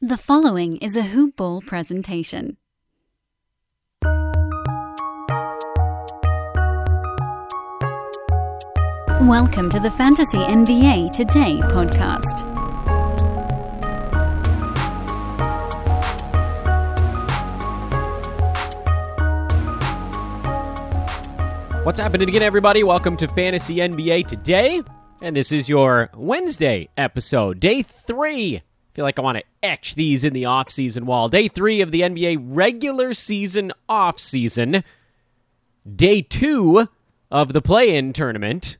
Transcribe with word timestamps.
The 0.00 0.16
following 0.16 0.76
is 0.76 0.94
a 0.94 1.02
Hoop 1.02 1.34
Ball 1.34 1.60
presentation. 1.60 2.56
Welcome 9.22 9.68
to 9.70 9.80
the 9.80 9.92
Fantasy 9.98 10.38
NBA 10.38 11.10
Today 11.10 11.58
podcast. 11.62 12.44
What's 21.84 21.98
happening 21.98 22.28
again, 22.28 22.42
everybody? 22.42 22.84
Welcome 22.84 23.16
to 23.16 23.26
Fantasy 23.26 23.78
NBA 23.78 24.28
Today. 24.28 24.80
And 25.20 25.34
this 25.34 25.50
is 25.50 25.68
your 25.68 26.10
Wednesday 26.14 26.88
episode, 26.96 27.58
day 27.58 27.82
three. 27.82 28.62
Feel 28.98 29.04
like 29.04 29.20
I 29.20 29.22
want 29.22 29.38
to 29.38 29.44
etch 29.62 29.94
these 29.94 30.24
in 30.24 30.32
the 30.32 30.46
off-season 30.46 31.06
wall. 31.06 31.28
Day 31.28 31.46
three 31.46 31.80
of 31.82 31.92
the 31.92 32.00
NBA 32.00 32.36
regular 32.50 33.14
season 33.14 33.70
off-season. 33.88 34.82
Day 35.94 36.20
two 36.20 36.88
of 37.30 37.52
the 37.52 37.62
play-in 37.62 38.12
tournament. 38.12 38.76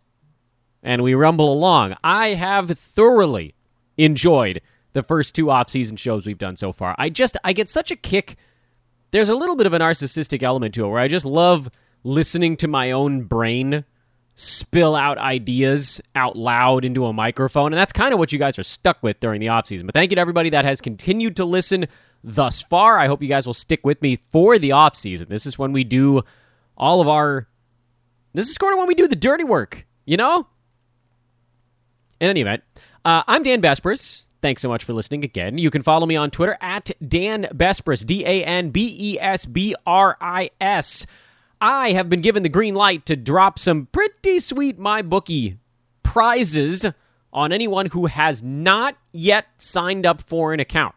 And 0.82 1.04
we 1.04 1.14
rumble 1.14 1.52
along. 1.52 1.94
I 2.02 2.30
have 2.30 2.76
thoroughly 2.76 3.54
enjoyed 3.96 4.60
the 4.92 5.04
first 5.04 5.36
two 5.36 5.52
off-season 5.52 5.96
shows 5.96 6.26
we've 6.26 6.36
done 6.36 6.56
so 6.56 6.72
far. 6.72 6.96
I 6.98 7.10
just 7.10 7.36
I 7.44 7.52
get 7.52 7.68
such 7.68 7.92
a 7.92 7.96
kick. 7.96 8.38
There's 9.12 9.28
a 9.28 9.36
little 9.36 9.54
bit 9.54 9.68
of 9.68 9.72
a 9.72 9.78
narcissistic 9.78 10.42
element 10.42 10.74
to 10.74 10.84
it 10.84 10.88
where 10.88 10.98
I 10.98 11.06
just 11.06 11.26
love 11.26 11.70
listening 12.02 12.56
to 12.56 12.66
my 12.66 12.90
own 12.90 13.22
brain 13.22 13.84
spill 14.38 14.94
out 14.94 15.18
ideas 15.18 16.00
out 16.14 16.36
loud 16.36 16.84
into 16.84 17.04
a 17.06 17.12
microphone. 17.12 17.72
And 17.72 17.78
that's 17.78 17.92
kind 17.92 18.12
of 18.12 18.20
what 18.20 18.32
you 18.32 18.38
guys 18.38 18.56
are 18.56 18.62
stuck 18.62 19.02
with 19.02 19.18
during 19.18 19.40
the 19.40 19.48
offseason. 19.48 19.84
But 19.84 19.94
thank 19.94 20.12
you 20.12 20.14
to 20.14 20.20
everybody 20.20 20.50
that 20.50 20.64
has 20.64 20.80
continued 20.80 21.34
to 21.36 21.44
listen 21.44 21.88
thus 22.22 22.62
far. 22.62 23.00
I 23.00 23.08
hope 23.08 23.20
you 23.20 23.28
guys 23.28 23.46
will 23.46 23.54
stick 23.54 23.84
with 23.84 24.00
me 24.00 24.14
for 24.30 24.56
the 24.56 24.70
offseason. 24.70 25.28
This 25.28 25.44
is 25.44 25.58
when 25.58 25.72
we 25.72 25.82
do 25.82 26.22
all 26.76 27.00
of 27.00 27.08
our. 27.08 27.48
This 28.32 28.48
is 28.48 28.54
sort 28.54 28.72
of 28.72 28.78
when 28.78 28.86
we 28.86 28.94
do 28.94 29.08
the 29.08 29.16
dirty 29.16 29.42
work, 29.42 29.86
you 30.04 30.16
know? 30.16 30.46
In 32.20 32.30
any 32.30 32.40
event, 32.40 32.62
uh, 33.04 33.24
I'm 33.26 33.42
Dan 33.42 33.60
Besbris. 33.60 34.26
Thanks 34.40 34.62
so 34.62 34.68
much 34.68 34.84
for 34.84 34.92
listening 34.92 35.24
again. 35.24 35.58
You 35.58 35.70
can 35.70 35.82
follow 35.82 36.06
me 36.06 36.14
on 36.14 36.30
Twitter 36.30 36.56
at 36.60 36.92
Dan 37.06 37.48
Besbris, 37.52 38.06
D 38.06 38.24
A 38.24 38.44
N 38.44 38.70
B 38.70 38.96
E 38.98 39.18
S 39.20 39.46
B 39.46 39.74
R 39.84 40.16
I 40.20 40.50
S. 40.60 41.06
I 41.60 41.92
have 41.92 42.08
been 42.08 42.20
given 42.20 42.42
the 42.42 42.48
green 42.48 42.74
light 42.74 43.06
to 43.06 43.16
drop 43.16 43.58
some 43.58 43.86
pretty 43.86 44.40
sweet 44.40 44.78
MyBookie 44.78 45.58
prizes 46.02 46.86
on 47.32 47.52
anyone 47.52 47.86
who 47.86 48.06
has 48.06 48.42
not 48.42 48.96
yet 49.12 49.46
signed 49.58 50.06
up 50.06 50.20
for 50.20 50.52
an 50.52 50.60
account. 50.60 50.94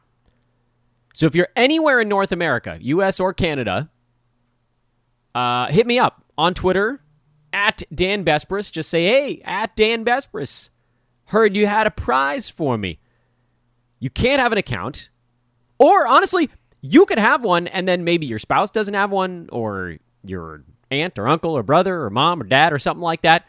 So 1.13 1.25
if 1.25 1.35
you're 1.35 1.49
anywhere 1.55 1.99
in 1.99 2.07
North 2.07 2.31
America, 2.31 2.77
US 2.79 3.19
or 3.19 3.33
Canada, 3.33 3.89
uh, 5.35 5.67
hit 5.67 5.85
me 5.85 5.99
up 5.99 6.23
on 6.37 6.53
Twitter 6.53 7.01
at 7.51 7.83
Dan 7.93 8.23
Besbris. 8.23 8.71
Just 8.71 8.89
say, 8.89 9.05
hey, 9.05 9.41
at 9.43 9.75
Dan 9.75 10.05
Besbris. 10.05 10.69
Heard 11.25 11.55
you 11.55 11.67
had 11.67 11.87
a 11.87 11.91
prize 11.91 12.49
for 12.49 12.77
me. 12.77 12.99
You 13.99 14.09
can't 14.09 14.41
have 14.41 14.51
an 14.51 14.57
account. 14.57 15.09
Or 15.77 16.07
honestly, 16.07 16.49
you 16.81 17.05
could 17.05 17.19
have 17.19 17.43
one 17.43 17.67
and 17.67 17.87
then 17.87 18.03
maybe 18.03 18.25
your 18.25 18.39
spouse 18.39 18.71
doesn't 18.71 18.93
have 18.93 19.11
one 19.11 19.49
or 19.51 19.97
your 20.23 20.63
aunt 20.89 21.17
or 21.17 21.27
uncle 21.27 21.55
or 21.57 21.63
brother 21.63 22.03
or 22.03 22.09
mom 22.09 22.41
or 22.41 22.45
dad 22.45 22.73
or 22.73 22.79
something 22.79 23.01
like 23.01 23.21
that. 23.21 23.45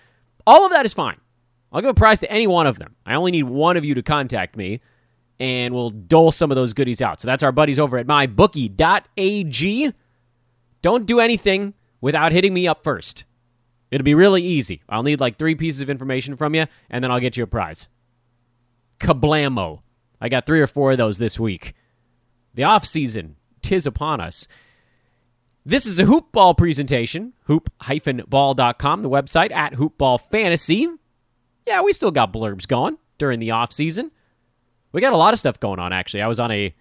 All 0.46 0.64
of 0.64 0.72
that 0.72 0.86
is 0.86 0.94
fine. 0.94 1.18
I'll 1.72 1.80
give 1.80 1.90
a 1.90 1.94
prize 1.94 2.20
to 2.20 2.30
any 2.30 2.46
one 2.46 2.66
of 2.66 2.78
them. 2.78 2.96
I 3.06 3.14
only 3.14 3.30
need 3.30 3.44
one 3.44 3.76
of 3.76 3.84
you 3.84 3.94
to 3.94 4.02
contact 4.02 4.56
me 4.56 4.80
and 5.40 5.74
we'll 5.74 5.90
dole 5.90 6.30
some 6.30 6.50
of 6.50 6.54
those 6.54 6.72
goodies 6.72 7.02
out. 7.02 7.20
So 7.20 7.26
that's 7.26 7.42
our 7.42 7.52
buddies 7.52 7.80
over 7.80 7.98
at 7.98 8.06
mybookie.ag. 8.06 9.92
Don't 10.82 11.06
do 11.06 11.20
anything 11.20 11.74
without 12.00 12.32
hitting 12.32 12.54
me 12.54 12.68
up 12.68 12.84
first. 12.84 13.24
It'll 13.90 14.04
be 14.04 14.14
really 14.14 14.42
easy. 14.42 14.82
I'll 14.88 15.02
need 15.02 15.20
like 15.20 15.36
three 15.36 15.54
pieces 15.54 15.80
of 15.80 15.90
information 15.90 16.36
from 16.36 16.54
you, 16.54 16.66
and 16.88 17.02
then 17.02 17.10
I'll 17.10 17.20
get 17.20 17.36
you 17.36 17.44
a 17.44 17.48
prize. 17.48 17.88
Kablamo. 19.00 19.80
I 20.20 20.28
got 20.28 20.46
three 20.46 20.60
or 20.60 20.66
four 20.66 20.92
of 20.92 20.98
those 20.98 21.18
this 21.18 21.38
week. 21.38 21.74
The 22.54 22.64
off 22.64 22.86
season, 22.86 23.36
tis 23.60 23.86
upon 23.86 24.20
us. 24.20 24.46
This 25.64 25.86
is 25.86 26.00
a 26.00 26.04
hoopball 26.04 26.56
presentation, 26.58 27.34
hoop-ball.com, 27.44 29.02
the 29.02 29.08
website 29.10 29.52
at 29.52 29.74
hoopball 29.74 30.20
fantasy. 30.20 30.88
Yeah, 31.66 31.82
we 31.82 31.92
still 31.92 32.10
got 32.10 32.32
blurbs 32.32 32.66
going 32.66 32.98
during 33.16 33.38
the 33.38 33.52
off 33.52 33.72
season. 33.72 34.10
We 34.90 35.00
got 35.00 35.12
a 35.12 35.16
lot 35.16 35.32
of 35.32 35.38
stuff 35.38 35.60
going 35.60 35.78
on 35.78 35.92
actually. 35.92 36.22
I 36.22 36.26
was 36.26 36.40
on 36.40 36.50
a 36.50 36.74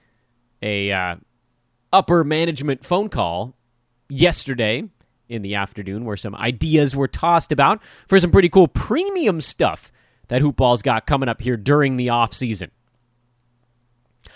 a 0.64 0.92
uh, 0.92 1.16
upper 1.94 2.24
management 2.24 2.84
phone 2.84 3.10
call 3.10 3.56
yesterday 4.10 4.90
in 5.30 5.44
the 5.44 5.56
afternoon 5.56 6.04
where 6.04 6.18
some 6.18 6.36
ideas 6.36 6.96
were 6.96 7.08
tossed 7.08 7.52
about 7.52 7.82
for 8.08 8.20
some 8.20 8.32
pretty 8.32 8.50
cool 8.50 8.68
premium 8.68 9.42
stuff 9.42 9.92
that 10.30 10.42
Hoopball's 10.42 10.82
got 10.82 11.06
coming 11.06 11.30
up 11.30 11.42
here 11.42 11.56
during 11.56 11.98
the 11.98 12.10
off 12.10 12.34
season. 12.34 12.72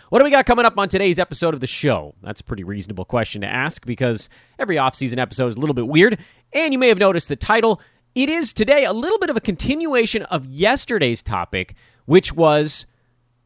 What 0.10 0.20
do 0.20 0.26
we 0.26 0.32
got 0.32 0.46
coming 0.46 0.66
up 0.66 0.78
on 0.78 0.88
today's 0.88 1.18
episode 1.18 1.54
of 1.54 1.60
the 1.60 1.68
show? 1.68 2.14
That's 2.22 2.42
a 2.42 2.44
pretty 2.44 2.64
reasonable 2.64 3.06
question 3.06 3.42
to 3.42 3.48
ask 3.48 3.86
because 3.86 4.30
every 4.60 4.78
off-season 4.78 5.18
episode 5.18 5.48
is 5.48 5.56
a 5.56 5.60
little 5.60 5.74
bit 5.74 5.88
weird, 5.88 6.20
and 6.54 6.74
you 6.74 6.80
may 6.80 6.90
have 6.90 7.00
noticed 7.00 7.28
the 7.28 7.36
title. 7.36 7.82
It 8.14 8.30
is 8.30 8.54
today 8.54 8.86
a 8.86 8.94
little 8.94 9.18
bit 9.18 9.30
of 9.30 9.38
a 9.38 9.42
continuation 9.42 10.22
of 10.24 10.46
yesterday's 10.46 11.24
topic, 11.24 11.74
which 12.06 12.34
was 12.34 12.86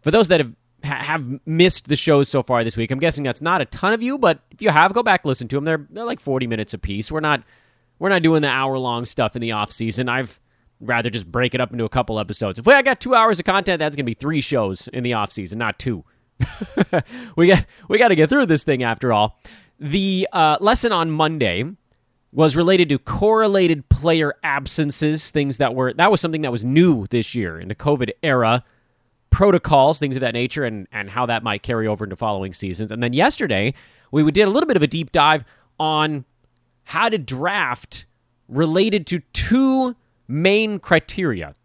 for 0.01 0.11
those 0.11 0.27
that 0.27 0.41
have 0.41 0.53
have 0.83 1.39
missed 1.45 1.87
the 1.87 1.95
shows 1.95 2.29
so 2.29 2.41
far 2.41 2.63
this 2.63 2.77
week. 2.77 2.91
I'm 2.91 2.99
guessing 2.99 3.23
that's 3.23 3.41
not 3.41 3.61
a 3.61 3.65
ton 3.65 3.93
of 3.93 4.01
you, 4.01 4.17
but 4.17 4.39
if 4.51 4.61
you 4.61 4.69
have, 4.69 4.93
go 4.93 5.03
back 5.03 5.25
listen 5.25 5.47
to 5.49 5.57
them. 5.57 5.65
They're 5.65 5.85
they're 5.89 6.05
like 6.05 6.19
40 6.19 6.47
minutes 6.47 6.73
a 6.73 6.77
piece. 6.77 7.11
We're 7.11 7.19
not 7.19 7.43
we're 7.99 8.09
not 8.09 8.21
doing 8.21 8.41
the 8.41 8.47
hour 8.47 8.77
long 8.77 9.05
stuff 9.05 9.35
in 9.35 9.41
the 9.41 9.51
off 9.51 9.71
season. 9.71 10.07
I've 10.07 10.39
rather 10.79 11.09
just 11.09 11.29
break 11.29 11.53
it 11.53 11.59
up 11.59 11.71
into 11.73 11.83
a 11.83 11.89
couple 11.89 12.19
episodes. 12.19 12.59
If 12.59 12.67
I 12.67 12.81
got 12.81 13.01
two 13.01 13.13
hours 13.13 13.39
of 13.39 13.45
content, 13.45 13.79
that's 13.79 13.95
gonna 13.95 14.05
be 14.05 14.13
three 14.13 14.41
shows 14.41 14.87
in 14.89 15.03
the 15.03 15.13
off 15.13 15.31
season, 15.31 15.59
not 15.59 15.79
two. 15.79 16.05
we 17.35 17.47
got 17.47 17.65
we 17.87 17.97
got 17.97 18.09
to 18.09 18.15
get 18.15 18.29
through 18.29 18.45
this 18.45 18.63
thing 18.63 18.83
after 18.83 19.11
all. 19.11 19.39
The 19.79 20.27
uh, 20.31 20.57
lesson 20.59 20.91
on 20.91 21.11
Monday 21.11 21.63
was 22.31 22.55
related 22.55 22.89
to 22.89 22.99
correlated 22.99 23.89
player 23.89 24.35
absences, 24.43 25.31
things 25.31 25.57
that 25.57 25.73
were 25.73 25.93
that 25.93 26.11
was 26.11 26.21
something 26.21 26.41
that 26.41 26.51
was 26.51 26.63
new 26.63 27.07
this 27.07 27.33
year 27.33 27.59
in 27.59 27.67
the 27.67 27.75
COVID 27.75 28.11
era, 28.21 28.63
protocols, 29.29 29.99
things 29.99 30.15
of 30.15 30.21
that 30.21 30.33
nature, 30.33 30.63
and 30.63 30.87
and 30.91 31.09
how 31.09 31.25
that 31.25 31.43
might 31.43 31.63
carry 31.63 31.87
over 31.87 32.03
into 32.03 32.15
following 32.15 32.53
seasons. 32.53 32.91
And 32.91 33.01
then 33.01 33.13
yesterday 33.13 33.73
we 34.11 34.23
we 34.23 34.31
did 34.31 34.47
a 34.47 34.51
little 34.51 34.67
bit 34.67 34.77
of 34.77 34.83
a 34.83 34.87
deep 34.87 35.11
dive 35.11 35.43
on 35.79 36.25
how 36.85 37.09
to 37.09 37.17
draft 37.17 38.05
related 38.47 39.05
to 39.07 39.19
two 39.33 39.95
main 40.27 40.79
criteria, 40.79 41.55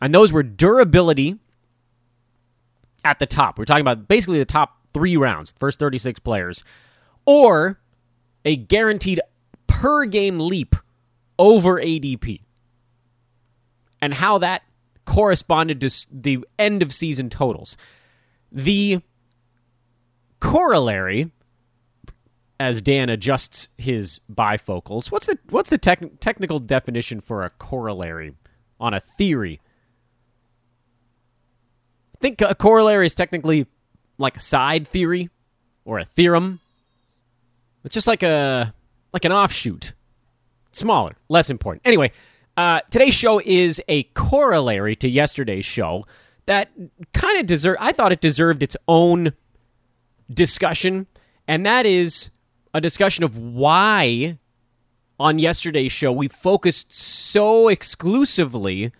and 0.00 0.14
those 0.14 0.32
were 0.32 0.42
durability 0.42 1.38
at 3.04 3.18
the 3.18 3.26
top. 3.26 3.58
We're 3.58 3.64
talking 3.64 3.82
about 3.82 4.08
basically 4.08 4.38
the 4.38 4.44
top 4.44 4.78
three 4.92 5.16
rounds, 5.16 5.54
first 5.58 5.78
36 5.78 6.20
players, 6.20 6.64
or 7.24 7.78
a 8.44 8.56
guaranteed 8.56 9.20
per 9.66 10.04
game 10.04 10.38
leap 10.38 10.76
over 11.38 11.80
ADP, 11.80 12.40
and 14.00 14.14
how 14.14 14.38
that 14.38 14.62
corresponded 15.04 15.80
to 15.80 15.90
the 16.10 16.44
end 16.58 16.82
of 16.82 16.92
season 16.92 17.30
totals. 17.30 17.76
The 18.50 19.00
corollary, 20.40 21.32
as 22.60 22.80
Dan 22.80 23.08
adjusts 23.08 23.68
his 23.78 24.20
bifocals, 24.32 25.10
what's 25.10 25.26
the 25.26 25.38
what's 25.50 25.70
the 25.70 25.78
tech, 25.78 26.00
technical 26.20 26.58
definition 26.58 27.20
for 27.20 27.42
a 27.42 27.50
corollary 27.50 28.34
on 28.78 28.94
a 28.94 29.00
theory? 29.00 29.60
Think 32.22 32.40
a 32.40 32.54
corollary 32.54 33.06
is 33.06 33.14
technically 33.14 33.66
like 34.16 34.36
a 34.36 34.40
side 34.40 34.88
theory 34.88 35.28
or 35.84 35.98
a 35.98 36.04
theorem. 36.04 36.60
It's 37.84 37.92
just 37.92 38.06
like 38.06 38.22
a 38.22 38.72
like 39.12 39.24
an 39.26 39.32
offshoot, 39.32 39.92
smaller, 40.70 41.16
less 41.28 41.50
important. 41.50 41.82
Anyway, 41.84 42.12
uh, 42.56 42.80
today's 42.90 43.14
show 43.14 43.40
is 43.44 43.82
a 43.88 44.04
corollary 44.14 44.96
to 44.96 45.08
yesterday's 45.08 45.66
show 45.66 46.06
that 46.46 46.70
kind 47.12 47.38
of 47.38 47.46
deserve. 47.46 47.76
I 47.80 47.92
thought 47.92 48.12
it 48.12 48.20
deserved 48.20 48.62
its 48.62 48.76
own 48.86 49.32
discussion, 50.32 51.08
and 51.46 51.66
that 51.66 51.84
is 51.84 52.30
a 52.72 52.80
discussion 52.80 53.24
of 53.24 53.36
why 53.36 54.38
on 55.18 55.38
yesterday's 55.38 55.92
show 55.92 56.10
we 56.10 56.28
focused 56.28 56.92
so 56.92 57.68
exclusively 57.68 58.92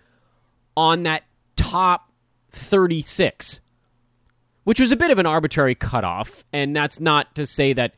on 0.75 1.03
that 1.03 1.23
top 1.55 2.12
36, 2.53 3.59
which 4.63 4.79
was 4.79 4.91
a 4.91 4.97
bit 4.97 5.11
of 5.11 5.19
an 5.19 5.25
arbitrary 5.25 5.75
cutoff. 5.75 6.45
And 6.53 6.75
that's 6.75 6.99
not 6.99 7.35
to 7.35 7.45
say 7.45 7.73
that 7.73 7.95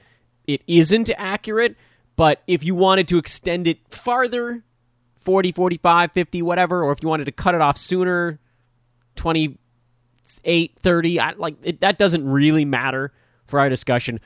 it 0.48 0.62
isn't 0.68 1.10
accurate, 1.18 1.76
but 2.16 2.42
if 2.48 2.64
you 2.64 2.76
wanted 2.76 3.08
to 3.10 3.18
extend 3.18 3.68
it 3.68 3.80
farther, 3.90 4.64
40, 5.16 5.52
45, 5.52 6.12
50, 6.12 6.42
whatever, 6.42 6.84
or 6.84 6.92
if 6.92 7.02
you 7.02 7.10
wanted 7.10 7.26
to 7.26 7.32
cut 7.32 7.56
it 7.56 7.62
off 7.62 7.78
sooner, 7.78 8.40
20, 9.16 9.58
8, 10.44 10.78
30. 10.80 11.20
I, 11.20 11.32
like 11.32 11.56
it, 11.64 11.82
that 11.82 11.98
doesn't 11.98 12.28
really 12.28 12.66
matter 12.66 13.12
for 13.46 13.60
our 13.60 13.70
discussion. 13.70 14.20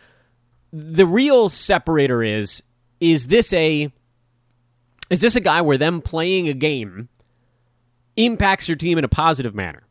The 0.72 1.06
real 1.06 1.50
separator 1.50 2.24
is 2.24 2.64
is 3.00 3.28
this 3.28 3.54
a 3.54 3.92
is 5.10 5.22
this 5.22 5.36
a 5.36 5.42
guy 5.42 5.62
where 5.62 5.78
them 5.78 6.02
playing 6.02 6.48
a 6.48 6.54
game 6.54 7.10
impacts 8.16 8.68
your 8.68 8.78
team 8.78 8.98
in 8.98 9.04
a 9.04 9.10
positive 9.10 9.56
manner? 9.56 9.84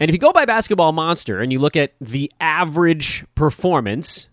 And 0.00 0.08
if 0.08 0.14
you 0.14 0.18
go 0.18 0.32
by 0.32 0.46
Basketball 0.46 0.92
Monster 0.92 1.40
and 1.40 1.52
you 1.52 1.58
look 1.58 1.76
at 1.76 1.92
the 2.00 2.32
average 2.40 3.24
performance, 3.34 4.30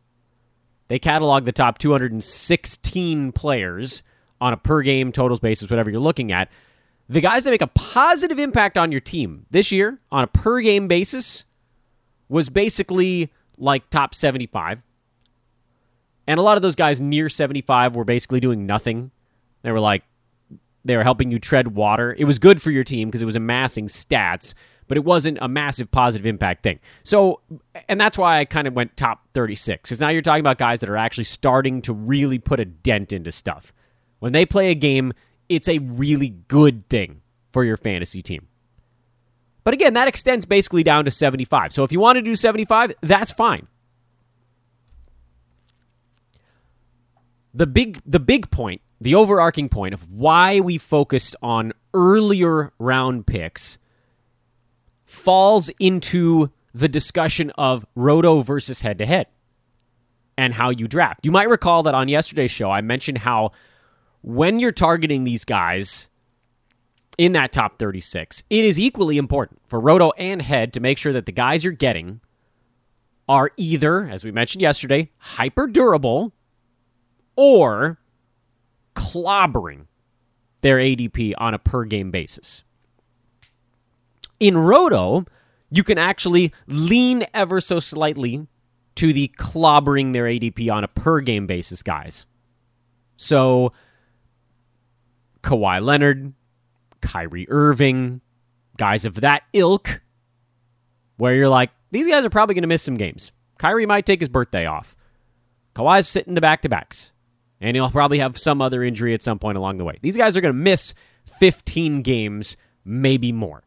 they 0.87 0.97
catalog 0.97 1.43
the 1.43 1.51
top 1.51 1.77
216 1.77 3.31
players 3.33 4.01
on 4.39 4.53
a 4.53 4.57
per 4.57 4.81
game 4.81 5.11
totals 5.11 5.41
basis, 5.41 5.69
whatever 5.69 5.89
you're 5.89 5.99
looking 5.99 6.31
at. 6.31 6.49
The 7.09 7.21
guys 7.21 7.43
that 7.43 7.51
make 7.51 7.61
a 7.61 7.67
positive 7.67 8.39
impact 8.39 8.77
on 8.77 8.91
your 8.91 9.01
team 9.01 9.45
this 9.51 9.71
year 9.71 9.99
on 10.09 10.23
a 10.23 10.27
per 10.27 10.61
game 10.61 10.87
basis 10.87 11.43
was 12.29 12.49
basically 12.49 13.31
like 13.57 13.89
top 13.89 14.15
75. 14.15 14.81
And 16.27 16.39
a 16.39 16.43
lot 16.43 16.57
of 16.57 16.61
those 16.61 16.75
guys 16.75 16.99
near 16.99 17.29
75 17.29 17.95
were 17.95 18.03
basically 18.03 18.39
doing 18.39 18.65
nothing. 18.65 19.11
They 19.63 19.71
were 19.71 19.79
like, 19.79 20.03
they 20.83 20.95
were 20.95 21.03
helping 21.03 21.31
you 21.31 21.39
tread 21.39 21.69
water. 21.69 22.15
It 22.17 22.25
was 22.25 22.39
good 22.39 22.61
for 22.61 22.71
your 22.71 22.83
team 22.83 23.09
because 23.09 23.21
it 23.21 23.25
was 23.25 23.35
amassing 23.35 23.87
stats, 23.87 24.53
but 24.87 24.97
it 24.97 25.03
wasn't 25.03 25.37
a 25.41 25.47
massive 25.47 25.91
positive 25.91 26.25
impact 26.25 26.63
thing. 26.63 26.79
So, 27.03 27.41
and 27.87 27.99
that's 27.99 28.17
why 28.17 28.39
I 28.39 28.45
kind 28.45 28.67
of 28.67 28.73
went 28.73 28.95
top 28.97 29.27
36, 29.33 29.81
because 29.81 29.99
now 29.99 30.09
you're 30.09 30.21
talking 30.21 30.39
about 30.39 30.57
guys 30.57 30.79
that 30.79 30.89
are 30.89 30.97
actually 30.97 31.25
starting 31.25 31.81
to 31.83 31.93
really 31.93 32.39
put 32.39 32.59
a 32.59 32.65
dent 32.65 33.11
into 33.11 33.31
stuff. 33.31 33.73
When 34.19 34.33
they 34.33 34.45
play 34.45 34.71
a 34.71 34.75
game, 34.75 35.13
it's 35.49 35.67
a 35.67 35.79
really 35.79 36.29
good 36.47 36.87
thing 36.89 37.21
for 37.51 37.63
your 37.63 37.77
fantasy 37.77 38.21
team. 38.21 38.47
But 39.63 39.73
again, 39.73 39.95
that 39.95 40.07
extends 40.07 40.45
basically 40.45 40.83
down 40.83 41.05
to 41.05 41.11
75. 41.11 41.73
So 41.73 41.83
if 41.83 41.91
you 41.91 41.99
want 41.99 42.15
to 42.15 42.21
do 42.21 42.35
75, 42.35 42.93
that's 43.01 43.31
fine. 43.31 43.67
The 47.53 47.67
big 47.67 48.01
the 48.05 48.19
big 48.19 48.49
point, 48.51 48.81
the 49.01 49.15
overarching 49.15 49.67
point 49.67 49.93
of 49.93 50.09
why 50.09 50.59
we 50.59 50.77
focused 50.77 51.35
on 51.41 51.73
earlier 51.93 52.71
round 52.79 53.25
picks 53.25 53.77
falls 55.07 55.69
into 55.79 56.49
the 56.75 56.87
discussion 56.87 57.49
of 57.57 57.85
roto 57.95 58.41
versus 58.41 58.81
head 58.81 58.99
to 58.99 59.05
head 59.05 59.25
and 60.37 60.53
how 60.53 60.69
you 60.69 60.87
draft. 60.87 61.25
You 61.25 61.31
might 61.31 61.49
recall 61.49 61.81
that 61.83 61.95
on 61.95 62.07
yesterday's 62.07 62.51
show 62.51 62.69
I 62.69 62.81
mentioned 62.81 63.19
how 63.19 63.51
when 64.21 64.59
you're 64.59 64.71
targeting 64.71 65.23
these 65.23 65.43
guys 65.43 66.09
in 67.17 67.31
that 67.31 67.51
top 67.51 67.79
36, 67.79 68.43
it 68.49 68.65
is 68.65 68.79
equally 68.79 69.17
important 69.17 69.61
for 69.65 69.79
Roto 69.79 70.11
and 70.11 70.41
Head 70.41 70.73
to 70.73 70.79
make 70.79 70.99
sure 70.99 71.13
that 71.13 71.25
the 71.25 71.31
guys 71.31 71.63
you're 71.63 71.73
getting 71.73 72.19
are 73.27 73.51
either, 73.57 74.07
as 74.07 74.23
we 74.23 74.31
mentioned 74.31 74.61
yesterday, 74.61 75.09
hyper 75.17 75.65
durable 75.65 76.33
or 77.35 77.99
clobbering 78.95 79.85
their 80.61 80.77
ADP 80.77 81.33
on 81.37 81.53
a 81.53 81.59
per 81.59 81.85
game 81.85 82.11
basis. 82.11 82.63
In 84.39 84.57
Roto, 84.57 85.25
you 85.69 85.83
can 85.83 85.97
actually 85.97 86.53
lean 86.67 87.25
ever 87.33 87.59
so 87.59 87.79
slightly 87.79 88.47
to 88.95 89.13
the 89.13 89.31
clobbering 89.37 90.13
their 90.13 90.25
ADP 90.25 90.71
on 90.71 90.83
a 90.83 90.87
per 90.87 91.21
game 91.21 91.47
basis 91.47 91.83
guys. 91.83 92.25
So 93.15 93.71
Kawhi 95.41 95.83
Leonard, 95.83 96.33
Kyrie 97.01 97.47
Irving, 97.49 98.21
guys 98.77 99.05
of 99.05 99.21
that 99.21 99.43
ilk, 99.53 100.01
where 101.17 101.35
you're 101.35 101.49
like, 101.49 101.71
these 101.91 102.07
guys 102.07 102.25
are 102.25 102.29
probably 102.29 102.55
going 102.55 102.63
to 102.63 102.67
miss 102.67 102.83
some 102.83 102.95
games. 102.95 103.31
Kyrie 103.57 103.85
might 103.85 104.05
take 104.05 104.19
his 104.19 104.29
birthday 104.29 104.65
off. 104.65 104.95
Kawhi's 105.75 106.07
sitting 106.07 106.33
the 106.33 106.41
back 106.41 106.61
to 106.63 106.69
backs, 106.69 107.11
and 107.61 107.75
he'll 107.75 107.91
probably 107.91 108.19
have 108.19 108.37
some 108.37 108.61
other 108.61 108.83
injury 108.83 109.13
at 109.13 109.21
some 109.21 109.39
point 109.39 109.57
along 109.57 109.77
the 109.77 109.83
way. 109.83 109.97
These 110.01 110.17
guys 110.17 110.35
are 110.35 110.41
going 110.41 110.53
to 110.53 110.59
miss 110.59 110.93
15 111.39 112.01
games, 112.01 112.57
maybe 112.83 113.31
more. 113.31 113.63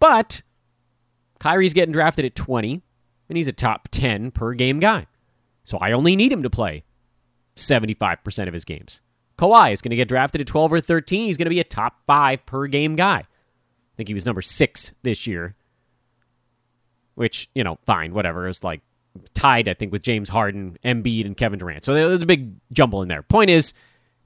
But 0.00 0.42
Kyrie's 1.38 1.74
getting 1.74 1.92
drafted 1.92 2.24
at 2.24 2.34
20, 2.34 2.82
and 3.28 3.36
he's 3.36 3.48
a 3.48 3.52
top 3.52 3.88
10 3.92 4.32
per 4.32 4.54
game 4.54 4.80
guy. 4.80 5.06
So 5.62 5.78
I 5.78 5.92
only 5.92 6.16
need 6.16 6.32
him 6.32 6.42
to 6.42 6.50
play 6.50 6.82
75% 7.56 8.48
of 8.48 8.54
his 8.54 8.64
games. 8.64 9.00
Kawhi 9.38 9.72
is 9.72 9.80
going 9.80 9.90
to 9.90 9.96
get 9.96 10.08
drafted 10.08 10.40
at 10.40 10.46
12 10.46 10.72
or 10.72 10.80
13. 10.80 11.26
He's 11.26 11.36
going 11.36 11.46
to 11.46 11.50
be 11.50 11.60
a 11.60 11.64
top 11.64 12.00
five 12.06 12.44
per 12.44 12.66
game 12.66 12.96
guy. 12.96 13.18
I 13.18 13.96
think 13.96 14.08
he 14.08 14.14
was 14.14 14.26
number 14.26 14.42
six 14.42 14.92
this 15.02 15.26
year, 15.26 15.54
which, 17.14 17.48
you 17.54 17.64
know, 17.64 17.78
fine, 17.86 18.12
whatever. 18.12 18.44
It 18.44 18.48
was 18.48 18.64
like 18.64 18.80
tied, 19.34 19.68
I 19.68 19.74
think, 19.74 19.92
with 19.92 20.02
James 20.02 20.28
Harden, 20.28 20.78
Embiid, 20.84 21.26
and 21.26 21.36
Kevin 21.36 21.58
Durant. 21.58 21.84
So 21.84 21.94
there's 21.94 22.22
a 22.22 22.26
big 22.26 22.54
jumble 22.72 23.02
in 23.02 23.08
there. 23.08 23.22
Point 23.22 23.50
is, 23.50 23.72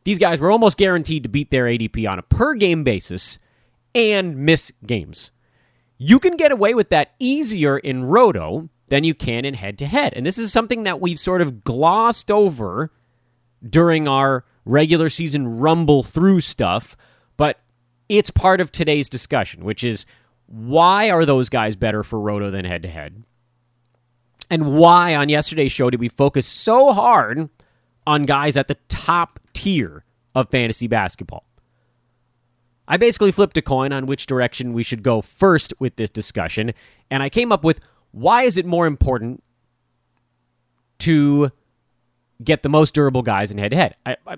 these 0.04 0.18
guys 0.18 0.40
were 0.40 0.50
almost 0.50 0.76
guaranteed 0.76 1.22
to 1.22 1.28
beat 1.28 1.50
their 1.50 1.64
ADP 1.64 2.08
on 2.10 2.18
a 2.18 2.22
per 2.22 2.54
game 2.54 2.84
basis 2.84 3.38
and 3.94 4.36
miss 4.36 4.72
games. 4.86 5.30
You 5.98 6.18
can 6.18 6.36
get 6.36 6.52
away 6.52 6.74
with 6.74 6.90
that 6.90 7.14
easier 7.18 7.78
in 7.78 8.04
Roto 8.04 8.68
than 8.88 9.04
you 9.04 9.14
can 9.14 9.44
in 9.44 9.54
head 9.54 9.78
to 9.78 9.86
head. 9.86 10.12
And 10.14 10.26
this 10.26 10.38
is 10.38 10.52
something 10.52 10.84
that 10.84 11.00
we've 11.00 11.18
sort 11.18 11.40
of 11.40 11.64
glossed 11.64 12.30
over 12.30 12.92
during 13.68 14.06
our 14.06 14.44
regular 14.64 15.08
season 15.08 15.58
rumble 15.58 16.02
through 16.02 16.40
stuff, 16.40 16.96
but 17.36 17.60
it's 18.08 18.30
part 18.30 18.60
of 18.60 18.70
today's 18.70 19.08
discussion, 19.08 19.64
which 19.64 19.84
is 19.84 20.04
why 20.46 21.10
are 21.10 21.24
those 21.24 21.48
guys 21.48 21.76
better 21.76 22.02
for 22.02 22.20
Roto 22.20 22.50
than 22.50 22.64
head 22.64 22.82
to 22.82 22.88
head? 22.88 23.22
And 24.50 24.76
why 24.76 25.14
on 25.16 25.28
yesterday's 25.28 25.72
show 25.72 25.90
did 25.90 26.00
we 26.00 26.08
focus 26.08 26.46
so 26.46 26.92
hard 26.92 27.48
on 28.06 28.26
guys 28.26 28.56
at 28.56 28.68
the 28.68 28.76
top 28.88 29.40
tier 29.54 30.04
of 30.34 30.50
fantasy 30.50 30.86
basketball? 30.86 31.44
I 32.86 32.96
basically 32.96 33.32
flipped 33.32 33.56
a 33.56 33.62
coin 33.62 33.92
on 33.92 34.06
which 34.06 34.26
direction 34.26 34.72
we 34.72 34.82
should 34.82 35.02
go 35.02 35.20
first 35.20 35.72
with 35.78 35.96
this 35.96 36.10
discussion, 36.10 36.72
and 37.10 37.22
I 37.22 37.28
came 37.28 37.50
up 37.50 37.64
with 37.64 37.80
why 38.12 38.42
is 38.42 38.56
it 38.56 38.66
more 38.66 38.86
important 38.86 39.42
to 40.98 41.50
get 42.42 42.62
the 42.62 42.68
most 42.68 42.94
durable 42.94 43.22
guys 43.22 43.50
in 43.50 43.58
head 43.58 43.70
to 43.70 43.76
head. 43.76 43.96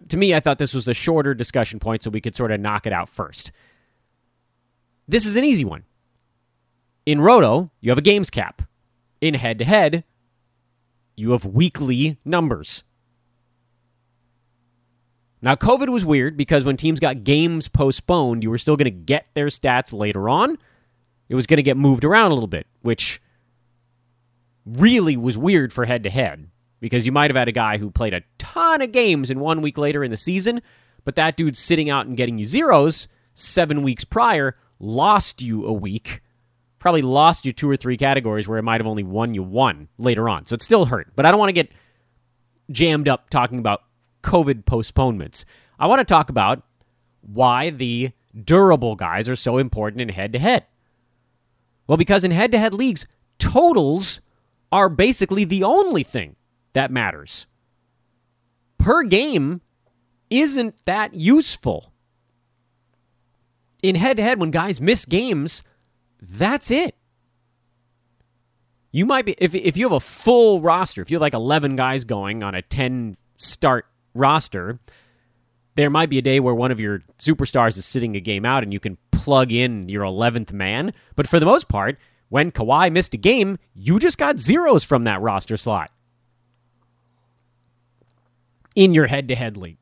To 0.09 0.17
me, 0.17 0.35
I 0.35 0.41
thought 0.41 0.59
this 0.59 0.75
was 0.75 0.87
a 0.87 0.95
shorter 0.95 1.35
discussion 1.35 1.79
point, 1.79 2.03
so 2.03 2.11
we 2.11 2.21
could 2.21 2.37
sort 2.37 2.53
of 2.53 2.61
knock 2.61 2.87
it 2.87 2.93
out 2.93 3.09
first. 3.09 3.53
This 5.09 5.27
is 5.27 5.37
an 5.37 5.45
easy 5.45 5.65
one. 5.65 5.85
In 7.05 7.21
Roto, 7.21 7.71
you 7.81 7.91
have 7.91 7.99
a 7.99 8.03
games 8.03 8.31
cap. 8.31 8.63
In 9.21 9.35
head 9.35 9.59
to 9.59 9.65
head, 9.65 10.05
you 11.17 11.31
have 11.31 11.45
weekly 11.45 12.19
numbers. 12.25 12.85
Now, 15.43 15.55
COVID 15.55 15.89
was 15.89 16.05
weird 16.05 16.37
because 16.37 16.65
when 16.65 16.77
teams 16.77 16.99
got 16.99 17.25
games 17.25 17.69
postponed, 17.69 18.43
you 18.43 18.51
were 18.51 18.59
still 18.59 18.77
going 18.77 18.87
to 18.87 18.91
get 18.91 19.27
their 19.35 19.47
stats 19.47 19.93
later 19.93 20.29
on. 20.29 20.57
It 21.29 21.35
was 21.35 21.47
going 21.47 21.59
to 21.59 21.63
get 21.63 21.77
moved 21.77 22.05
around 22.05 22.31
a 22.31 22.35
little 22.35 22.49
bit, 22.49 22.67
which 22.83 23.21
really 24.65 25.17
was 25.17 25.37
weird 25.39 25.73
for 25.73 25.85
head 25.85 26.03
to 26.05 26.11
head 26.11 26.49
because 26.81 27.07
you 27.07 27.13
might 27.13 27.31
have 27.31 27.37
had 27.37 27.49
a 27.49 27.53
guy 27.53 27.79
who 27.79 27.91
played 27.91 28.15
a 28.15 28.23
ton 28.39 28.83
of 28.83 28.93
games 28.93 29.31
in 29.31 29.41
one 29.41 29.61
week 29.61 29.79
later 29.79 30.03
in 30.03 30.11
the 30.11 30.17
season, 30.17 30.61
but 31.05 31.17
that 31.17 31.37
dude 31.37 31.57
sitting 31.57 31.91
out 31.91 32.07
and 32.07 32.17
getting 32.17 32.39
you 32.39 32.45
zeros 32.45 33.09
seven 33.35 33.83
weeks 33.83 34.05
prior, 34.05 34.57
lost 34.79 35.43
you 35.43 35.67
a 35.67 35.73
week, 35.73 36.23
probably 36.79 37.03
lost 37.03 37.47
you 37.47 37.53
two 37.53 37.71
or 37.71 37.77
three 37.77 37.97
categories 37.97 38.49
where 38.49 38.59
it 38.59 38.63
might 38.63 38.81
have 38.81 38.87
only 38.87 39.03
won 39.03 39.35
you 39.35 39.43
one 39.43 39.89
later 39.99 40.29
on. 40.29 40.47
So 40.47 40.55
it 40.55 40.63
still 40.63 40.85
hurt. 40.87 41.13
But 41.15 41.27
I 41.27 41.31
don't 41.31 41.41
want 41.41 41.49
to 41.51 41.55
get 41.55 41.71
jammed 42.71 43.09
up 43.09 43.31
talking 43.31 43.59
about 43.59 43.83
COVID 44.27 44.67
postponements. 44.67 45.45
I 45.79 45.87
want 45.87 46.01
to 46.01 46.05
talk 46.05 46.29
about 46.29 46.63
why 47.23 47.71
the 47.71 48.11
durable 48.45 48.97
guys 48.97 49.29
are 49.29 49.37
so 49.37 49.57
important 49.57 50.01
in 50.03 50.09
head 50.11 50.33
to 50.33 50.39
head. 50.39 50.67
Well, 51.87 51.97
because 51.97 52.25
in 52.25 52.33
head 52.33 52.51
to 52.53 52.59
head 52.59 52.75
leagues, 52.75 53.07
totals 53.39 54.21
are 54.73 54.89
basically 54.89 55.45
the 55.45 55.63
only 55.63 56.03
thing 56.03 56.37
that 56.73 56.91
matters. 56.91 57.47
Per 58.79 59.05
game 59.05 59.61
isn't 60.29 60.85
that 60.85 61.15
useful. 61.15 61.93
In 63.83 63.95
head 63.95 64.17
to 64.17 64.23
head, 64.23 64.41
when 64.41 64.51
guys 64.51 64.81
miss 64.81 65.05
games, 65.05 65.63
that's 66.21 66.71
it. 66.71 66.97
You 68.91 69.07
might 69.07 69.27
be, 69.27 69.37
if, 69.39 69.55
if 69.55 69.77
you 69.77 69.85
have 69.85 69.93
a 69.93 70.01
full 70.01 70.61
roster, 70.61 71.01
if 71.03 71.11
you 71.11 71.17
have 71.17 71.23
like 71.23 71.35
11 71.35 71.77
guys 71.77 72.05
going 72.05 72.43
on 72.43 72.55
a 72.55 72.63
10 72.63 73.17
start 73.37 73.87
roster, 74.17 74.79
there 75.75 75.91
might 75.91 76.09
be 76.09 76.19
a 76.19 76.23
day 76.23 76.41
where 76.41 76.55
one 76.55 76.71
of 76.71 76.81
your 76.81 77.01
superstars 77.19 77.77
is 77.77 77.85
sitting 77.85 78.17
a 78.17 78.21
game 78.21 78.45
out 78.45 78.63
and 78.63 78.73
you 78.73 78.81
can 78.81 78.97
plug 79.11 79.53
in 79.53 79.89
your 79.89 80.05
11th 80.05 80.53
man. 80.53 80.93
But 81.15 81.29
for 81.29 81.39
the 81.39 81.47
most 81.47 81.69
part, 81.69 81.99
when 82.29 82.51
Kawhi 82.51 82.91
missed 82.91 83.15
a 83.15 83.19
game, 83.19 83.59
you 83.75 83.99
just 83.99 84.19
got 84.19 84.39
zeros 84.39 84.85
from 84.85 85.05
that 85.05 85.21
roster 85.21 85.57
slot 85.57 85.91
in 88.75 88.95
your 88.95 89.07
head 89.07 89.29
to 89.29 89.35
head 89.35 89.57
league. 89.57 89.79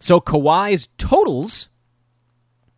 So 0.00 0.20
Kawhi's 0.20 0.88
totals 0.98 1.68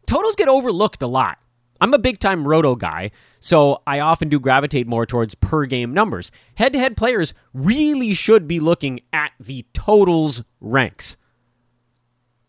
totals 0.07 0.37
get 0.37 0.47
overlooked 0.47 1.03
a 1.03 1.07
lot 1.07 1.39
I'm 1.81 1.95
a 1.95 1.99
big 1.99 2.19
time 2.19 2.47
roto 2.47 2.75
guy, 2.75 3.11
so 3.47 3.81
I 3.87 4.01
often 4.01 4.29
do 4.29 4.41
gravitate 4.41 4.89
more 4.89 5.07
towards 5.07 5.37
per 5.37 5.67
game 5.67 5.95
numbers. 5.95 6.33
Head 6.57 6.73
to 6.73 6.81
head 6.81 6.97
players 6.97 7.33
really 7.55 8.13
should 8.13 8.49
be 8.49 8.59
looking 8.59 9.01
at 9.13 9.31
the 9.39 9.65
totals 9.73 10.43
ranks. 10.61 11.17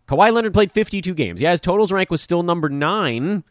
Kawhi 0.07 0.33
Leonard 0.33 0.55
played 0.55 0.71
52 0.71 1.13
games. 1.13 1.39
Yeah, 1.39 1.51
his 1.51 1.61
totals 1.61 1.91
rank 1.91 2.09
was 2.09 2.23
still 2.23 2.41
number 2.41 2.67
nine. 2.67 3.43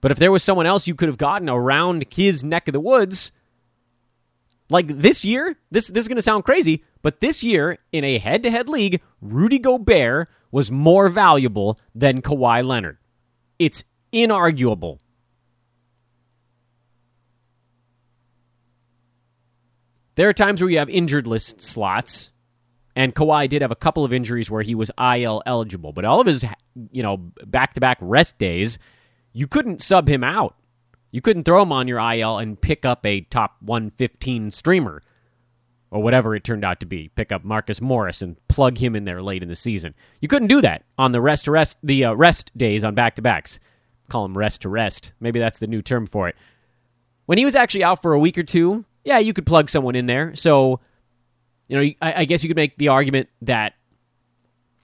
But 0.00 0.12
if 0.12 0.18
there 0.18 0.30
was 0.30 0.44
someone 0.44 0.66
else 0.66 0.86
you 0.86 0.94
could 0.94 1.08
have 1.08 1.18
gotten 1.18 1.48
around 1.48 2.06
his 2.12 2.44
neck 2.44 2.68
of 2.68 2.74
the 2.74 2.80
woods, 2.80 3.32
like 4.70 4.86
this 4.86 5.24
year, 5.24 5.56
this 5.72 5.88
this 5.88 6.02
is 6.02 6.08
going 6.08 6.14
to 6.14 6.22
sound 6.22 6.44
crazy, 6.44 6.84
but 7.02 7.20
this 7.20 7.42
year 7.42 7.78
in 7.90 8.04
a 8.04 8.18
head-to-head 8.18 8.68
league, 8.68 9.00
Rudy 9.20 9.58
Gobert 9.58 10.28
was 10.52 10.70
more 10.70 11.08
valuable 11.08 11.76
than 11.92 12.22
Kawhi 12.22 12.64
Leonard. 12.64 12.98
It's 13.58 13.82
inarguable. 14.12 15.00
There 20.14 20.28
are 20.28 20.32
times 20.32 20.60
where 20.60 20.70
you 20.70 20.78
have 20.78 20.90
injured 20.90 21.26
list 21.26 21.60
slots, 21.60 22.30
and 22.94 23.14
Kawhi 23.14 23.48
did 23.48 23.62
have 23.62 23.70
a 23.70 23.76
couple 23.76 24.04
of 24.04 24.12
injuries 24.12 24.50
where 24.50 24.62
he 24.62 24.74
was 24.74 24.90
IL 24.98 25.42
eligible, 25.46 25.92
but 25.92 26.04
all 26.04 26.20
of 26.20 26.26
his, 26.26 26.44
you 26.90 27.02
know, 27.02 27.16
back-to-back 27.46 27.98
rest 28.00 28.38
days, 28.38 28.78
you 29.32 29.46
couldn't 29.46 29.80
sub 29.80 30.08
him 30.08 30.22
out. 30.22 30.56
You 31.10 31.20
couldn't 31.20 31.44
throw 31.44 31.62
him 31.62 31.72
on 31.72 31.88
your 31.88 31.98
IL 31.98 32.38
and 32.38 32.60
pick 32.60 32.84
up 32.84 33.04
a 33.06 33.22
top 33.22 33.56
115 33.60 34.50
streamer 34.50 35.02
or 35.90 36.02
whatever 36.02 36.34
it 36.34 36.42
turned 36.42 36.64
out 36.64 36.80
to 36.80 36.86
be. 36.86 37.08
Pick 37.08 37.30
up 37.30 37.44
Marcus 37.44 37.80
Morris 37.80 38.22
and 38.22 38.36
plug 38.48 38.78
him 38.78 38.96
in 38.96 39.04
there 39.04 39.22
late 39.22 39.42
in 39.42 39.48
the 39.50 39.56
season. 39.56 39.94
You 40.20 40.28
couldn't 40.28 40.48
do 40.48 40.62
that 40.62 40.84
on 40.96 41.12
the 41.12 41.20
rest 41.20 41.44
to 41.44 41.50
rest 41.50 41.76
the 41.82 42.06
uh, 42.06 42.14
rest 42.14 42.56
days 42.56 42.82
on 42.82 42.94
back 42.94 43.14
to 43.16 43.22
backs. 43.22 43.60
Call 44.08 44.22
them 44.22 44.36
rest 44.36 44.62
to 44.62 44.70
rest. 44.70 45.12
Maybe 45.20 45.38
that's 45.38 45.58
the 45.58 45.66
new 45.66 45.82
term 45.82 46.06
for 46.06 46.28
it. 46.28 46.36
When 47.26 47.36
he 47.38 47.44
was 47.44 47.54
actually 47.54 47.84
out 47.84 48.00
for 48.00 48.14
a 48.14 48.18
week 48.18 48.38
or 48.38 48.42
two, 48.42 48.86
yeah, 49.04 49.18
you 49.18 49.32
could 49.32 49.46
plug 49.46 49.68
someone 49.68 49.96
in 49.96 50.06
there. 50.06 50.34
So, 50.34 50.80
you 51.68 51.76
know, 51.76 51.92
I, 52.00 52.20
I 52.20 52.24
guess 52.24 52.42
you 52.42 52.48
could 52.48 52.56
make 52.56 52.76
the 52.78 52.88
argument 52.88 53.28
that 53.42 53.74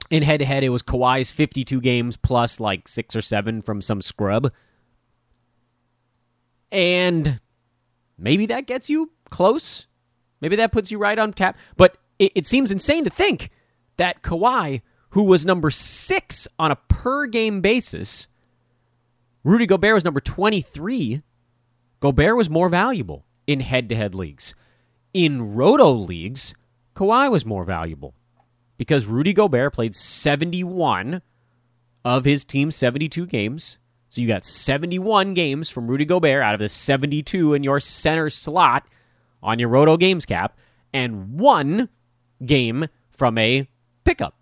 in 0.09 0.23
head 0.23 0.39
to 0.39 0.45
head, 0.45 0.63
it 0.63 0.69
was 0.69 0.83
Kawhi's 0.83 1.31
52 1.31 1.81
games 1.81 2.17
plus 2.17 2.59
like 2.59 2.87
six 2.87 3.15
or 3.15 3.21
seven 3.21 3.61
from 3.61 3.81
some 3.81 4.01
scrub. 4.01 4.51
And 6.71 7.39
maybe 8.17 8.45
that 8.47 8.67
gets 8.67 8.89
you 8.89 9.11
close. 9.29 9.87
Maybe 10.41 10.55
that 10.57 10.71
puts 10.71 10.91
you 10.91 10.97
right 10.97 11.17
on 11.17 11.33
cap. 11.33 11.57
But 11.77 11.97
it, 12.17 12.31
it 12.35 12.47
seems 12.47 12.71
insane 12.71 13.03
to 13.05 13.09
think 13.09 13.49
that 13.97 14.21
Kawhi, 14.21 14.81
who 15.11 15.23
was 15.23 15.45
number 15.45 15.69
six 15.69 16.47
on 16.57 16.71
a 16.71 16.75
per 16.75 17.25
game 17.25 17.61
basis, 17.61 18.27
Rudy 19.43 19.65
Gobert 19.65 19.93
was 19.93 20.05
number 20.05 20.19
23. 20.19 21.21
Gobert 21.99 22.35
was 22.35 22.49
more 22.49 22.69
valuable 22.69 23.25
in 23.49 23.61
head 23.61 23.89
to 23.89 23.95
head 23.95 24.13
leagues. 24.13 24.53
In 25.11 25.55
roto 25.55 25.91
leagues, 25.91 26.53
Kawhi 26.95 27.31
was 27.31 27.47
more 27.47 27.65
valuable 27.65 28.13
because 28.77 29.07
Rudy 29.07 29.33
Gobert 29.33 29.73
played 29.73 29.95
71 29.95 31.23
of 32.05 32.25
his 32.25 32.45
team's 32.45 32.75
72 32.75 33.25
games. 33.25 33.79
So 34.07 34.21
you 34.21 34.27
got 34.27 34.45
71 34.45 35.33
games 35.33 35.67
from 35.67 35.87
Rudy 35.87 36.05
Gobert 36.05 36.43
out 36.43 36.53
of 36.53 36.59
the 36.59 36.69
72 36.69 37.55
in 37.55 37.63
your 37.63 37.79
center 37.79 38.29
slot 38.29 38.85
on 39.41 39.57
your 39.57 39.69
Roto 39.69 39.97
Games 39.97 40.27
cap, 40.27 40.59
and 40.93 41.39
one 41.39 41.89
game 42.45 42.87
from 43.09 43.39
a 43.39 43.67
pickup. 44.03 44.35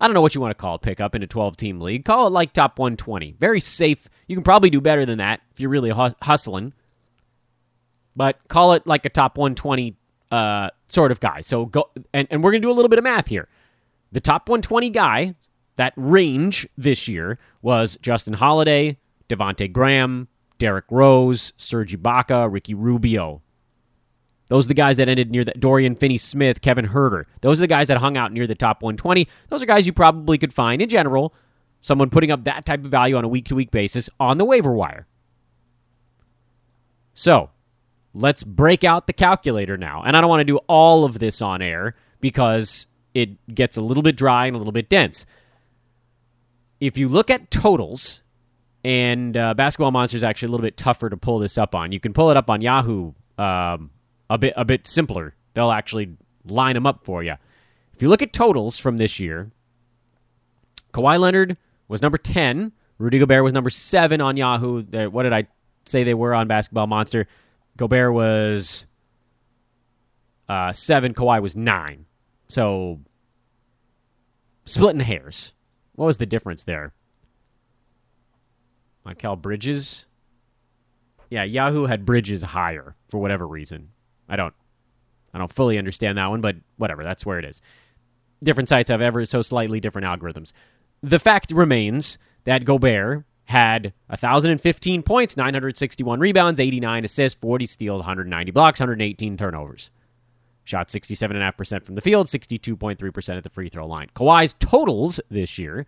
I 0.00 0.06
don't 0.06 0.14
know 0.14 0.20
what 0.20 0.36
you 0.36 0.40
want 0.40 0.56
to 0.56 0.60
call 0.60 0.76
a 0.76 0.78
pickup 0.78 1.16
in 1.16 1.24
a 1.24 1.26
12 1.26 1.56
team 1.56 1.80
league. 1.80 2.04
Call 2.04 2.28
it 2.28 2.30
like 2.30 2.52
top 2.52 2.78
120. 2.78 3.34
Very 3.40 3.60
safe. 3.60 4.08
You 4.28 4.36
can 4.36 4.44
probably 4.44 4.70
do 4.70 4.80
better 4.80 5.04
than 5.04 5.18
that 5.18 5.40
if 5.50 5.58
you're 5.58 5.70
really 5.70 5.90
hustling. 5.90 6.74
But 8.18 8.36
call 8.48 8.72
it 8.72 8.84
like 8.84 9.06
a 9.06 9.10
top 9.10 9.38
120 9.38 9.96
uh, 10.32 10.70
sort 10.88 11.12
of 11.12 11.20
guy. 11.20 11.40
So 11.40 11.66
go 11.66 11.88
and, 12.12 12.26
and 12.32 12.42
we're 12.42 12.50
gonna 12.50 12.62
do 12.62 12.70
a 12.70 12.74
little 12.74 12.88
bit 12.88 12.98
of 12.98 13.04
math 13.04 13.28
here. 13.28 13.48
The 14.10 14.20
top 14.20 14.48
120 14.48 14.90
guy, 14.90 15.36
that 15.76 15.92
range 15.96 16.68
this 16.76 17.06
year 17.06 17.38
was 17.62 17.96
Justin 18.02 18.34
Holiday, 18.34 18.98
Devonte 19.28 19.72
Graham, 19.72 20.26
Derrick 20.58 20.86
Rose, 20.90 21.52
Serge 21.58 21.96
Ibaka, 21.96 22.52
Ricky 22.52 22.74
Rubio. 22.74 23.40
Those 24.48 24.64
are 24.64 24.68
the 24.68 24.74
guys 24.74 24.96
that 24.96 25.08
ended 25.08 25.30
near 25.30 25.44
the 25.44 25.52
Dorian 25.52 25.94
Finney-Smith, 25.94 26.60
Kevin 26.60 26.88
Huerter. 26.88 27.24
Those 27.42 27.60
are 27.60 27.64
the 27.64 27.68
guys 27.68 27.86
that 27.86 27.98
hung 27.98 28.16
out 28.16 28.32
near 28.32 28.48
the 28.48 28.56
top 28.56 28.82
120. 28.82 29.28
Those 29.48 29.62
are 29.62 29.66
guys 29.66 29.86
you 29.86 29.92
probably 29.92 30.38
could 30.38 30.52
find 30.52 30.82
in 30.82 30.88
general. 30.88 31.34
Someone 31.82 32.10
putting 32.10 32.32
up 32.32 32.42
that 32.44 32.66
type 32.66 32.84
of 32.84 32.90
value 32.90 33.14
on 33.14 33.24
a 33.24 33.28
week 33.28 33.44
to 33.44 33.54
week 33.54 33.70
basis 33.70 34.10
on 34.18 34.38
the 34.38 34.44
waiver 34.44 34.72
wire. 34.72 35.06
So, 37.14 37.50
let's 38.18 38.44
break 38.44 38.84
out 38.84 39.06
the 39.06 39.12
calculator 39.12 39.76
now. 39.76 40.02
And 40.04 40.16
I 40.16 40.20
don't 40.20 40.28
want 40.28 40.40
to 40.40 40.44
do 40.44 40.58
all 40.66 41.04
of 41.04 41.18
this 41.18 41.40
on 41.40 41.62
air 41.62 41.94
because 42.20 42.86
it 43.14 43.54
gets 43.54 43.76
a 43.76 43.82
little 43.82 44.02
bit 44.02 44.16
dry 44.16 44.46
and 44.46 44.54
a 44.54 44.58
little 44.58 44.72
bit 44.72 44.88
dense. 44.88 45.24
If 46.80 46.98
you 46.98 47.08
look 47.08 47.30
at 47.30 47.50
totals, 47.50 48.20
and 48.84 49.36
uh, 49.36 49.54
Basketball 49.54 49.90
Monster 49.90 50.16
is 50.16 50.24
actually 50.24 50.48
a 50.48 50.50
little 50.52 50.64
bit 50.64 50.76
tougher 50.76 51.10
to 51.10 51.16
pull 51.16 51.40
this 51.40 51.58
up 51.58 51.74
on. 51.74 51.90
You 51.90 52.00
can 52.00 52.12
pull 52.12 52.30
it 52.30 52.36
up 52.36 52.48
on 52.48 52.60
Yahoo 52.60 53.12
um, 53.36 53.90
a 54.30 54.38
bit 54.38 54.54
a 54.56 54.64
bit 54.64 54.86
simpler. 54.86 55.34
They'll 55.54 55.72
actually 55.72 56.16
line 56.44 56.74
them 56.74 56.86
up 56.86 57.04
for 57.04 57.22
you. 57.22 57.34
If 57.92 58.02
you 58.02 58.08
look 58.08 58.22
at 58.22 58.32
totals 58.32 58.78
from 58.78 58.96
this 58.96 59.18
year, 59.18 59.50
Kawhi 60.92 61.18
Leonard 61.18 61.56
was 61.88 62.02
number 62.02 62.18
ten. 62.18 62.72
Rudy 62.98 63.18
Gobert 63.18 63.42
was 63.42 63.52
number 63.52 63.70
seven 63.70 64.20
on 64.20 64.36
Yahoo. 64.36 64.84
What 65.10 65.24
did 65.24 65.32
I 65.32 65.48
say 65.84 66.04
they 66.04 66.14
were 66.14 66.32
on 66.32 66.46
Basketball 66.46 66.86
Monster? 66.86 67.26
Gobert 67.78 68.12
was 68.12 68.86
uh, 70.48 70.72
seven. 70.72 71.14
Kawhi 71.14 71.40
was 71.40 71.56
nine. 71.56 72.04
So 72.48 73.00
splitting 74.66 75.00
hairs. 75.00 75.54
What 75.94 76.06
was 76.06 76.18
the 76.18 76.26
difference 76.26 76.64
there? 76.64 76.92
Mikal 79.06 79.40
Bridges. 79.40 80.04
Yeah, 81.30 81.44
Yahoo 81.44 81.86
had 81.86 82.04
Bridges 82.04 82.42
higher 82.42 82.94
for 83.08 83.18
whatever 83.18 83.46
reason. 83.46 83.90
I 84.28 84.36
don't 84.36 84.54
I 85.32 85.38
don't 85.38 85.52
fully 85.52 85.78
understand 85.78 86.18
that 86.18 86.30
one, 86.30 86.40
but 86.40 86.56
whatever, 86.76 87.04
that's 87.04 87.24
where 87.24 87.38
it 87.38 87.44
is. 87.44 87.60
Different 88.42 88.68
sites 88.68 88.90
have 88.90 89.00
ever 89.00 89.24
so 89.24 89.40
slightly 89.42 89.78
different 89.78 90.06
algorithms. 90.06 90.52
The 91.02 91.18
fact 91.18 91.52
remains 91.52 92.18
that 92.44 92.64
Gobert 92.64 93.24
had 93.48 93.94
1,015 94.08 95.02
points, 95.02 95.34
961 95.34 96.20
rebounds, 96.20 96.60
89 96.60 97.06
assists, 97.06 97.40
40 97.40 97.64
steals, 97.64 97.98
190 98.00 98.52
blocks, 98.52 98.78
118 98.78 99.38
turnovers. 99.38 99.90
Shot 100.64 100.88
67.5% 100.88 101.82
from 101.82 101.94
the 101.94 102.02
field, 102.02 102.26
62.3% 102.26 103.36
at 103.36 103.42
the 103.42 103.48
free 103.48 103.70
throw 103.70 103.86
line. 103.86 104.08
Kawhi's 104.14 104.54
totals 104.60 105.18
this 105.30 105.56
year 105.56 105.86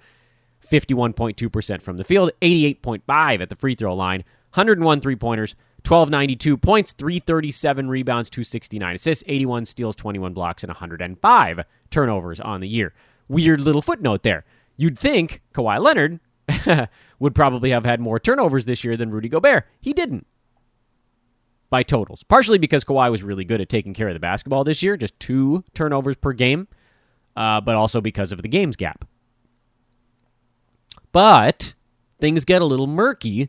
51.2% 0.66 1.82
from 1.82 1.96
the 1.98 2.04
field, 2.04 2.30
88.5 2.40 3.40
at 3.40 3.48
the 3.50 3.56
free 3.56 3.74
throw 3.74 3.94
line, 3.94 4.24
101 4.54 5.00
three 5.02 5.16
pointers, 5.16 5.54
1292 5.86 6.56
points, 6.56 6.92
337 6.92 7.88
rebounds, 7.88 8.30
269 8.30 8.94
assists, 8.94 9.24
81 9.26 9.66
steals, 9.66 9.96
21 9.96 10.32
blocks, 10.32 10.62
and 10.62 10.70
105 10.70 11.60
turnovers 11.90 12.40
on 12.40 12.60
the 12.60 12.68
year. 12.68 12.94
Weird 13.28 13.60
little 13.60 13.82
footnote 13.82 14.22
there. 14.22 14.44
You'd 14.76 14.98
think 14.98 15.42
Kawhi 15.54 15.78
Leonard 15.78 16.20
would 17.18 17.34
probably 17.34 17.70
have 17.70 17.84
had 17.84 18.00
more 18.00 18.18
turnovers 18.18 18.66
this 18.66 18.84
year 18.84 18.96
than 18.96 19.10
Rudy 19.10 19.28
Gobert. 19.28 19.66
He 19.80 19.92
didn't 19.92 20.26
by 21.70 21.82
totals, 21.82 22.22
partially 22.24 22.58
because 22.58 22.84
Kawhi 22.84 23.10
was 23.10 23.22
really 23.22 23.44
good 23.44 23.60
at 23.60 23.68
taking 23.68 23.94
care 23.94 24.08
of 24.08 24.14
the 24.14 24.20
basketball 24.20 24.64
this 24.64 24.82
year, 24.82 24.96
just 24.96 25.18
two 25.20 25.62
turnovers 25.72 26.16
per 26.16 26.32
game, 26.32 26.66
uh, 27.36 27.60
but 27.60 27.76
also 27.76 28.00
because 28.00 28.32
of 28.32 28.42
the 28.42 28.48
games 28.48 28.76
cap. 28.76 29.04
But 31.12 31.74
things 32.20 32.44
get 32.44 32.62
a 32.62 32.66
little 32.66 32.86
murky 32.86 33.48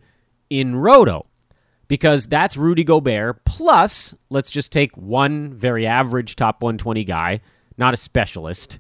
in 0.50 0.76
Roto 0.76 1.26
because 1.88 2.28
that's 2.28 2.56
Rudy 2.56 2.84
Gobert 2.84 3.44
plus, 3.44 4.16
let's 4.30 4.52
just 4.52 4.72
take 4.72 4.96
one 4.96 5.54
very 5.54 5.86
average 5.86 6.36
top 6.36 6.62
120 6.62 7.04
guy, 7.04 7.42
not 7.78 7.94
a 7.94 7.98
specialist, 7.98 8.80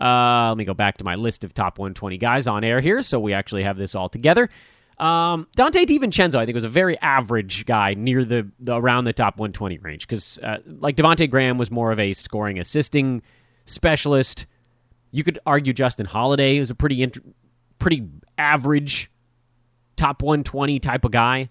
uh, 0.00 0.48
let 0.48 0.58
me 0.58 0.64
go 0.64 0.74
back 0.74 0.98
to 0.98 1.04
my 1.04 1.14
list 1.14 1.44
of 1.44 1.54
top 1.54 1.78
120 1.78 2.18
guys 2.18 2.46
on 2.46 2.64
air 2.64 2.80
here, 2.80 3.02
so 3.02 3.18
we 3.18 3.32
actually 3.32 3.62
have 3.62 3.76
this 3.76 3.94
all 3.94 4.08
together. 4.08 4.50
Um, 4.98 5.46
Donte 5.56 5.84
DiVincenzo, 5.84 6.36
I 6.36 6.46
think, 6.46 6.54
was 6.54 6.64
a 6.64 6.70
very 6.70 6.98
average 7.00 7.66
guy 7.66 7.94
near 7.94 8.24
the, 8.24 8.50
the 8.58 8.74
around 8.74 9.04
the 9.04 9.12
top 9.12 9.38
120 9.38 9.78
range 9.78 10.06
because, 10.06 10.38
uh, 10.42 10.58
like 10.66 10.96
Devonte 10.96 11.30
Graham 11.30 11.58
was 11.58 11.70
more 11.70 11.92
of 11.92 11.98
a 11.98 12.14
scoring 12.14 12.58
assisting 12.58 13.22
specialist. 13.66 14.46
You 15.10 15.22
could 15.22 15.38
argue 15.46 15.72
Justin 15.72 16.06
Holiday 16.06 16.58
was 16.58 16.70
a 16.70 16.74
pretty 16.74 17.02
int- 17.02 17.18
pretty 17.78 18.08
average 18.38 19.10
top 19.96 20.22
120 20.22 20.78
type 20.78 21.04
of 21.04 21.10
guy, 21.10 21.50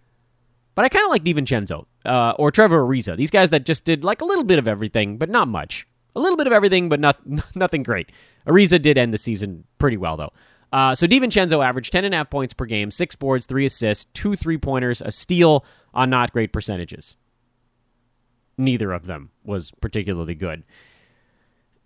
but 0.74 0.86
I 0.86 0.90
kind 0.90 1.06
of 1.06 1.12
like 1.12 1.24
DiVincenzo 1.24 1.86
uh, 2.04 2.34
or 2.38 2.52
Trevor 2.52 2.84
Ariza. 2.84 3.16
These 3.16 3.32
guys 3.32 3.52
that 3.52 3.66
just 3.66 3.86
did 3.86 4.04
like 4.04 4.22
a 4.22 4.26
little 4.26 4.44
bit 4.44 4.58
of 4.58 4.68
everything, 4.68 5.18
but 5.18 5.30
not 5.30 5.48
much. 5.48 5.88
A 6.16 6.20
little 6.20 6.38
bit 6.38 6.48
of 6.48 6.54
everything, 6.54 6.90
but 6.90 7.00
not, 7.00 7.20
nothing 7.56 7.84
great. 7.84 8.12
Ariza 8.46 8.82
did 8.82 8.98
end 8.98 9.14
the 9.14 9.18
season 9.18 9.64
pretty 9.78 9.98
well, 9.98 10.18
though. 10.18 10.34
Uh, 10.72 10.94
so 10.94 11.08
DiVincenzo 11.08 11.66
averaged 11.66 11.94
10.5 11.94 12.30
points 12.30 12.54
per 12.54 12.66
game, 12.66 12.92
six 12.92 13.16
boards, 13.16 13.46
three 13.46 13.66
assists, 13.66 14.06
two 14.14 14.36
three 14.36 14.58
pointers, 14.58 15.02
a 15.02 15.12
steal 15.12 15.64
on 15.94 16.10
not 16.10 16.34
great 16.34 16.52
percentages. 16.52 17.16
Neither 18.58 18.92
of 18.92 19.06
them 19.06 19.32
was 19.44 19.72
particularly 19.80 20.36
good. 20.36 20.64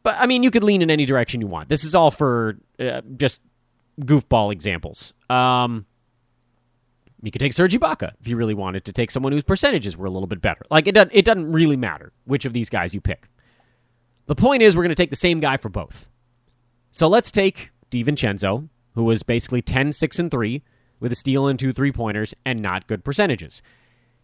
But, 0.01 0.15
I 0.19 0.25
mean, 0.25 0.43
you 0.43 0.51
could 0.51 0.63
lean 0.63 0.81
in 0.81 0.89
any 0.89 1.05
direction 1.05 1.41
you 1.41 1.47
want. 1.47 1.69
This 1.69 1.83
is 1.83 1.93
all 1.93 2.09
for 2.09 2.57
uh, 2.79 3.01
just 3.17 3.41
goofball 4.01 4.51
examples. 4.51 5.13
Um, 5.29 5.85
you 7.21 7.31
could 7.31 7.41
take 7.41 7.53
Serge 7.53 7.73
Ibaka 7.73 8.13
if 8.21 8.27
you 8.27 8.37
really 8.37 8.53
wanted 8.53 8.85
to 8.85 8.93
take 8.93 9.11
someone 9.11 9.33
whose 9.33 9.43
percentages 9.43 9.97
were 9.97 10.05
a 10.05 10.09
little 10.09 10.27
bit 10.27 10.41
better. 10.41 10.63
Like, 10.71 10.87
it 10.87 10.93
doesn't, 10.93 11.11
it 11.13 11.25
doesn't 11.25 11.51
really 11.51 11.75
matter 11.75 12.13
which 12.25 12.45
of 12.45 12.53
these 12.53 12.69
guys 12.69 12.93
you 12.93 13.01
pick. 13.01 13.27
The 14.27 14.35
point 14.35 14.63
is, 14.63 14.75
we're 14.77 14.83
going 14.83 14.89
to 14.89 14.95
take 14.95 15.09
the 15.09 15.15
same 15.15 15.39
guy 15.39 15.57
for 15.57 15.69
both. 15.69 16.07
So 16.91 17.07
let's 17.07 17.31
take 17.31 17.71
DiVincenzo, 17.91 18.67
who 18.95 19.03
was 19.03 19.23
basically 19.23 19.61
10, 19.61 19.91
6, 19.91 20.19
and 20.19 20.31
3 20.31 20.63
with 20.99 21.11
a 21.11 21.15
steal 21.15 21.47
and 21.47 21.57
two 21.57 21.71
three 21.71 21.91
pointers 21.91 22.33
and 22.45 22.61
not 22.61 22.87
good 22.87 23.03
percentages. 23.03 23.61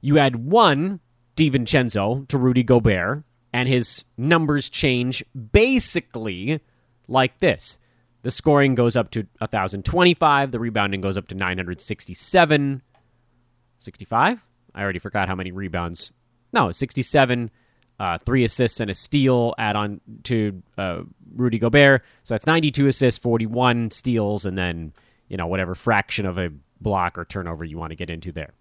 You 0.02 0.18
add 0.18 0.36
one 0.36 1.00
DiVincenzo 1.36 2.28
to 2.28 2.38
Rudy 2.38 2.64
Gobert, 2.64 3.24
and 3.54 3.70
his 3.70 4.04
numbers 4.18 4.70
change 4.70 5.24
basically 5.52 6.60
like 7.08 7.40
this. 7.40 7.78
The 8.24 8.32
scoring 8.32 8.76
goes 8.76 8.96
up 8.96 9.12
to 9.12 9.28
1,025, 9.38 10.52
the 10.52 10.60
rebounding 10.60 11.02
goes 11.02 11.18
up 11.18 11.28
to 11.30 11.36
967. 11.36 12.82
65? 13.80 14.46
I 14.74 14.82
already 14.82 15.00
forgot 15.00 15.28
how 15.28 15.36
many 15.36 15.52
rebounds. 15.52 16.14
No, 16.52 16.72
67 16.72 17.52
uh, 18.00 18.18
three 18.26 18.44
assists 18.44 18.80
and 18.80 18.90
a 18.90 18.94
steal 18.94 19.54
add 19.58 19.76
on 19.76 20.02
to 20.24 20.62
uh, 20.78 21.02
Rudy 21.36 21.58
Gobert. 21.58 22.04
So 22.24 22.34
that's 22.34 22.46
92 22.46 22.88
assists, 22.88 23.18
41 23.20 23.92
steals, 23.92 24.46
and 24.46 24.58
then, 24.58 24.94
you 25.30 25.38
know, 25.38 25.48
whatever 25.48 25.76
fraction 25.76 26.26
of 26.26 26.38
a 26.38 26.50
block 26.82 27.18
or 27.18 27.26
turnover 27.26 27.64
you 27.64 27.78
want 27.78 27.92
to 27.92 27.96
get 27.96 28.10
into 28.10 28.32
there. 28.32 28.54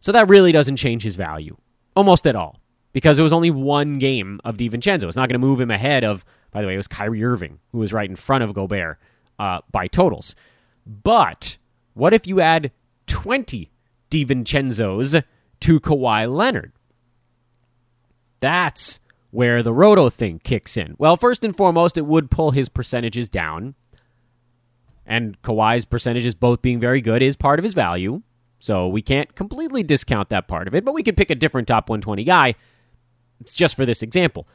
So 0.00 0.12
that 0.12 0.28
really 0.28 0.52
doesn't 0.52 0.76
change 0.76 1.02
his 1.02 1.16
value 1.16 1.56
almost 1.96 2.26
at 2.26 2.36
all 2.36 2.60
because 2.92 3.18
it 3.18 3.22
was 3.22 3.32
only 3.32 3.50
one 3.50 3.98
game 3.98 4.40
of 4.44 4.56
DiVincenzo. 4.56 5.04
It's 5.04 5.16
not 5.16 5.28
going 5.28 5.40
to 5.40 5.46
move 5.46 5.60
him 5.60 5.70
ahead 5.70 6.04
of, 6.04 6.24
by 6.50 6.62
the 6.62 6.68
way, 6.68 6.74
it 6.74 6.78
was 6.78 6.88
Kyrie 6.88 7.24
Irving 7.24 7.58
who 7.72 7.78
was 7.78 7.92
right 7.92 8.08
in 8.08 8.16
front 8.16 8.44
of 8.44 8.54
Gobert 8.54 8.98
uh, 9.38 9.60
by 9.70 9.88
totals. 9.88 10.34
But 10.86 11.56
what 11.94 12.14
if 12.14 12.26
you 12.26 12.40
add 12.40 12.72
20 13.06 13.70
DiVincenzos 14.10 15.22
to 15.60 15.80
Kawhi 15.80 16.34
Leonard? 16.34 16.72
That's 18.40 18.98
where 19.30 19.62
the 19.62 19.72
roto 19.72 20.08
thing 20.08 20.40
kicks 20.42 20.76
in. 20.76 20.96
Well, 20.98 21.16
first 21.16 21.44
and 21.44 21.56
foremost, 21.56 21.96
it 21.96 22.06
would 22.06 22.30
pull 22.30 22.50
his 22.50 22.68
percentages 22.68 23.28
down. 23.28 23.74
And 25.06 25.40
Kawhi's 25.42 25.84
percentages 25.84 26.34
both 26.34 26.62
being 26.62 26.80
very 26.80 27.00
good 27.00 27.22
is 27.22 27.36
part 27.36 27.58
of 27.58 27.64
his 27.64 27.74
value. 27.74 28.22
So 28.58 28.88
we 28.88 29.02
can't 29.02 29.34
completely 29.34 29.82
discount 29.82 30.28
that 30.28 30.48
part 30.48 30.68
of 30.68 30.74
it, 30.74 30.84
but 30.84 30.94
we 30.94 31.02
could 31.02 31.16
pick 31.16 31.30
a 31.30 31.34
different 31.34 31.68
top 31.68 31.88
120 31.88 32.24
guy. 32.24 32.54
It's 33.40 33.54
just 33.54 33.74
for 33.74 33.86
this 33.86 34.02
example. 34.02 34.46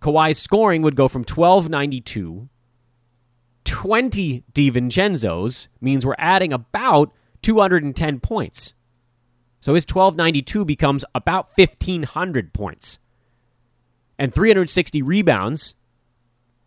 Kawhi's 0.00 0.38
scoring 0.38 0.82
would 0.82 0.96
go 0.96 1.08
from 1.08 1.22
1292 1.22 2.48
20 3.64 4.44
DiVincenzo's 4.52 5.68
means 5.80 6.04
we're 6.04 6.14
adding 6.18 6.52
about 6.52 7.12
210 7.42 8.20
points. 8.20 8.74
So 9.60 9.74
his 9.74 9.84
1292 9.84 10.64
becomes 10.64 11.04
about 11.14 11.48
1500 11.56 12.52
points 12.52 12.98
and 14.18 14.32
360 14.32 15.02
rebounds 15.02 15.74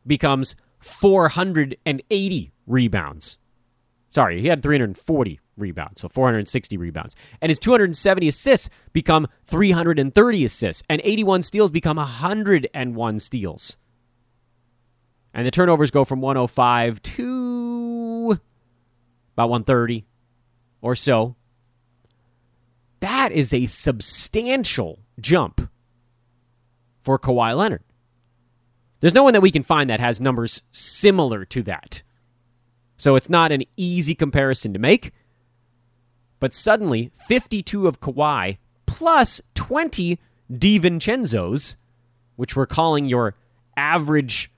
becomes 0.06 0.56
480 0.80 2.52
rebounds. 2.68 3.38
Sorry, 4.12 4.42
he 4.42 4.48
had 4.48 4.64
340 4.64 5.40
rebounds, 5.58 6.02
so 6.02 6.08
460 6.08 6.78
rebounds. 6.78 7.16
And 7.42 7.50
his 7.50 7.60
270 7.60 8.28
assists 8.28 8.70
become 8.94 9.28
330 9.48 10.46
assists, 10.46 10.84
and 10.90 11.02
81 11.04 11.42
steals 11.42 11.72
become 11.72 11.98
101 11.98 13.20
steals. 13.20 13.78
And 15.34 15.46
the 15.46 15.52
turnovers 15.52 15.92
go 15.92 16.06
from 16.06 16.22
105 16.22 17.02
to 17.02 18.40
about 19.36 19.50
130 19.50 20.06
or 20.82 20.96
so. 20.96 21.36
That 23.02 23.34
is 23.34 23.54
a 23.54 23.66
substantial 23.66 25.00
jump 25.20 25.70
for 27.06 27.18
Kawhi 27.20 27.56
Leonard. 27.56 27.84
There's 29.00 29.14
no 29.14 29.24
one 29.24 29.34
that 29.34 29.42
we 29.42 29.52
can 29.52 29.64
find 29.64 29.90
that 29.90 30.00
has 30.00 30.20
numbers 30.20 30.64
similar 30.72 31.46
to 31.46 31.62
that. 31.64 32.02
So 32.98 33.16
it's 33.16 33.30
not 33.30 33.52
an 33.52 33.64
easy 33.78 34.16
comparison 34.16 34.74
to 34.74 34.80
make. 34.80 35.12
But 36.40 36.54
suddenly, 36.54 37.12
52 37.28 37.88
of 37.88 38.00
Kawhi 38.00 38.58
plus 38.86 39.42
20 39.54 40.20
DiVincenzos, 40.52 41.76
which 42.36 42.56
we're 42.56 42.66
calling 42.66 43.06
your 43.06 43.36
average 43.78 44.52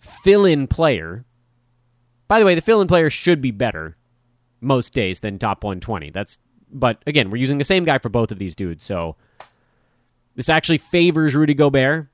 fill 0.00 0.44
in 0.44 0.66
player. 0.66 1.24
By 2.28 2.38
the 2.38 2.44
way, 2.44 2.54
the 2.54 2.60
fill 2.60 2.80
in 2.80 2.88
player 2.88 3.10
should 3.10 3.40
be 3.40 3.50
better 3.50 3.96
most 4.60 4.92
days 4.92 5.20
than 5.20 5.38
top 5.38 5.62
120. 5.62 6.10
That's 6.10 6.38
but 6.68 7.02
again, 7.06 7.30
we're 7.30 7.36
using 7.36 7.58
the 7.58 7.64
same 7.64 7.84
guy 7.84 7.98
for 7.98 8.08
both 8.08 8.32
of 8.32 8.38
these 8.38 8.56
dudes, 8.56 8.84
so 8.84 9.16
this 10.36 10.48
actually 10.48 10.78
favors 10.78 11.34
Rudy 11.34 11.54
Gobert. 11.54 12.08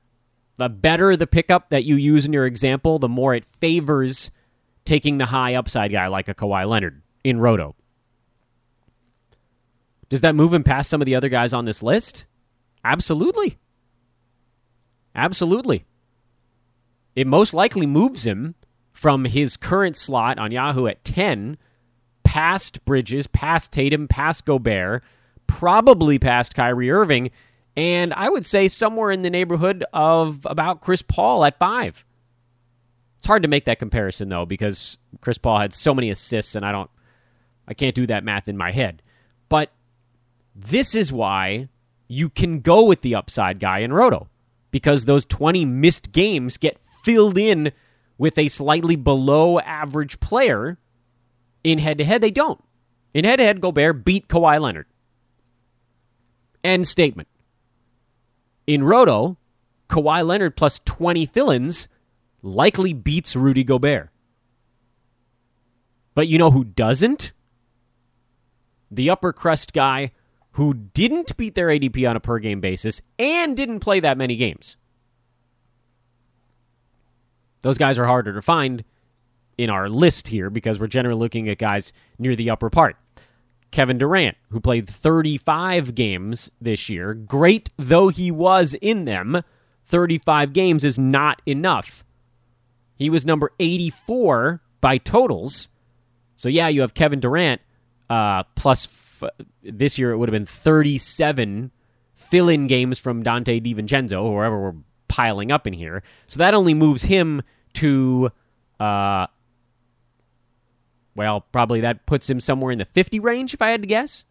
The 0.57 0.69
better 0.69 1.15
the 1.15 1.27
pickup 1.27 1.69
that 1.69 1.83
you 1.83 1.95
use 1.95 2.25
in 2.25 2.33
your 2.33 2.45
example, 2.45 2.99
the 2.99 3.09
more 3.09 3.33
it 3.33 3.45
favors 3.59 4.31
taking 4.85 5.17
the 5.17 5.25
high 5.25 5.55
upside 5.55 5.91
guy 5.91 6.07
like 6.07 6.27
a 6.27 6.33
Kawhi 6.33 6.67
Leonard 6.67 7.01
in 7.23 7.39
Roto. 7.39 7.75
Does 10.09 10.21
that 10.21 10.35
move 10.35 10.53
him 10.53 10.63
past 10.63 10.89
some 10.89 11.01
of 11.01 11.05
the 11.05 11.15
other 11.15 11.29
guys 11.29 11.53
on 11.53 11.65
this 11.65 11.81
list? 11.81 12.25
Absolutely. 12.85 13.57
Absolutely. 15.15 15.85
It 17.15 17.27
most 17.27 17.53
likely 17.53 17.85
moves 17.85 18.25
him 18.25 18.55
from 18.91 19.25
his 19.25 19.57
current 19.57 19.95
slot 19.95 20.37
on 20.37 20.51
Yahoo 20.51 20.87
at 20.87 21.03
10 21.03 21.57
past 22.23 22.83
Bridges, 22.85 23.27
past 23.27 23.71
Tatum, 23.71 24.07
past 24.07 24.45
Gobert, 24.45 25.03
probably 25.47 26.19
past 26.19 26.55
Kyrie 26.55 26.91
Irving, 26.91 27.31
and 27.75 28.13
I 28.13 28.29
would 28.29 28.45
say 28.45 28.67
somewhere 28.67 29.11
in 29.11 29.21
the 29.21 29.29
neighborhood 29.29 29.83
of 29.93 30.45
about 30.45 30.81
Chris 30.81 31.01
Paul 31.01 31.43
at 31.43 31.57
five. 31.57 32.05
It's 33.17 33.27
hard 33.27 33.43
to 33.43 33.47
make 33.47 33.65
that 33.65 33.79
comparison 33.79 34.29
though 34.29 34.45
because 34.45 34.97
Chris 35.21 35.37
Paul 35.37 35.59
had 35.59 35.73
so 35.73 35.93
many 35.93 36.09
assists, 36.09 36.55
and 36.55 36.65
I 36.65 36.71
don't, 36.71 36.89
I 37.67 37.73
can't 37.73 37.95
do 37.95 38.05
that 38.07 38.23
math 38.23 38.47
in 38.47 38.57
my 38.57 38.71
head. 38.71 39.01
But 39.49 39.71
this 40.55 40.93
is 40.93 41.11
why 41.11 41.69
you 42.07 42.29
can 42.29 42.59
go 42.59 42.83
with 42.83 43.01
the 43.01 43.15
upside 43.15 43.59
guy 43.59 43.79
in 43.79 43.93
Roto 43.93 44.29
because 44.71 45.05
those 45.05 45.25
20 45.25 45.65
missed 45.65 46.11
games 46.11 46.57
get 46.57 46.79
filled 47.03 47.37
in 47.37 47.71
with 48.17 48.37
a 48.37 48.47
slightly 48.47 48.95
below 48.95 49.59
average 49.59 50.19
player. 50.19 50.77
In 51.63 51.79
head 51.79 51.97
to 51.99 52.05
head, 52.05 52.21
they 52.21 52.31
don't. 52.31 52.61
In 53.13 53.25
head 53.25 53.37
to 53.37 53.43
head, 53.43 53.61
Gobert 53.61 54.03
beat 54.03 54.27
Kawhi 54.27 54.59
Leonard. 54.59 54.87
End 56.63 56.87
statement. 56.87 57.27
In 58.65 58.83
Roto, 58.83 59.37
Kawhi 59.89 60.25
Leonard 60.25 60.55
plus 60.55 60.79
20 60.85 61.25
fill 61.25 61.49
ins 61.49 61.87
likely 62.41 62.93
beats 62.93 63.35
Rudy 63.35 63.63
Gobert. 63.63 64.09
But 66.15 66.27
you 66.27 66.37
know 66.37 66.51
who 66.51 66.63
doesn't? 66.63 67.31
The 68.91 69.09
upper 69.09 69.33
crust 69.33 69.73
guy 69.73 70.11
who 70.51 70.73
didn't 70.73 71.35
beat 71.35 71.55
their 71.55 71.67
ADP 71.67 72.07
on 72.07 72.15
a 72.15 72.19
per 72.19 72.39
game 72.39 72.61
basis 72.61 73.01
and 73.17 73.57
didn't 73.57 73.79
play 73.79 73.99
that 73.99 74.17
many 74.17 74.35
games. 74.35 74.77
Those 77.61 77.77
guys 77.77 77.97
are 77.97 78.05
harder 78.05 78.33
to 78.33 78.41
find 78.41 78.83
in 79.57 79.69
our 79.69 79.89
list 79.89 80.27
here 80.27 80.49
because 80.49 80.79
we're 80.79 80.87
generally 80.87 81.19
looking 81.19 81.49
at 81.49 81.57
guys 81.57 81.93
near 82.19 82.35
the 82.35 82.49
upper 82.49 82.69
part. 82.69 82.97
Kevin 83.73 83.97
Durant, 83.97 84.37
who 84.51 84.59
played 84.59 84.87
35 84.87 85.95
games 85.95 86.51
this 86.61 86.89
year. 86.89 87.15
Great 87.15 87.71
though 87.75 88.09
he 88.09 88.29
was 88.29 88.75
in 88.75 89.05
them, 89.05 89.41
35 89.87 90.53
games 90.53 90.83
is 90.83 90.99
not 90.99 91.41
enough. 91.47 92.05
He 92.95 93.09
was 93.09 93.25
number 93.25 93.51
84 93.59 94.61
by 94.79 94.99
totals. 94.99 95.69
So, 96.35 96.49
yeah, 96.49 96.67
you 96.67 96.81
have 96.81 96.93
Kevin 96.93 97.19
Durant 97.19 97.61
uh, 98.11 98.43
plus 98.55 98.85
f- 99.23 99.31
this 99.63 99.97
year 99.97 100.11
it 100.11 100.17
would 100.17 100.29
have 100.29 100.33
been 100.33 100.45
37 100.45 101.71
fill 102.13 102.49
in 102.49 102.67
games 102.67 102.99
from 102.99 103.23
Donte 103.23 103.59
DiVincenzo, 103.59 104.29
whoever 104.29 104.61
we're 104.61 104.75
piling 105.07 105.51
up 105.51 105.65
in 105.65 105.73
here. 105.73 106.03
So 106.27 106.37
that 106.37 106.53
only 106.53 106.75
moves 106.75 107.01
him 107.01 107.41
to 107.73 108.31
uh, 108.79 109.25
well, 111.15 111.41
probably 111.51 111.81
that 111.81 112.05
puts 112.05 112.29
him 112.29 112.39
somewhere 112.39 112.71
in 112.71 112.79
the 112.79 112.85
50 112.85 113.19
range 113.19 113.53
if 113.53 113.61
I 113.61 113.69
had 113.69 113.81
to 113.81 113.87
guess. 113.87 114.25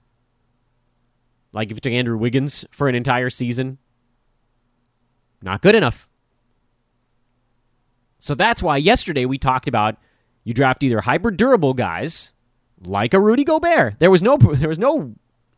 Like 1.53 1.71
if 1.71 1.77
you 1.77 1.81
took 1.81 1.93
Andrew 1.93 2.17
Wiggins 2.17 2.65
for 2.71 2.89
an 2.89 2.95
entire 2.95 3.31
season, 3.31 3.79
not 5.43 5.63
good 5.63 5.75
enough. 5.75 6.09
So 8.19 8.35
that's 8.35 8.63
why 8.63 8.77
yesterday 8.77 9.25
we 9.25 9.39
talked 9.39 9.69
about 9.69 9.97
You 10.45 10.55
draft 10.55 10.83
either 10.83 11.01
hyper 11.01 11.31
durable 11.31 11.75
guys 11.75 12.33
like 12.85 13.15
a 13.15 13.21
Rudy 13.21 13.45
Gobert. 13.45 13.99
There 13.99 14.11
was 14.11 14.23
no 14.23 14.37
there 14.55 14.69
was 14.69 14.79
no 14.79 15.15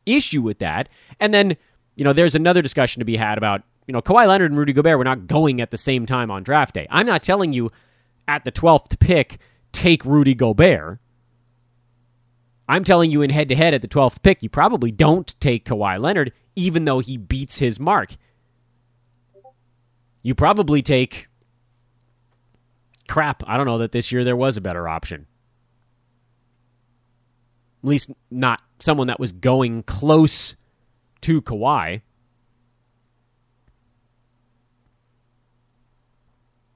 issue 0.07 0.43
with 0.43 0.59
that. 0.59 0.89
And 1.21 1.33
then, 1.33 1.57
you 1.95 2.05
know, 2.05 2.13
there's 2.13 2.35
another 2.35 2.63
discussion 2.63 3.01
to 3.01 3.05
be 3.05 3.17
had 3.17 3.39
about, 3.39 3.63
you 3.87 3.93
know, 3.93 4.03
Kawhi 4.03 4.27
Leonard 4.27 4.51
and 4.51 4.59
Rudy 4.59 4.73
Gobert 4.73 4.99
were 4.99 5.05
not 5.05 5.27
going 5.27 5.61
at 5.61 5.71
the 5.71 5.77
same 5.77 6.07
time 6.07 6.31
on 6.31 6.43
draft 6.43 6.75
day. 6.75 6.87
I'm 6.91 7.07
not 7.07 7.23
telling 7.23 7.53
you 7.53 7.71
at 8.29 8.45
the 8.45 8.53
12th 8.53 8.99
pick 8.99 9.39
take 9.73 10.05
Rudy 10.05 10.35
Gobert. 10.35 10.99
I'm 12.69 12.85
telling 12.85 13.11
you 13.11 13.23
in 13.23 13.31
head 13.31 13.49
to 13.51 13.57
head 13.57 13.75
at 13.75 13.83
the 13.83 13.89
12th 13.89 14.23
pick, 14.23 14.43
you 14.43 14.49
probably 14.49 14.91
don't 14.91 15.39
take 15.41 15.67
Kawhi 15.67 16.01
Leonard, 16.01 16.33
even 16.57 16.85
though 16.85 17.01
he 17.01 17.17
beats 17.17 17.59
his 17.59 17.79
mark. 17.79 18.17
You 20.23 20.35
probably 20.35 20.81
take. 20.81 21.29
Crap, 23.07 23.43
I 23.47 23.59
don't 23.59 23.67
know 23.67 23.79
that 23.79 23.93
this 23.93 24.11
year 24.11 24.25
there 24.25 24.37
was 24.37 24.57
a 24.57 24.63
better 24.63 24.89
option. 24.89 25.27
At 27.83 27.89
least 27.89 28.11
not 28.31 28.63
someone 28.79 29.09
that 29.09 29.21
was 29.21 29.33
going 29.33 29.83
close 29.83 30.57
to 31.21 31.43
Kawhi. 31.43 32.01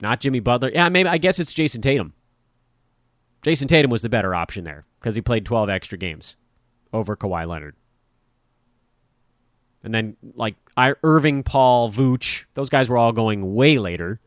Not 0.03 0.20
Jimmy 0.20 0.40
Butler. 0.40 0.70
Yeah, 0.72 0.90
maybe 0.90 1.09
I 1.09 1.16
guess 1.16 1.38
it's 1.38 1.55
Jayson 1.55 1.81
Tatum. 1.81 2.12
Jayson 3.42 3.68
Tatum 3.68 3.90
was 3.90 4.03
the 4.03 4.11
better 4.11 4.35
option 4.35 4.64
there 4.64 4.85
because 4.99 5.15
he 5.15 5.21
played 5.21 5.45
12 5.45 5.69
extra 5.69 5.99
games 5.99 6.37
over 6.93 7.17
Kawhi 7.17 7.47
Leonard. 7.47 7.77
And 9.85 9.95
then, 9.95 10.17
like, 10.35 10.57
Irving, 11.03 11.43
Paul, 11.43 11.91
Vooch, 11.91 12.45
those 12.55 12.69
guys 12.69 12.89
were 12.89 12.99
all 12.99 13.13
going 13.13 13.55
way 13.55 13.79
later. 13.79 14.21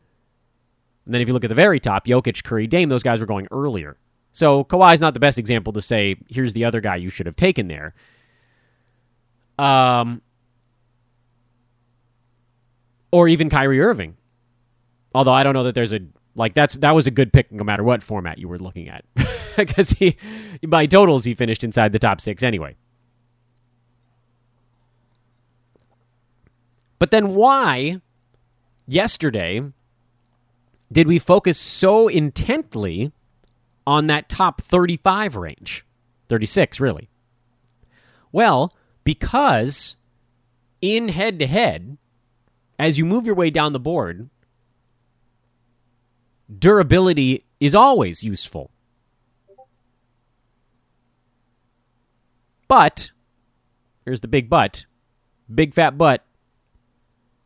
And 1.04 1.12
then 1.12 1.20
if 1.20 1.28
you 1.28 1.34
look 1.34 1.44
at 1.44 1.48
the 1.48 1.54
very 1.54 1.78
top, 1.78 2.06
Jokic, 2.06 2.42
Curry, 2.42 2.66
Dame, 2.66 2.88
those 2.88 3.02
guys 3.02 3.20
were 3.20 3.26
going 3.26 3.48
earlier. 3.50 3.98
So 4.32 4.64
Kawhi's 4.64 5.00
not 5.00 5.14
the 5.14 5.20
best 5.20 5.38
example 5.38 5.72
to 5.74 5.82
say, 5.82 6.16
here's 6.28 6.54
the 6.54 6.64
other 6.64 6.80
guy 6.80 6.96
you 6.96 7.10
should 7.10 7.26
have 7.26 7.36
taken 7.36 7.68
there. 7.68 7.94
Um, 9.58 10.22
or 13.10 13.28
even 13.28 13.50
Kyrie 13.50 13.80
Irving. 13.80 14.16
Although 15.14 15.34
I 15.34 15.42
don't 15.42 15.52
know 15.52 15.64
that 15.64 15.74
there's 15.74 15.92
a 15.92 16.00
like 16.34 16.54
that's 16.54 16.74
that 16.74 16.94
was 16.94 17.06
a 17.06 17.10
good 17.10 17.32
pick 17.32 17.52
no 17.52 17.64
matter 17.64 17.82
what 17.82 18.02
format 18.02 18.38
you 18.38 18.48
were 18.48 18.58
looking 18.58 18.88
at 18.88 19.04
because 19.56 19.90
he 19.90 20.16
by 20.66 20.86
totals 20.86 21.24
he 21.24 21.34
finished 21.34 21.64
inside 21.64 21.92
the 21.92 21.98
top 21.98 22.20
six 22.20 22.42
anyway. 22.42 22.76
But 26.98 27.10
then 27.10 27.34
why 27.34 28.00
yesterday 28.86 29.60
did 30.90 31.06
we 31.06 31.18
focus 31.18 31.58
so 31.58 32.06
intently 32.06 33.12
on 33.86 34.06
that 34.06 34.28
top 34.28 34.60
35 34.60 35.36
range? 35.36 35.84
36 36.28 36.78
really. 36.78 37.08
Well, 38.30 38.74
because 39.04 39.96
in 40.80 41.08
head 41.08 41.38
to 41.40 41.46
head 41.46 41.98
as 42.78 42.98
you 42.98 43.04
move 43.04 43.26
your 43.26 43.34
way 43.34 43.50
down 43.50 43.72
the 43.72 43.80
board 43.80 44.30
durability 46.58 47.44
is 47.60 47.74
always 47.74 48.22
useful. 48.22 48.70
But, 52.68 53.10
here's 54.04 54.20
the 54.20 54.28
big 54.28 54.48
but, 54.48 54.86
big 55.52 55.74
fat 55.74 55.98
but, 55.98 56.24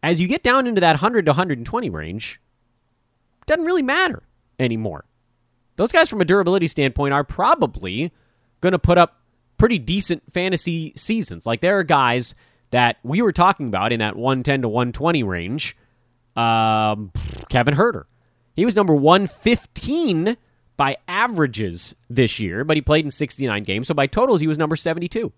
as 0.03 0.21
you 0.21 0.29
get 0.29 0.43
down 0.43 0.67
into 0.67 0.81
that 0.81 0.93
100 0.93 1.27
to 1.27 1.31
120 1.31 1.91
range, 1.91 2.41
doesn't 3.47 3.65
really 3.65 3.83
matter 3.83 4.23
anymore. 4.59 5.05
Those 5.77 5.93
guys, 5.93 6.09
from 6.09 6.21
a 6.21 6.25
durability 6.25 6.69
standpoint, 6.69 7.13
are 7.13 7.25
probably 7.25 8.13
going 8.61 8.73
to 8.73 8.79
put 8.79 8.99
up 8.99 9.21
pretty 9.59 9.79
decent 9.79 10.23
fantasy 10.33 10.93
seasons. 10.97 11.45
Like, 11.45 11.61
there 11.61 11.79
are 11.79 11.85
guys 11.85 12.35
that 12.71 12.97
we 13.03 13.23
were 13.23 13.33
talking 13.33 13.69
about 13.69 13.93
in 13.93 14.01
that 14.01 14.17
110 14.17 14.63
to 14.63 14.69
120 14.69 15.23
range. 15.23 15.77
Um, 16.37 17.13
Kevin 17.49 17.75
Huerter. 17.75 18.05
He 18.57 18.65
was 18.65 18.75
number 18.75 18.95
115 18.95 20.37
by 20.77 20.97
averages 21.07 21.95
this 22.09 22.41
year, 22.41 22.65
but 22.65 22.77
he 22.77 22.81
played 22.81 23.05
in 23.05 23.11
69 23.11 23.63
games. 23.63 23.89
So 23.89 23.95
by 23.95 24.07
totals, 24.07 24.41
he 24.41 24.47
was 24.47 24.59
number 24.59 24.77
72. 24.77 25.33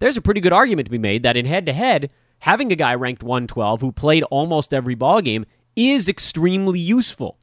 There's 0.00 0.16
a 0.16 0.22
pretty 0.22 0.40
good 0.40 0.52
argument 0.52 0.86
to 0.86 0.90
be 0.90 0.98
made 0.98 1.22
that 1.22 1.36
in 1.36 1.46
head 1.46 1.66
to 1.66 1.72
head, 1.72 2.10
having 2.40 2.72
a 2.72 2.76
guy 2.76 2.94
ranked 2.94 3.22
112 3.22 3.80
who 3.80 3.92
played 3.92 4.24
almost 4.24 4.74
every 4.74 4.94
ball 4.94 5.20
game 5.20 5.46
is 5.76 6.08
extremely 6.08 6.80
useful. 6.80 7.38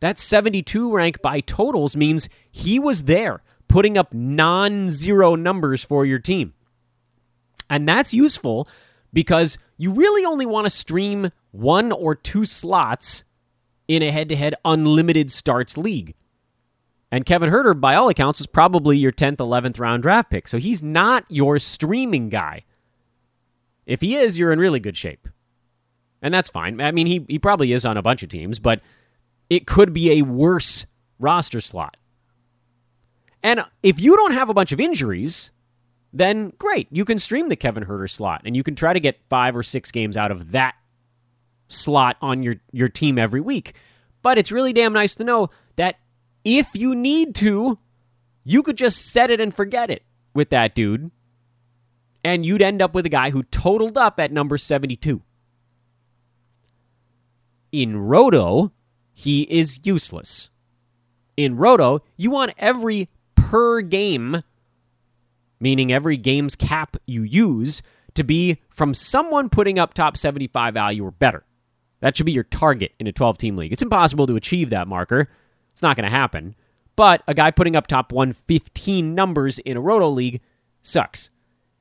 That 0.00 0.18
72 0.18 0.92
rank 0.92 1.22
by 1.22 1.40
totals 1.40 1.96
means 1.96 2.28
he 2.50 2.78
was 2.78 3.04
there 3.04 3.42
putting 3.68 3.98
up 3.98 4.12
non 4.12 4.88
zero 4.88 5.34
numbers 5.34 5.82
for 5.82 6.04
your 6.04 6.18
team. 6.18 6.52
And 7.68 7.88
that's 7.88 8.14
useful 8.14 8.68
because 9.12 9.58
you 9.76 9.92
really 9.92 10.24
only 10.24 10.46
want 10.46 10.66
to 10.66 10.70
stream 10.70 11.30
one 11.58 11.92
or 11.92 12.14
two 12.14 12.44
slots 12.44 13.24
in 13.88 14.02
a 14.02 14.10
head 14.10 14.28
to 14.28 14.36
head 14.36 14.54
unlimited 14.64 15.30
starts 15.30 15.76
league. 15.76 16.14
And 17.10 17.24
Kevin 17.24 17.50
Huerter, 17.50 17.78
by 17.78 17.94
all 17.94 18.08
accounts, 18.08 18.40
is 18.40 18.46
probably 18.46 18.98
your 18.98 19.12
10th, 19.12 19.36
11th 19.36 19.78
round 19.78 20.02
draft 20.02 20.30
pick. 20.30 20.48
So 20.48 20.58
he's 20.58 20.82
not 20.82 21.24
your 21.28 21.58
streaming 21.58 22.28
guy. 22.28 22.64
If 23.86 24.00
he 24.00 24.16
is, 24.16 24.38
you're 24.38 24.52
in 24.52 24.58
really 24.58 24.80
good 24.80 24.96
shape. 24.96 25.28
And 26.20 26.34
that's 26.34 26.48
fine. 26.48 26.80
I 26.80 26.90
mean, 26.90 27.06
he, 27.06 27.24
he 27.28 27.38
probably 27.38 27.72
is 27.72 27.84
on 27.84 27.96
a 27.96 28.02
bunch 28.02 28.22
of 28.22 28.28
teams, 28.28 28.58
but 28.58 28.80
it 29.48 29.66
could 29.66 29.92
be 29.92 30.12
a 30.12 30.22
worse 30.22 30.86
roster 31.20 31.60
slot. 31.60 31.96
And 33.42 33.64
if 33.82 34.00
you 34.00 34.16
don't 34.16 34.32
have 34.32 34.48
a 34.48 34.54
bunch 34.54 34.72
of 34.72 34.80
injuries, 34.80 35.52
then 36.12 36.52
great. 36.58 36.88
You 36.90 37.04
can 37.04 37.20
stream 37.20 37.48
the 37.48 37.56
Kevin 37.56 37.84
Huerter 37.84 38.10
slot 38.10 38.42
and 38.44 38.56
you 38.56 38.64
can 38.64 38.74
try 38.74 38.92
to 38.92 38.98
get 38.98 39.20
five 39.28 39.56
or 39.56 39.62
six 39.62 39.92
games 39.92 40.16
out 40.16 40.32
of 40.32 40.50
that 40.50 40.74
slot 41.68 42.16
on 42.20 42.42
your, 42.42 42.56
your 42.72 42.88
team 42.88 43.18
every 43.18 43.40
week. 43.40 43.74
But 44.22 44.38
it's 44.38 44.52
really 44.52 44.72
damn 44.72 44.92
nice 44.92 45.14
to 45.16 45.24
know 45.24 45.50
that 45.76 45.96
if 46.44 46.68
you 46.74 46.94
need 46.94 47.34
to, 47.36 47.78
you 48.44 48.62
could 48.62 48.76
just 48.76 49.06
set 49.06 49.30
it 49.30 49.40
and 49.40 49.54
forget 49.54 49.90
it 49.90 50.02
with 50.34 50.50
that 50.50 50.74
dude. 50.74 51.10
And 52.24 52.44
you'd 52.44 52.62
end 52.62 52.82
up 52.82 52.94
with 52.94 53.06
a 53.06 53.10
guy 53.10 53.30
who 53.30 53.42
totaled 53.44 53.96
up 53.96 54.18
at 54.18 54.32
number 54.32 54.58
72. 54.58 55.22
In 57.72 57.96
Roto, 57.96 58.72
he 59.12 59.42
is 59.42 59.80
useless. 59.84 60.50
In 61.36 61.56
Roto, 61.56 62.02
you 62.16 62.30
want 62.30 62.54
every 62.58 63.08
per 63.34 63.80
game, 63.80 64.42
meaning 65.60 65.92
every 65.92 66.16
game's 66.16 66.56
cap 66.56 66.96
you 67.06 67.22
use, 67.22 67.82
to 68.14 68.24
be 68.24 68.58
from 68.70 68.94
someone 68.94 69.48
putting 69.48 69.78
up 69.78 69.94
top 69.94 70.16
75 70.16 70.74
value 70.74 71.04
or 71.04 71.10
better. 71.10 71.44
That 72.06 72.16
should 72.16 72.26
be 72.26 72.30
your 72.30 72.44
target 72.44 72.92
in 73.00 73.08
a 73.08 73.12
12 73.12 73.36
team 73.36 73.56
league. 73.56 73.72
It's 73.72 73.82
impossible 73.82 74.28
to 74.28 74.36
achieve 74.36 74.70
that 74.70 74.86
marker. 74.86 75.28
It's 75.72 75.82
not 75.82 75.96
going 75.96 76.04
to 76.04 76.16
happen. 76.16 76.54
But 76.94 77.24
a 77.26 77.34
guy 77.34 77.50
putting 77.50 77.74
up 77.74 77.88
top 77.88 78.12
115 78.12 79.12
numbers 79.12 79.58
in 79.58 79.76
a 79.76 79.80
roto 79.80 80.08
league 80.08 80.40
sucks 80.82 81.30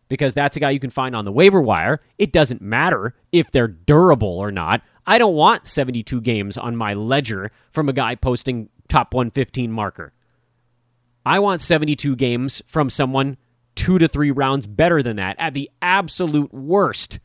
because 0.10 0.34
that's 0.34 0.58
a 0.58 0.60
guy 0.60 0.72
you 0.72 0.80
can 0.80 0.90
find 0.90 1.16
on 1.16 1.26
the 1.26 1.32
waiver 1.32 1.62
wire. 1.62 2.02
It 2.18 2.34
doesn't 2.34 2.60
matter 2.60 3.14
if 3.32 3.52
they're 3.52 3.68
durable 3.68 4.40
or 4.40 4.52
not. 4.52 4.82
I 5.06 5.20
don't 5.20 5.36
want 5.36 5.68
72 5.68 6.20
games 6.22 6.58
on 6.58 6.76
my 6.76 6.96
ledger 6.96 7.52
from 7.72 7.88
a 7.88 7.94
guy 7.94 8.16
posting 8.16 8.70
top 8.88 9.14
115 9.14 9.72
marker. 9.72 10.12
I 11.24 11.38
want 11.38 11.62
72 11.62 12.16
games 12.16 12.64
from 12.66 12.90
someone 12.90 13.38
two 13.76 14.00
to 14.00 14.08
three 14.08 14.32
rounds 14.32 14.66
better 14.66 15.04
than 15.04 15.18
that 15.18 15.36
at 15.38 15.54
the 15.54 15.70
absolute 15.84 16.52
worst 16.52 17.20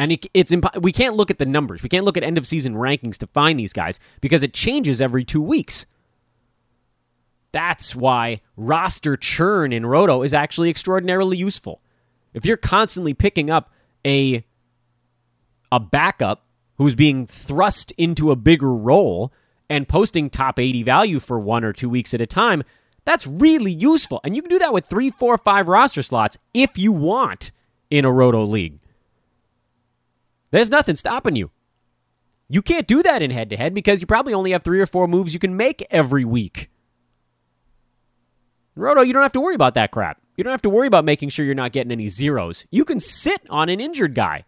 and 0.00 0.12
it, 0.12 0.26
it's 0.32 0.50
we 0.80 0.92
can't 0.92 1.14
look 1.14 1.30
at 1.30 1.38
the 1.38 1.44
numbers. 1.44 1.82
We 1.82 1.90
can't 1.90 2.06
look 2.06 2.16
at 2.16 2.22
end 2.22 2.38
of 2.38 2.46
season 2.46 2.74
rankings 2.74 3.18
to 3.18 3.26
find 3.26 3.58
these 3.58 3.74
guys 3.74 4.00
because 4.22 4.42
it 4.42 4.54
changes 4.54 4.98
every 4.98 5.26
two 5.26 5.42
weeks. 5.42 5.84
That's 7.52 7.94
why 7.94 8.40
roster 8.56 9.18
churn 9.18 9.74
in 9.74 9.84
Roto 9.84 10.22
is 10.22 10.32
actually 10.32 10.70
extraordinarily 10.70 11.36
useful. 11.36 11.82
If 12.32 12.46
you're 12.46 12.56
constantly 12.56 13.12
picking 13.12 13.50
up 13.50 13.74
a 14.06 14.42
a 15.70 15.78
backup 15.78 16.46
who's 16.78 16.94
being 16.94 17.26
thrust 17.26 17.92
into 17.98 18.30
a 18.30 18.36
bigger 18.36 18.72
role 18.72 19.34
and 19.68 19.86
posting 19.86 20.30
top 20.30 20.58
80 20.58 20.82
value 20.82 21.20
for 21.20 21.38
one 21.38 21.62
or 21.62 21.74
two 21.74 21.90
weeks 21.90 22.14
at 22.14 22.22
a 22.22 22.26
time, 22.26 22.62
that's 23.04 23.26
really 23.26 23.72
useful. 23.72 24.22
And 24.24 24.34
you 24.34 24.40
can 24.40 24.50
do 24.50 24.60
that 24.60 24.72
with 24.72 24.86
three, 24.86 25.10
four, 25.10 25.36
five 25.36 25.68
roster 25.68 26.02
slots 26.02 26.38
if 26.54 26.78
you 26.78 26.90
want 26.90 27.52
in 27.90 28.06
a 28.06 28.10
Roto 28.10 28.44
league. 28.44 28.80
There's 30.50 30.70
nothing 30.70 30.96
stopping 30.96 31.36
you. 31.36 31.50
You 32.48 32.62
can't 32.62 32.88
do 32.88 33.02
that 33.02 33.22
in 33.22 33.30
head 33.30 33.50
to 33.50 33.56
head 33.56 33.74
because 33.74 34.00
you 34.00 34.06
probably 34.06 34.34
only 34.34 34.50
have 34.50 34.64
three 34.64 34.80
or 34.80 34.86
four 34.86 35.06
moves 35.06 35.32
you 35.32 35.40
can 35.40 35.56
make 35.56 35.86
every 35.90 36.24
week. 36.24 36.68
Roto, 38.74 39.02
you 39.02 39.12
don't 39.12 39.22
have 39.22 39.32
to 39.32 39.40
worry 39.40 39.54
about 39.54 39.74
that 39.74 39.92
crap. 39.92 40.20
You 40.36 40.42
don't 40.42 40.50
have 40.50 40.62
to 40.62 40.70
worry 40.70 40.86
about 40.88 41.04
making 41.04 41.28
sure 41.28 41.44
you're 41.44 41.54
not 41.54 41.72
getting 41.72 41.92
any 41.92 42.08
zeros. 42.08 42.66
You 42.70 42.84
can 42.84 42.98
sit 42.98 43.42
on 43.50 43.68
an 43.68 43.80
injured 43.80 44.14
guy. 44.14 44.44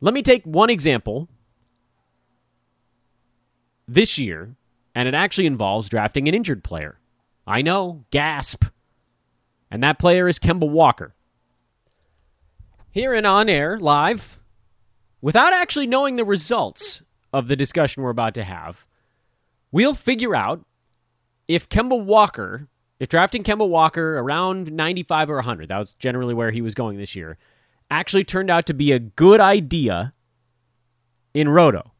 Let 0.00 0.12
me 0.12 0.22
take 0.22 0.44
one 0.44 0.68
example 0.68 1.28
this 3.88 4.18
year, 4.18 4.56
and 4.94 5.08
it 5.08 5.14
actually 5.14 5.46
involves 5.46 5.88
drafting 5.88 6.28
an 6.28 6.34
injured 6.34 6.62
player. 6.62 7.00
I 7.46 7.62
know, 7.62 8.04
gasp. 8.10 8.64
And 9.70 9.82
that 9.82 9.98
player 9.98 10.28
is 10.28 10.38
Kemba 10.38 10.68
Walker. 10.68 11.15
Here 12.96 13.12
and 13.12 13.26
on 13.26 13.50
air, 13.50 13.78
live, 13.78 14.38
without 15.20 15.52
actually 15.52 15.86
knowing 15.86 16.16
the 16.16 16.24
results 16.24 17.02
of 17.30 17.46
the 17.46 17.54
discussion 17.54 18.02
we're 18.02 18.08
about 18.08 18.32
to 18.32 18.42
have, 18.42 18.86
we'll 19.70 19.92
figure 19.92 20.34
out 20.34 20.64
if 21.46 21.68
Kemba 21.68 22.02
Walker, 22.02 22.68
if 22.98 23.10
drafting 23.10 23.42
Kemba 23.42 23.68
Walker 23.68 24.16
around 24.16 24.72
95 24.72 25.28
or 25.28 25.34
100, 25.34 25.68
that 25.68 25.76
was 25.76 25.90
generally 25.98 26.32
where 26.32 26.50
he 26.50 26.62
was 26.62 26.74
going 26.74 26.96
this 26.96 27.14
year, 27.14 27.36
actually 27.90 28.24
turned 28.24 28.48
out 28.48 28.64
to 28.64 28.72
be 28.72 28.92
a 28.92 28.98
good 28.98 29.40
idea 29.40 30.14
in 31.34 31.50
Roto. 31.50 31.92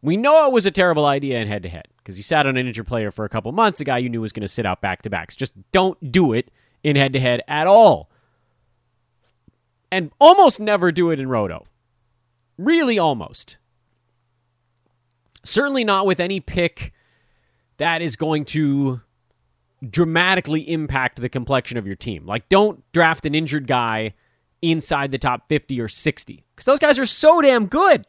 We 0.00 0.16
know 0.16 0.46
it 0.46 0.52
was 0.54 0.64
a 0.64 0.70
terrible 0.70 1.04
idea 1.04 1.40
in 1.40 1.46
head 1.46 1.62
to 1.64 1.68
head 1.68 1.88
because 1.98 2.16
you 2.16 2.22
sat 2.22 2.46
on 2.46 2.56
an 2.56 2.66
injured 2.66 2.86
player 2.86 3.10
for 3.10 3.26
a 3.26 3.28
couple 3.28 3.52
months, 3.52 3.82
a 3.82 3.84
guy 3.84 3.98
you 3.98 4.08
knew 4.08 4.22
was 4.22 4.32
going 4.32 4.40
to 4.40 4.48
sit 4.48 4.64
out 4.64 4.80
back 4.80 5.02
to 5.02 5.10
backs. 5.10 5.36
Just 5.36 5.52
don't 5.72 6.10
do 6.10 6.32
it 6.32 6.50
in 6.82 6.96
head 6.96 7.12
to 7.12 7.20
head 7.20 7.42
at 7.46 7.66
all. 7.66 8.08
And 9.96 10.10
almost 10.20 10.60
never 10.60 10.92
do 10.92 11.10
it 11.10 11.18
in 11.18 11.26
Roto. 11.26 11.64
Really, 12.58 12.98
almost. 12.98 13.56
Certainly 15.42 15.84
not 15.84 16.04
with 16.04 16.20
any 16.20 16.38
pick 16.38 16.92
that 17.78 18.02
is 18.02 18.14
going 18.14 18.44
to 18.44 19.00
dramatically 19.88 20.70
impact 20.70 21.18
the 21.18 21.30
complexion 21.30 21.78
of 21.78 21.86
your 21.86 21.96
team. 21.96 22.26
Like, 22.26 22.50
don't 22.50 22.84
draft 22.92 23.24
an 23.24 23.34
injured 23.34 23.66
guy 23.66 24.12
inside 24.60 25.12
the 25.12 25.18
top 25.18 25.48
50 25.48 25.80
or 25.80 25.88
60 25.88 26.44
because 26.54 26.66
those 26.66 26.78
guys 26.78 26.98
are 26.98 27.06
so 27.06 27.40
damn 27.40 27.64
good. 27.64 28.06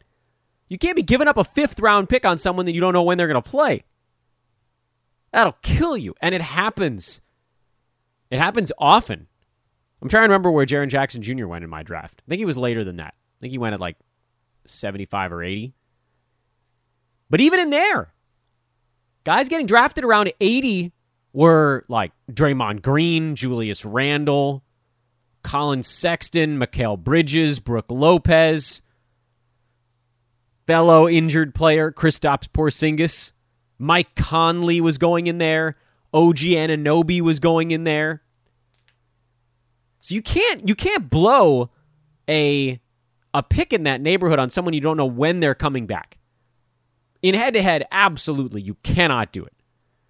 You 0.68 0.78
can't 0.78 0.98
be 0.98 1.04
giving 1.04 1.30
up 1.30 1.38
a 1.38 1.46
fifth 1.46 1.80
round 1.80 2.10
pick 2.10 2.26
on 2.26 2.38
someone 2.38 2.66
that 2.66 2.76
you 2.76 2.82
don't 2.82 2.92
know 2.92 3.04
when 3.04 3.18
they're 3.18 3.30
going 3.30 3.42
to 3.42 3.50
play. 3.50 3.86
That'll 5.32 5.56
kill 5.62 5.96
you. 5.96 6.16
And 6.20 6.36
it 6.36 6.42
happens. 6.42 7.22
It 8.30 8.40
happens 8.40 8.74
often. 8.78 9.28
I'm 10.02 10.10
trying 10.10 10.22
to 10.22 10.30
remember 10.30 10.52
where 10.52 10.66
Jaren 10.66 10.90
Jackson 10.90 11.22
Jr. 11.22 11.48
went 11.48 11.64
in 11.64 11.70
my 11.70 11.84
draft. 11.84 12.22
I 12.26 12.30
think 12.30 12.40
he 12.40 12.46
was 12.46 12.58
later 12.58 12.84
than 12.84 12.98
that. 12.98 13.16
I 13.16 13.38
think 13.42 13.52
he 13.52 13.58
went 13.58 13.74
at 13.74 13.80
like 13.80 13.98
75 14.66 15.34
or 15.34 15.44
80. 15.44 15.74
But 17.30 17.42
even 17.42 17.60
in 17.60 17.70
there, 17.72 18.14
guys 19.24 19.50
getting 19.50 19.66
drafted 19.66 20.04
around 20.04 20.32
80 20.40 20.94
were 21.34 21.86
like 21.88 22.12
Draymond 22.32 22.82
Green, 22.82 23.36
Julius 23.36 23.86
Randle, 23.86 24.64
Collin 25.44 25.84
Sexton, 25.84 26.60
Mikal 26.60 26.98
Bridges, 26.98 27.60
Brook 27.60 27.86
Lopez, 27.90 28.82
fellow 30.66 31.08
injured 31.08 31.56
player 31.56 31.92
Kristaps 31.92 32.48
Porzingis, 32.48 33.32
Mike 33.80 34.16
Conley 34.16 34.82
was 34.82 34.98
going 34.98 35.28
in 35.28 35.38
there, 35.38 35.76
OG 36.14 36.38
Anunoby 36.38 37.22
was 37.22 37.40
going 37.40 37.72
in 37.72 37.84
there. 37.84 38.22
So 40.08 40.16
you 40.16 40.22
can't 40.22 40.66
you 40.66 40.74
can't 40.74 41.10
blow 41.10 41.70
a 42.30 42.80
a 43.34 43.44
pick 43.44 43.74
in 43.74 43.84
that 43.84 44.00
neighborhood 44.00 44.40
on 44.40 44.50
someone 44.50 44.74
you 44.74 44.80
don't 44.80 44.96
know 44.96 45.06
when 45.06 45.42
they're 45.42 45.54
coming 45.54 45.86
back. 45.86 46.18
In 47.22 47.36
head 47.36 47.56
to 47.56 47.62
head, 47.62 47.86
absolutely 47.92 48.62
you 48.62 48.76
cannot 48.84 49.34
do 49.34 49.44
it. 49.44 49.52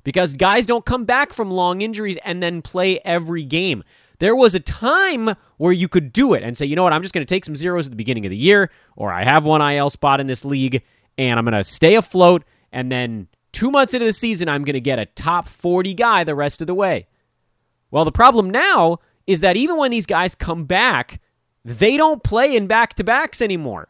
Because 0.03 0.35
guys 0.35 0.67
don't 0.67 0.85
come 0.85 1.05
back 1.05 1.33
from 1.33 1.49
long 1.49 1.81
injuries 1.81 2.19
and 2.23 2.43
then 2.43 2.61
play 2.61 2.99
every 3.05 3.43
game. 3.43 3.83
There 4.19 4.35
was 4.35 4.53
a 4.53 4.59
time 4.59 5.31
where 5.57 5.73
you 5.73 5.87
could 5.87 6.13
do 6.13 6.35
it 6.35 6.43
and 6.43 6.55
say, 6.55 6.67
you 6.67 6.75
know 6.75 6.83
what, 6.83 6.93
I'm 6.93 7.01
just 7.01 7.15
going 7.15 7.25
to 7.25 7.33
take 7.33 7.43
some 7.43 7.55
zeros 7.55 7.87
at 7.87 7.91
the 7.91 7.97
beginning 7.97 8.25
of 8.27 8.29
the 8.29 8.37
year, 8.37 8.69
or 8.95 9.11
I 9.11 9.23
have 9.23 9.45
one 9.45 9.63
IL 9.63 9.89
spot 9.89 10.19
in 10.19 10.27
this 10.27 10.45
league, 10.45 10.83
and 11.17 11.39
I'm 11.39 11.45
going 11.45 11.57
to 11.57 11.63
stay 11.63 11.95
afloat, 11.95 12.43
and 12.71 12.91
then 12.91 13.29
two 13.51 13.71
months 13.71 13.95
into 13.95 14.05
the 14.05 14.13
season, 14.13 14.47
I'm 14.47 14.63
going 14.63 14.75
to 14.75 14.79
get 14.79 14.99
a 14.99 15.07
top 15.07 15.47
40 15.47 15.95
guy 15.95 16.23
the 16.23 16.35
rest 16.35 16.61
of 16.61 16.67
the 16.67 16.75
way. 16.75 17.07
Well, 17.89 18.05
the 18.05 18.11
problem 18.11 18.49
now 18.49 18.99
is 19.27 19.41
that 19.41 19.57
even 19.57 19.77
when 19.77 19.91
these 19.91 20.05
guys 20.05 20.33
come 20.33 20.65
back, 20.65 21.21
they 21.63 21.97
don't 21.97 22.23
play 22.23 22.55
in 22.55 22.65
back 22.67 22.95
to 22.95 23.03
backs 23.03 23.41
anymore. 23.41 23.89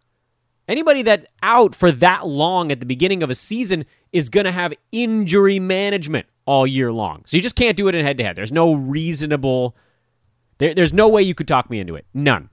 Anybody 0.67 1.01
that 1.03 1.27
out 1.41 1.73
for 1.73 1.91
that 1.93 2.27
long 2.27 2.71
at 2.71 2.81
the 2.81 2.85
beginning 2.85 3.23
of 3.23 3.29
a 3.29 3.35
season 3.35 3.85
is 4.11 4.27
going 4.27 4.45
to 4.45 4.51
have 4.51 4.73
injury 4.91 5.59
management 5.59 6.25
all 6.45 6.67
year 6.67 6.91
long. 6.91 7.23
So 7.25 7.37
you 7.37 7.43
just 7.43 7.55
can't 7.55 7.77
do 7.77 7.87
it 7.87 7.95
in 7.95 8.03
head 8.03 8.17
to 8.17 8.23
head. 8.23 8.35
There's 8.35 8.51
no 8.51 8.73
reasonable 8.73 9.75
there, 10.57 10.73
there's 10.73 10.93
no 10.93 11.07
way 11.07 11.21
you 11.21 11.35
could 11.35 11.47
talk 11.47 11.69
me 11.69 11.79
into 11.79 11.95
it. 11.95 12.05
None. 12.13 12.49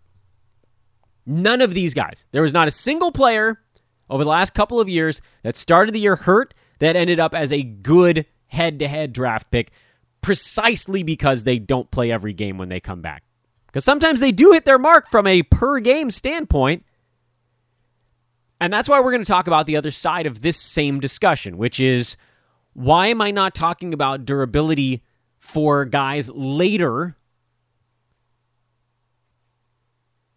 None 1.26 1.60
of 1.60 1.74
these 1.74 1.94
guys. 1.94 2.26
There 2.32 2.42
was 2.42 2.52
not 2.52 2.68
a 2.68 2.72
single 2.72 3.12
player 3.12 3.60
over 4.10 4.24
the 4.24 4.30
last 4.30 4.54
couple 4.54 4.78
of 4.78 4.88
years 4.88 5.22
that 5.42 5.56
started 5.56 5.94
the 5.94 6.00
year 6.00 6.16
hurt 6.16 6.52
that 6.80 6.96
ended 6.96 7.18
up 7.18 7.34
as 7.34 7.52
a 7.52 7.62
good 7.62 8.26
head 8.48 8.78
to 8.80 8.88
head 8.88 9.12
draft 9.12 9.50
pick 9.50 9.70
precisely 10.24 11.02
because 11.02 11.44
they 11.44 11.58
don't 11.58 11.90
play 11.90 12.10
every 12.10 12.32
game 12.32 12.56
when 12.56 12.70
they 12.70 12.80
come 12.80 13.02
back. 13.02 13.22
Because 13.66 13.84
sometimes 13.84 14.20
they 14.20 14.32
do 14.32 14.52
hit 14.52 14.64
their 14.64 14.78
mark 14.78 15.06
from 15.10 15.26
a 15.26 15.42
per 15.42 15.80
game 15.80 16.10
standpoint. 16.10 16.82
And 18.58 18.72
that's 18.72 18.88
why 18.88 19.00
we're 19.00 19.10
going 19.10 19.22
to 19.24 19.30
talk 19.30 19.46
about 19.46 19.66
the 19.66 19.76
other 19.76 19.90
side 19.90 20.24
of 20.24 20.40
this 20.40 20.56
same 20.56 20.98
discussion, 20.98 21.58
which 21.58 21.78
is 21.78 22.16
why 22.72 23.08
am 23.08 23.20
I 23.20 23.32
not 23.32 23.54
talking 23.54 23.92
about 23.92 24.24
durability 24.24 25.02
for 25.38 25.84
guys 25.84 26.30
later 26.30 27.18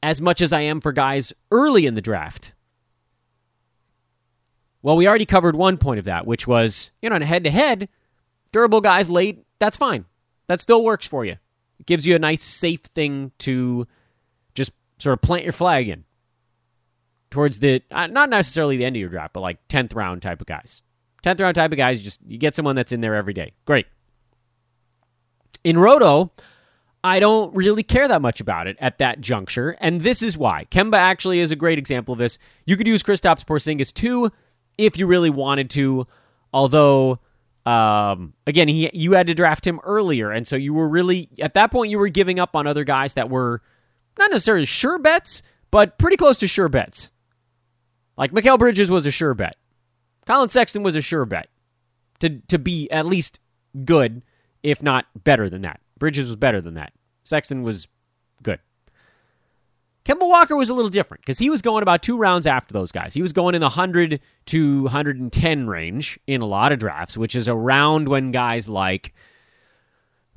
as 0.03 0.21
much 0.21 0.41
as 0.41 0.51
I 0.51 0.61
am 0.61 0.81
for 0.81 0.91
guys 0.91 1.31
early 1.49 1.85
in 1.85 1.93
the 1.93 2.01
draft. 2.01 2.53
Well, 4.81 4.97
we 4.97 5.07
already 5.07 5.25
covered 5.25 5.55
one 5.55 5.77
point 5.77 5.99
of 5.99 6.05
that, 6.05 6.27
which 6.27 6.45
was, 6.45 6.91
you 7.01 7.09
know, 7.09 7.15
in 7.15 7.21
a 7.21 7.25
head 7.25 7.45
to 7.45 7.49
head, 7.49 7.87
durable 8.51 8.81
guys 8.81 9.09
late, 9.09 9.46
that's 9.59 9.77
fine. 9.77 10.05
That 10.47 10.61
still 10.61 10.83
works 10.83 11.07
for 11.07 11.25
you. 11.25 11.37
It 11.79 11.85
gives 11.85 12.05
you 12.05 12.15
a 12.15 12.19
nice, 12.19 12.41
safe 12.41 12.81
thing 12.81 13.31
to 13.39 13.87
just 14.55 14.71
sort 14.97 15.13
of 15.13 15.21
plant 15.21 15.43
your 15.43 15.53
flag 15.53 15.89
in 15.89 16.03
towards 17.29 17.59
the, 17.59 17.81
uh, 17.91 18.07
not 18.07 18.29
necessarily 18.29 18.77
the 18.77 18.85
end 18.85 18.95
of 18.95 18.99
your 18.99 19.09
draft, 19.09 19.33
but 19.33 19.41
like 19.41 19.65
10th 19.67 19.95
round 19.95 20.21
type 20.21 20.41
of 20.41 20.47
guys. 20.47 20.81
10th 21.23 21.41
round 21.41 21.55
type 21.55 21.71
of 21.71 21.77
guys, 21.77 21.99
you 21.99 22.05
just, 22.05 22.19
you 22.25 22.37
get 22.37 22.55
someone 22.55 22.75
that's 22.75 22.91
in 22.91 23.01
there 23.01 23.15
every 23.15 23.33
day. 23.33 23.51
Great. 23.65 23.85
In 25.63 25.77
Roto, 25.77 26.31
I 27.03 27.19
don't 27.19 27.53
really 27.55 27.83
care 27.83 28.07
that 28.07 28.21
much 28.21 28.39
about 28.39 28.67
it 28.67 28.77
at 28.79 28.97
that 28.99 29.21
juncture, 29.21 29.77
and 29.79 30.01
this 30.01 30.21
is 30.21 30.37
why. 30.37 30.63
Kemba 30.71 30.97
actually 30.97 31.39
is 31.39 31.51
a 31.51 31.55
great 31.55 31.77
example 31.77 32.13
of 32.13 32.17
this. 32.17 32.37
You 32.65 32.77
could 32.77 32.87
use 32.87 33.03
Kristaps 33.03 33.45
Porzingis 33.45 33.93
too 33.93 34.31
if 34.77 34.97
you 34.97 35.07
really 35.07 35.29
wanted 35.29 35.69
to, 35.71 36.07
although 36.53 37.19
um, 37.67 38.33
again, 38.45 38.69
he 38.69 38.89
you 38.93 39.11
had 39.11 39.27
to 39.27 39.35
draft 39.35 39.67
him 39.67 39.81
earlier, 39.83 40.31
and 40.31 40.47
so 40.47 40.55
you 40.55 40.73
were 40.73 40.87
really 40.87 41.27
at 41.41 41.53
that 41.55 41.69
point 41.69 41.91
you 41.91 41.99
were 41.99 42.07
giving 42.07 42.39
up 42.39 42.55
on 42.55 42.65
other 42.65 42.85
guys 42.85 43.15
that 43.15 43.29
were 43.29 43.61
not 44.17 44.31
necessarily 44.31 44.65
sure 44.65 44.97
bets, 44.97 45.43
but 45.69 45.97
pretty 45.97 46.15
close 46.15 46.37
to 46.37 46.47
sure 46.47 46.69
bets. 46.69 47.11
Like 48.17 48.31
Mikal 48.31 48.57
Bridges 48.57 48.89
was 48.89 49.05
a 49.05 49.11
sure 49.11 49.33
bet. 49.33 49.57
Collin 50.25 50.47
Sexton 50.47 50.81
was 50.81 50.95
a 50.95 51.01
sure 51.01 51.25
bet 51.25 51.49
to 52.21 52.39
to 52.47 52.57
be 52.57 52.89
at 52.89 53.05
least 53.05 53.41
good, 53.83 54.23
if 54.63 54.81
not 54.81 55.05
better 55.25 55.49
than 55.49 55.63
that. 55.63 55.81
Bridges 55.99 56.27
was 56.27 56.37
better 56.37 56.61
than 56.61 56.75
that. 56.75 56.93
Sexton 57.25 57.63
was 57.63 57.89
good. 58.43 58.59
Kemba 60.07 60.25
Walker 60.25 60.55
was 60.55 60.69
a 60.69 60.73
little 60.73 60.89
different 60.89 61.21
because 61.21 61.37
he 61.37 61.49
was 61.49 61.61
going 61.61 61.83
about 61.83 62.01
two 62.01 62.17
rounds 62.17 62.47
after 62.47 62.71
those 62.71 62.93
guys. 62.93 63.13
He 63.13 63.21
was 63.21 63.33
going 63.33 63.55
in 63.55 63.59
the 63.59 63.67
100 63.67 64.21
to 64.45 64.83
110 64.83 65.67
range 65.67 66.17
in 66.25 66.39
a 66.39 66.45
lot 66.45 66.71
of 66.71 66.79
drafts, 66.79 67.17
which 67.17 67.35
is 67.35 67.49
around 67.49 68.07
when 68.07 68.31
guys 68.31 68.69
like. 68.69 69.13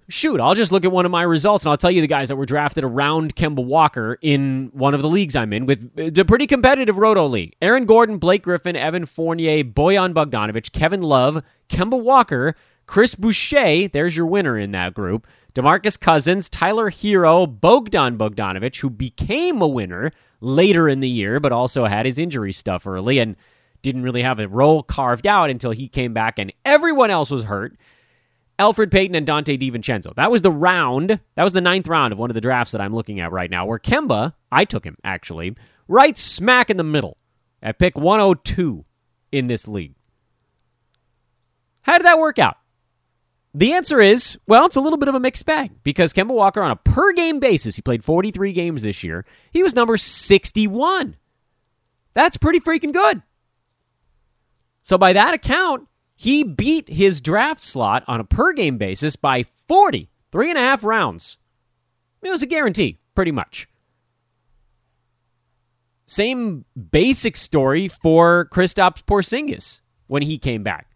Shoot, 0.09 0.41
I'll 0.41 0.57
just 0.57 0.73
look 0.73 0.85
at 0.85 0.91
one 0.91 1.05
of 1.05 1.13
my 1.13 1.23
results 1.23 1.65
and 1.65 1.71
I'll 1.71 1.77
tell 1.77 1.93
you 1.93 2.01
the 2.01 2.09
guys 2.09 2.31
that 2.31 2.37
were 2.37 2.47
drafted 2.47 2.83
around 2.83 3.37
Kemba 3.37 3.65
Walker 3.65 4.19
in 4.21 4.71
one 4.73 4.93
of 4.93 5.03
the 5.03 5.09
leagues 5.09 5.37
I'm 5.37 5.53
in 5.53 5.67
with 5.67 5.89
uh, 5.97 6.11
the 6.13 6.25
pretty 6.25 6.49
competitive 6.49 6.99
Roto 6.99 7.29
League. 7.29 7.55
Aaron 7.63 7.85
Gordon, 7.85 8.19
Blake 8.19 8.43
Griffin, 8.43 8.75
Evan 8.75 9.07
Fournier, 9.07 9.63
Bojan 9.63 10.13
Bogdanovic, 10.13 10.73
Kevin 10.73 11.01
Love, 11.01 11.45
Kemba 11.69 12.03
Walker, 12.03 12.57
Chris 12.91 13.15
Boucher, 13.15 13.87
there's 13.87 14.17
your 14.17 14.27
winner 14.27 14.59
in 14.59 14.73
that 14.73 14.95
group, 14.95 15.25
DeMarcus 15.55 15.99
Cousins, 15.99 16.49
Tyler 16.49 16.91
Herro, 16.91 17.47
Bogdan 17.47 18.19
Bogdanovic, 18.19 18.81
who 18.81 18.91
became 18.91 19.63
a 19.63 19.69
winner 19.69 20.11
later 20.41 20.89
in 20.89 20.99
the 20.99 21.09
year, 21.09 21.39
but 21.39 21.53
also 21.53 21.85
had 21.85 22.05
his 22.05 22.19
injury 22.19 22.53
stuff 22.53 22.89
early 22.89 23.21
and 23.21 23.37
didn't 23.83 24.03
really 24.03 24.23
have 24.23 24.41
a 24.41 24.49
role 24.49 24.83
carved 24.83 25.25
out 25.25 25.51
until 25.51 25.71
he 25.71 25.87
came 25.87 26.13
back 26.13 26.37
and 26.37 26.53
everyone 26.65 27.11
else 27.11 27.31
was 27.31 27.45
hurt. 27.45 27.77
Elfrid 28.59 28.91
Payton 28.91 29.15
and 29.15 29.25
Donte 29.25 29.57
DiVincenzo. 29.57 30.13
That 30.17 30.33
was 30.33 30.43
the 30.43 30.51
round. 30.51 31.21
That 31.37 31.45
was 31.45 31.53
the 31.53 31.61
ninth 31.61 31.87
round 31.87 32.13
of 32.13 32.19
one 32.19 32.31
of 32.31 32.35
the 32.35 32.41
drafts 32.41 32.73
that 32.73 32.81
I'm 32.81 32.93
looking 32.93 33.21
at 33.21 33.31
right 33.31 33.53
now, 33.53 33.67
where 33.67 33.79
Kemba, 33.79 34.35
I 34.51 34.65
took 34.65 34.83
him 34.83 34.97
actually, 35.05 35.55
right 35.87 36.19
smack 36.19 36.71
in 36.71 36.77
the 36.77 36.83
middle 36.83 37.19
at 37.63 37.79
pick 37.79 37.97
102 37.97 38.85
in 39.31 39.47
this 39.47 39.69
league. 39.69 39.95
How 41.83 41.97
did 41.97 42.07
that 42.07 42.19
work 42.19 42.41
out? 42.41 42.57
The 43.53 43.73
answer 43.73 44.01
is, 44.01 44.39
well, 44.47 44.67
it's 44.67 44.77
a 44.77 44.81
little 44.81 44.99
bit 44.99 45.09
of 45.09 45.15
a 45.15 45.21
mixed 45.21 45.45
bag 45.45 45.73
because 45.83 46.13
Kemba 46.13 46.33
Walker, 46.33 46.63
on 46.63 46.71
a 46.71 46.77
per 46.77 47.13
game 47.13 47.41
basis, 47.41 47.77
he 47.77 47.83
played 47.83 48.05
43 48.05 48.53
games 48.53 48.83
this 48.83 49.03
year. 49.03 49.25
He 49.51 49.63
was 49.63 49.75
number 49.75 49.97
61. 49.97 51.17
That's 52.15 52.37
pretty 52.37 52.61
freaking 52.61 52.93
good. 52.93 53.23
So, 54.83 54.97
by 54.97 55.13
that 55.13 55.35
account, 55.35 55.89
he 56.15 56.45
beat 56.45 56.89
his 56.89 57.21
draft 57.21 57.65
slot 57.65 58.05
on 58.07 58.21
a 58.21 58.25
per 58.25 58.53
game 58.53 58.79
basis 58.79 59.17
by 59.17 59.43
40, 59.43 60.09
three 60.31 60.49
and 60.49 60.59
a 60.59 60.63
half 60.63 60.85
rounds. 60.85 61.37
It 62.23 62.31
was 62.31 62.43
a 62.43 62.47
guarantee, 62.47 62.99
pretty 63.15 63.33
much. 63.33 63.69
Same 66.07 66.65
basic 66.91 67.37
story 67.37 67.89
for 67.89 68.49
Kristaps 68.53 69.03
Porzingis 69.05 69.81
when 70.09 70.23
he 70.23 70.39
came 70.39 70.63
back. 70.63 70.90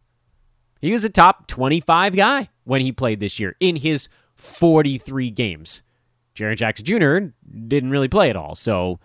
He 0.85 0.92
was 0.92 1.03
a 1.03 1.09
top 1.09 1.47
25 1.47 2.14
guy 2.14 2.51
when 2.64 2.83
he 2.83 2.92
played 2.92 3.18
this 3.18 3.40
year 3.40 3.57
in 3.59 3.77
his 3.77 4.07
43 4.35 5.31
games. 5.31 5.83
Jaren 6.35 6.59
Jackson 6.59 6.85
Jr. 6.85 7.33
didn't 7.66 7.88
really 7.88 8.09
play 8.09 8.29
at 8.29 8.37
all, 8.37 8.55
so 8.55 9.01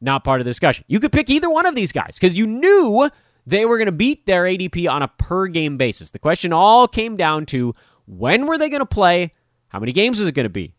not 0.00 0.22
part 0.22 0.40
of 0.40 0.44
the 0.44 0.50
discussion. 0.50 0.84
You 0.86 1.00
could 1.00 1.10
pick 1.10 1.28
either 1.28 1.50
one 1.50 1.66
of 1.66 1.74
these 1.74 1.90
guys 1.90 2.14
because 2.14 2.38
you 2.38 2.46
knew 2.46 3.10
they 3.44 3.66
were 3.66 3.76
going 3.76 3.86
to 3.86 3.92
beat 3.92 4.26
their 4.26 4.44
ADP 4.44 4.88
on 4.88 5.02
a 5.02 5.08
per 5.08 5.48
game 5.48 5.76
basis. 5.76 6.12
The 6.12 6.20
question 6.20 6.52
all 6.52 6.86
came 6.86 7.16
down 7.16 7.44
to 7.46 7.74
when 8.06 8.46
were 8.46 8.56
they 8.56 8.68
going 8.68 8.78
to 8.78 8.86
play? 8.86 9.34
How 9.66 9.80
many 9.80 9.90
games 9.90 10.20
was 10.20 10.28
it 10.28 10.32
going 10.36 10.44
to 10.44 10.48
be? 10.48 10.76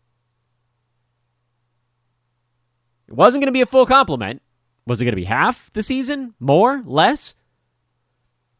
It 3.06 3.14
wasn't 3.14 3.42
going 3.42 3.48
to 3.48 3.52
be 3.52 3.60
a 3.60 3.66
full 3.66 3.84
complement. 3.84 4.40
Was 4.86 4.98
it 5.02 5.04
going 5.04 5.12
to 5.12 5.16
be 5.20 5.24
half 5.24 5.70
the 5.74 5.82
season? 5.82 6.32
More? 6.40 6.80
Less? 6.86 7.34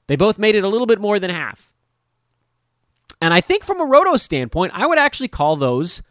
They 0.06 0.16
both 0.16 0.38
made 0.38 0.54
it 0.54 0.64
a 0.64 0.68
little 0.68 0.86
bit 0.86 1.00
more 1.00 1.18
than 1.18 1.30
half. 1.30 1.72
And 3.20 3.34
I 3.34 3.40
think 3.40 3.64
from 3.64 3.80
a 3.80 3.84
roto 3.84 4.16
standpoint, 4.16 4.72
I 4.74 4.86
would 4.86 4.98
actually 4.98 5.28
call 5.28 5.56
those 5.56 6.02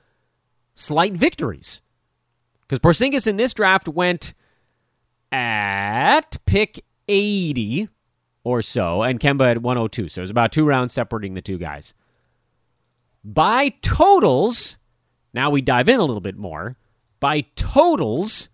slight 0.76 1.14
victories. 1.14 1.82
Because 2.62 2.80
Porzingis 2.80 3.28
in 3.28 3.38
this 3.38 3.54
draft 3.54 3.88
went 3.88 4.34
at 5.32 6.38
pick 6.46 6.84
80 7.08 7.90
or 8.44 8.62
so, 8.62 9.04
and 9.04 9.20
Kemba 9.20 9.52
at 9.52 9.62
102. 9.62 10.10
So 10.10 10.20
it 10.20 10.24
was 10.24 10.32
about 10.32 10.52
two 10.52 10.66
rounds 10.66 10.94
separating 10.94 11.34
the 11.34 11.42
two 11.42 11.58
guys. 11.58 11.94
By 13.24 13.70
totals, 13.82 14.78
now 15.34 15.50
we 15.50 15.62
dive 15.62 15.90
in 15.90 16.00
a 16.00 16.06
little 16.06 16.22
bit 16.22 16.38
more. 16.38 16.78
By 17.20 17.42
totals, 17.56 18.50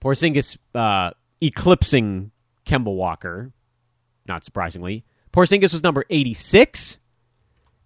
Porzingis 0.00 0.56
uh, 0.74 1.10
eclipsing 1.42 2.30
Kemba 2.64 2.94
Walker, 2.94 3.52
not 4.26 4.44
surprisingly. 4.44 5.04
Porzingis 5.34 5.72
was 5.72 5.82
number 5.82 6.04
86, 6.10 6.98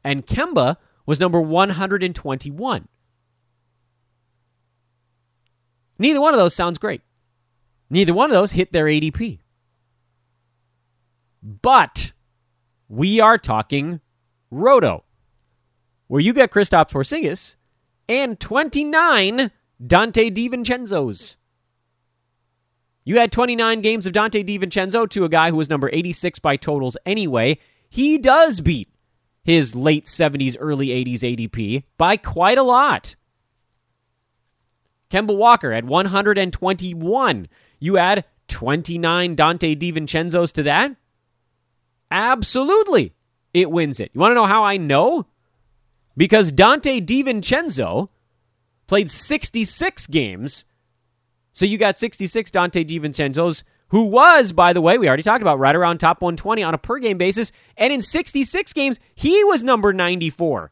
and 0.05 0.27
Kemba 0.27 0.77
was 1.07 1.19
number 1.19 1.41
121. 1.41 2.89
Neither 5.99 6.21
one 6.21 6.35
of 6.35 6.39
those 6.39 6.55
sounds 6.55 6.77
great. 6.77 7.01
Neither 7.89 8.13
one 8.13 8.31
of 8.31 8.35
those 8.35 8.53
hit 8.53 8.71
their 8.73 8.85
ADP. 8.85 9.39
But 11.43 12.13
we 12.87 13.19
are 13.19 13.39
talking 13.39 14.03
Roto, 14.51 15.05
where 16.07 16.21
you 16.21 16.35
get 16.35 16.51
Kristaps 16.51 16.91
Porzingis 16.91 17.57
and 18.11 18.39
29 18.39 19.51
Donte 19.83 20.35
DiVincenzo's. 20.35 21.39
You 23.09 23.19
had 23.19 23.33
29 23.33 23.81
games 23.81 24.07
of 24.07 24.13
Donte 24.13 24.45
DiVincenzo 24.47 25.09
to 25.09 25.25
a 25.25 25.31
guy 25.31 25.49
who 25.49 25.57
was 25.57 25.71
number 25.71 25.89
86 25.91 26.41
by 26.41 26.57
totals 26.57 26.95
anyway. 27.07 27.59
He 27.89 28.19
does 28.19 28.61
beat 28.61 28.91
his 29.43 29.75
late 29.75 30.05
70s, 30.05 30.59
early 30.61 30.89
80s 30.89 31.21
ADP 31.21 31.85
by 31.97 32.19
quite 32.19 32.59
a 32.59 32.63
lot. 32.63 33.17
Kemba 35.11 35.35
Walker 35.35 35.73
at 35.73 35.85
121. 35.85 37.49
You 37.81 37.97
add 37.97 38.27
29 38.49 39.37
Donte 39.37 39.75
DiVincenzo's 39.79 40.53
to 40.53 40.65
that? 40.65 40.95
Absolutely. 42.11 43.15
It 43.55 43.71
wins 43.71 44.01
it. 44.01 44.11
You 44.13 44.21
want 44.21 44.33
to 44.33 44.35
know 44.35 44.45
how 44.45 44.65
I 44.65 44.77
know? 44.77 45.25
Because 46.15 46.53
Donte 46.53 47.07
DiVincenzo 47.07 48.11
played 48.87 49.11
66 49.11 50.07
games. 50.09 50.67
So 51.59 51.67
you 51.67 51.77
got 51.77 51.99
66 51.99 52.53
Donte 52.53 52.87
DiVincenzo's, 52.87 53.65
who 53.89 54.05
was, 54.05 54.53
by 54.53 54.73
the 54.73 54.81
way, 54.81 54.97
we 54.97 55.09
already 55.09 55.25
talked 55.25 55.43
about, 55.43 55.59
right 55.59 55.75
around 55.75 55.99
top 55.99 56.23
120 56.23 56.63
on 56.63 56.73
a 56.73 56.79
per 56.79 57.01
game 57.01 57.19
basis. 57.19 57.51
And 57.77 57.93
in 57.93 58.01
66 58.01 58.73
games, 58.75 59.01
he 59.17 59.43
was 59.43 59.65
number 59.65 59.93
94. 59.93 60.71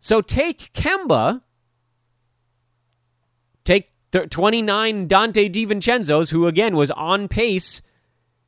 So 0.00 0.20
take 0.20 0.72
Kemba, 0.72 1.42
take 3.62 3.92
29 4.10 5.06
Donte 5.06 5.48
DiVincenzo's, 5.48 6.30
who 6.30 6.48
again 6.48 6.74
was 6.74 6.90
on 6.90 7.28
pace. 7.28 7.82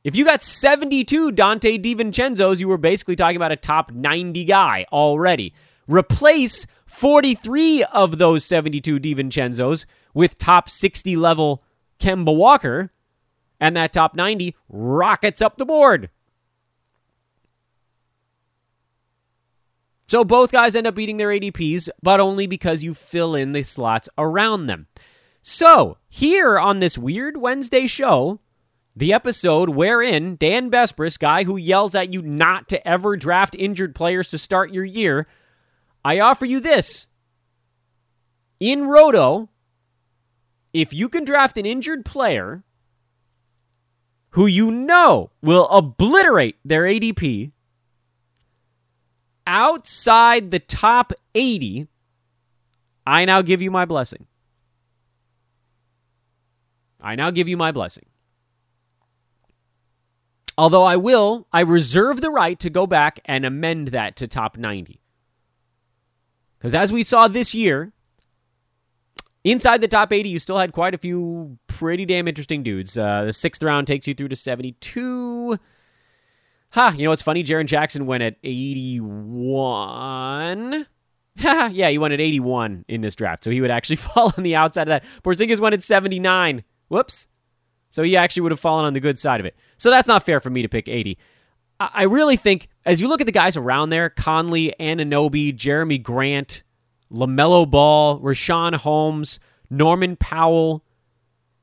If 0.03 0.17
you 0.17 0.25
got 0.25 0.43
72 0.43 1.31
Donte 1.31 1.81
DiVincenzo's, 1.81 2.59
you 2.59 2.67
were 2.67 2.77
basically 2.77 3.15
talking 3.15 3.37
about 3.37 3.53
a 3.53 3.55
top 3.55 3.93
90 3.93 4.43
guy 4.43 4.85
already. 4.91 5.53
Replace 5.87 6.67
43 6.95 7.83
of 7.83 8.17
those 8.17 8.45
72 8.45 8.99
DiVincenzo's 8.99 9.85
with 10.13 10.37
top 10.37 10.69
60 10.69 11.17
level 11.17 11.61
Kemba 11.99 12.33
Walker, 12.33 12.89
and 13.59 13.75
that 13.75 13.91
top 13.91 14.15
90 14.15 14.55
rockets 14.69 15.41
up 15.41 15.57
the 15.57 15.65
board. 15.65 16.09
So 20.07 20.23
both 20.23 20.53
guys 20.53 20.75
end 20.75 20.87
up 20.87 20.95
beating 20.95 21.17
their 21.17 21.29
ADPs, 21.29 21.89
but 22.01 22.21
only 22.21 22.47
because 22.47 22.83
you 22.83 22.93
fill 22.93 23.35
in 23.35 23.51
the 23.51 23.63
slots 23.63 24.07
around 24.17 24.67
them. 24.67 24.87
So, 25.41 25.97
here 26.07 26.57
on 26.57 26.79
this 26.79 26.97
weird 26.97 27.37
Wednesday 27.37 27.87
show, 27.87 28.39
the 28.95 29.11
episode 29.11 29.69
wherein 29.69 30.37
Dan 30.37 30.71
Besbris, 30.71 31.19
guy 31.19 31.43
who 31.43 31.57
yells 31.57 31.93
at 31.93 32.13
you 32.13 32.21
not 32.21 32.69
to 32.69 32.87
ever 32.87 33.17
draft 33.17 33.53
injured 33.53 33.93
players 33.93 34.29
to 34.31 34.37
start 34.37 34.71
your 34.71 34.85
year, 34.85 35.27
I 36.05 36.19
offer 36.19 36.45
you 36.45 36.59
this. 36.59 37.07
In 38.59 38.85
Roto, 38.85 39.49
if 40.71 40.93
you 40.93 41.09
can 41.09 41.25
draft 41.25 41.57
an 41.57 41.65
injured 41.65 42.05
player 42.05 42.63
who 44.31 44.45
you 44.45 44.69
know 44.69 45.31
will 45.41 45.67
obliterate 45.69 46.57
their 46.63 46.83
ADP 46.83 47.53
outside 49.47 50.51
the 50.51 50.59
top 50.59 51.11
80, 51.33 51.87
I 53.07 53.25
now 53.25 53.41
give 53.41 53.63
you 53.63 53.71
my 53.71 53.85
blessing. 53.85 54.27
I 57.01 57.15
now 57.15 57.31
give 57.31 57.49
you 57.49 57.57
my 57.57 57.71
blessing. 57.71 58.05
Although 60.55 60.83
I 60.83 60.97
will, 60.97 61.47
I 61.51 61.61
reserve 61.61 62.21
the 62.21 62.29
right 62.29 62.59
to 62.59 62.69
go 62.69 62.85
back 62.85 63.19
and 63.25 63.43
amend 63.43 63.87
that 63.87 64.15
to 64.17 64.27
top 64.27 64.55
90. 64.55 65.01
Because 66.65 66.73
as 66.73 66.91
we 66.91 67.03
saw 67.03 67.27
this 67.27 67.53
year, 67.53 67.93
inside 69.43 69.81
the 69.81 69.87
top 69.87 70.11
80, 70.11 70.29
you 70.29 70.39
still 70.39 70.57
had 70.57 70.71
quite 70.71 70.95
a 70.95 70.97
few 70.97 71.59
pretty 71.67 72.07
damn 72.07 72.27
interesting 72.27 72.63
dudes. 72.63 72.97
Uh, 72.97 73.25
the 73.25 73.33
sixth 73.33 73.61
round 73.61 73.85
takes 73.85 74.07
you 74.07 74.15
through 74.15 74.29
to 74.29 74.35
72. 74.35 75.51
Ha, 75.51 75.59
huh, 76.71 76.91
you 76.97 77.03
know 77.03 77.11
what's 77.11 77.21
funny? 77.21 77.43
Jaren 77.43 77.67
Jackson 77.67 78.07
went 78.07 78.23
at 78.23 78.37
81. 78.43 80.87
yeah, 81.35 81.69
he 81.69 81.99
went 81.99 82.15
at 82.15 82.19
81 82.19 82.85
in 82.87 83.01
this 83.01 83.13
draft, 83.13 83.43
so 83.43 83.51
he 83.51 83.61
would 83.61 83.69
actually 83.69 83.95
fall 83.97 84.33
on 84.35 84.43
the 84.43 84.55
outside 84.55 84.83
of 84.83 84.87
that. 84.87 85.03
Porzingis 85.23 85.59
went 85.59 85.73
at 85.73 85.83
79. 85.83 86.63
Whoops. 86.87 87.27
So 87.91 88.01
he 88.01 88.17
actually 88.17 88.41
would 88.41 88.53
have 88.53 88.59
fallen 88.59 88.85
on 88.85 88.93
the 88.93 88.99
good 88.99 89.19
side 89.19 89.39
of 89.39 89.45
it. 89.45 89.55
So 89.77 89.91
that's 89.91 90.07
not 90.07 90.25
fair 90.25 90.39
for 90.39 90.49
me 90.49 90.63
to 90.63 90.67
pick 90.67 90.87
80. 90.87 91.19
I 91.79 92.03
really 92.03 92.37
think, 92.37 92.69
as 92.85 93.01
you 93.01 93.07
look 93.07 93.19
at 93.19 93.25
the 93.25 93.33
guys 93.33 93.57
around 93.57 93.89
there, 93.89 94.09
Conley, 94.09 94.73
Anunoby, 94.79 95.53
Jerami 95.53 96.01
Grant, 96.01 96.63
LaMelo 97.11 97.69
Ball, 97.69 98.19
Richaun 98.19 98.75
Holmes, 98.75 99.39
Norman 99.69 100.15
Powell, 100.15 100.85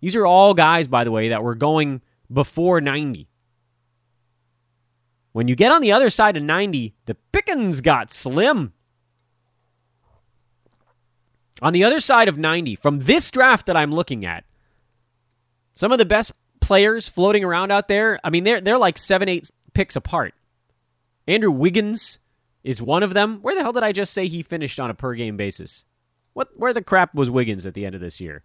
these 0.00 0.16
are 0.16 0.26
all 0.26 0.52
guys, 0.52 0.88
by 0.88 1.04
the 1.04 1.10
way, 1.10 1.28
that 1.30 1.42
were 1.42 1.54
going 1.54 2.02
before 2.30 2.80
90. 2.80 3.28
When 5.32 5.48
you 5.48 5.56
get 5.56 5.72
on 5.72 5.80
the 5.80 5.92
other 5.92 6.10
side 6.10 6.36
of 6.36 6.42
90, 6.42 6.94
the 7.06 7.14
pickings 7.32 7.80
got 7.80 8.10
slim. 8.10 8.74
On 11.62 11.72
the 11.72 11.84
other 11.84 12.00
side 12.00 12.28
of 12.28 12.36
90, 12.36 12.74
from 12.74 13.00
this 13.00 13.30
draft 13.30 13.66
that 13.66 13.76
I'm 13.76 13.92
looking 13.92 14.26
at, 14.26 14.44
some 15.74 15.92
of 15.92 15.98
the 15.98 16.04
best 16.04 16.32
players 16.60 17.08
floating 17.08 17.44
around 17.44 17.70
out 17.70 17.88
there, 17.88 18.18
I 18.22 18.30
mean, 18.30 18.44
they're, 18.44 18.60
they're 18.60 18.78
like 18.78 18.98
seven, 18.98 19.28
eight 19.28 19.50
picks 19.74 19.96
apart. 19.96 20.34
Andrew 21.26 21.50
Wiggins 21.50 22.18
is 22.64 22.82
one 22.82 23.02
of 23.02 23.14
them. 23.14 23.38
Where 23.42 23.54
the 23.54 23.62
hell 23.62 23.72
did 23.72 23.82
I 23.82 23.92
just 23.92 24.12
say 24.12 24.28
he 24.28 24.42
finished 24.42 24.80
on 24.80 24.90
a 24.90 24.94
per 24.94 25.14
game 25.14 25.36
basis? 25.36 25.84
What 26.32 26.48
where 26.56 26.72
the 26.72 26.82
crap 26.82 27.14
was 27.14 27.30
Wiggins 27.30 27.66
at 27.66 27.74
the 27.74 27.84
end 27.84 27.94
of 27.94 28.00
this 28.00 28.20
year? 28.20 28.42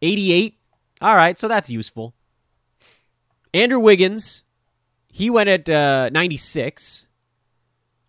88. 0.00 0.58
All 1.00 1.16
right, 1.16 1.38
so 1.38 1.48
that's 1.48 1.70
useful. 1.70 2.14
Andrew 3.54 3.78
Wiggins 3.78 4.44
he 5.12 5.28
went 5.28 5.48
at 5.50 5.68
uh, 5.68 6.08
96. 6.10 7.06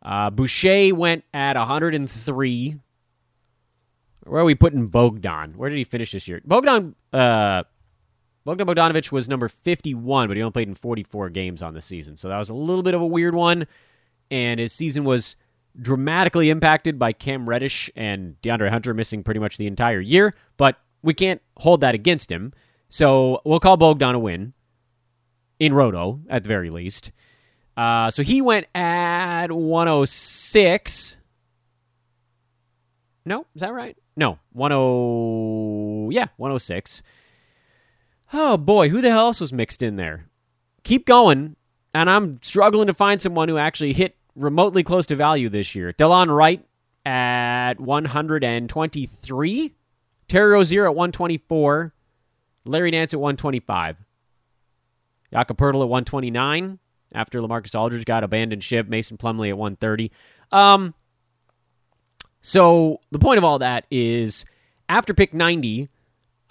Uh, 0.01 0.29
Boucher 0.29 0.95
went 0.95 1.25
at 1.33 1.57
103. 1.57 2.75
where 4.25 4.41
are 4.41 4.45
we 4.45 4.55
putting 4.55 4.87
Bogdan? 4.87 5.53
Where 5.57 5.69
did 5.69 5.77
he 5.77 5.83
finish 5.83 6.13
this 6.13 6.27
year? 6.29 6.41
Bogdan 6.45 6.95
uh, 7.11 7.63
Bogdan 8.45 8.67
Bogdanovic 8.67 9.11
was 9.11 9.29
number 9.29 9.47
51, 9.47 10.27
but 10.27 10.35
he 10.35 10.43
only 10.43 10.51
played 10.51 10.67
in 10.67 10.75
44 10.75 11.29
games 11.29 11.61
on 11.61 11.73
the 11.73 11.81
season. 11.81 12.17
So 12.17 12.27
that 12.29 12.37
was 12.37 12.49
a 12.49 12.53
little 12.53 12.83
bit 12.83 12.93
of 12.93 13.01
a 13.01 13.05
weird 13.05 13.33
one. 13.33 13.67
And 14.29 14.59
his 14.59 14.73
season 14.73 15.05
was 15.05 15.35
dramatically 15.79 16.49
impacted 16.49 16.99
by 16.99 17.13
Cam 17.13 17.47
Reddish 17.47 17.89
and 17.95 18.35
DeAndre 18.41 18.69
Hunter 18.69 18.93
missing 18.93 19.23
pretty 19.23 19.39
much 19.39 19.57
the 19.57 19.67
entire 19.67 19.99
year, 19.99 20.33
but 20.57 20.77
we 21.01 21.13
can't 21.13 21.41
hold 21.57 21.81
that 21.81 21.95
against 21.95 22.31
him. 22.31 22.53
So 22.89 23.41
we'll 23.45 23.59
call 23.59 23.77
Bogdan 23.77 24.15
a 24.15 24.19
win 24.19 24.53
in 25.59 25.73
Roto 25.73 26.19
at 26.29 26.43
the 26.43 26.47
very 26.47 26.69
least. 26.69 27.11
Uh, 27.75 28.11
so 28.11 28.23
he 28.23 28.41
went 28.41 28.67
at 28.75 29.51
106. 29.51 31.17
No, 33.25 33.45
is 33.55 33.61
that 33.61 33.73
right? 33.73 33.97
No, 34.15 34.37
10. 34.55 36.11
Yeah, 36.11 36.27
106. 36.37 37.01
Oh 38.33 38.57
boy, 38.57 38.89
who 38.89 38.99
the 38.99 39.11
hell 39.11 39.27
else 39.27 39.39
was 39.39 39.53
mixed 39.53 39.83
in 39.83 39.95
there? 39.95 40.27
Keep 40.83 41.05
going, 41.05 41.55
and 41.93 42.09
I'm 42.09 42.39
struggling 42.41 42.87
to 42.87 42.93
find 42.93 43.21
someone 43.21 43.47
who 43.47 43.57
actually 43.57 43.93
hit 43.93 44.17
remotely 44.35 44.81
close 44.81 45.05
to 45.05 45.15
value 45.15 45.49
this 45.49 45.75
year. 45.75 45.93
Delon 45.93 46.35
Wright 46.35 46.65
at 47.05 47.79
123. 47.79 49.75
Terry 50.27 50.51
Rozier 50.51 50.85
at 50.85 50.95
124. 50.95 51.93
Larry 52.65 52.91
Nance 52.91 53.13
at 53.13 53.19
125. 53.19 53.97
Jakob 55.31 55.57
Poeltl 55.57 55.83
at 55.83 55.89
129 55.89 56.79
after 57.13 57.39
Lamarcus 57.39 57.77
Aldridge 57.79 58.05
got 58.05 58.23
abandoned 58.23 58.63
ship. 58.63 58.87
Mason 58.87 59.17
Plumlee 59.17 59.49
at 59.49 59.57
130. 59.57 60.11
Um, 60.51 60.93
so 62.41 62.99
the 63.11 63.19
point 63.19 63.37
of 63.37 63.43
all 63.43 63.59
that 63.59 63.85
is 63.91 64.45
after 64.89 65.13
pick 65.13 65.33
90, 65.33 65.89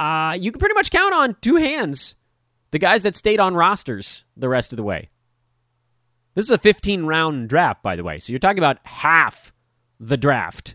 uh, 0.02 0.32
you 0.32 0.50
can 0.50 0.58
pretty 0.58 0.74
much 0.74 0.90
count 0.90 1.14
on 1.14 1.36
two 1.40 1.54
hands 1.54 2.16
the 2.72 2.78
guys 2.78 3.04
that 3.04 3.14
stayed 3.14 3.38
on 3.38 3.54
rosters 3.54 4.24
the 4.36 4.48
rest 4.48 4.72
of 4.72 4.76
the 4.76 4.82
way. 4.82 5.10
This 6.34 6.46
is 6.46 6.50
a 6.50 6.58
15 6.58 7.04
round 7.04 7.48
draft, 7.48 7.82
by 7.84 7.94
the 7.94 8.02
way. 8.02 8.18
So 8.18 8.32
you're 8.32 8.40
talking 8.40 8.58
about 8.58 8.78
half 8.84 9.52
the 10.00 10.16
draft. 10.16 10.74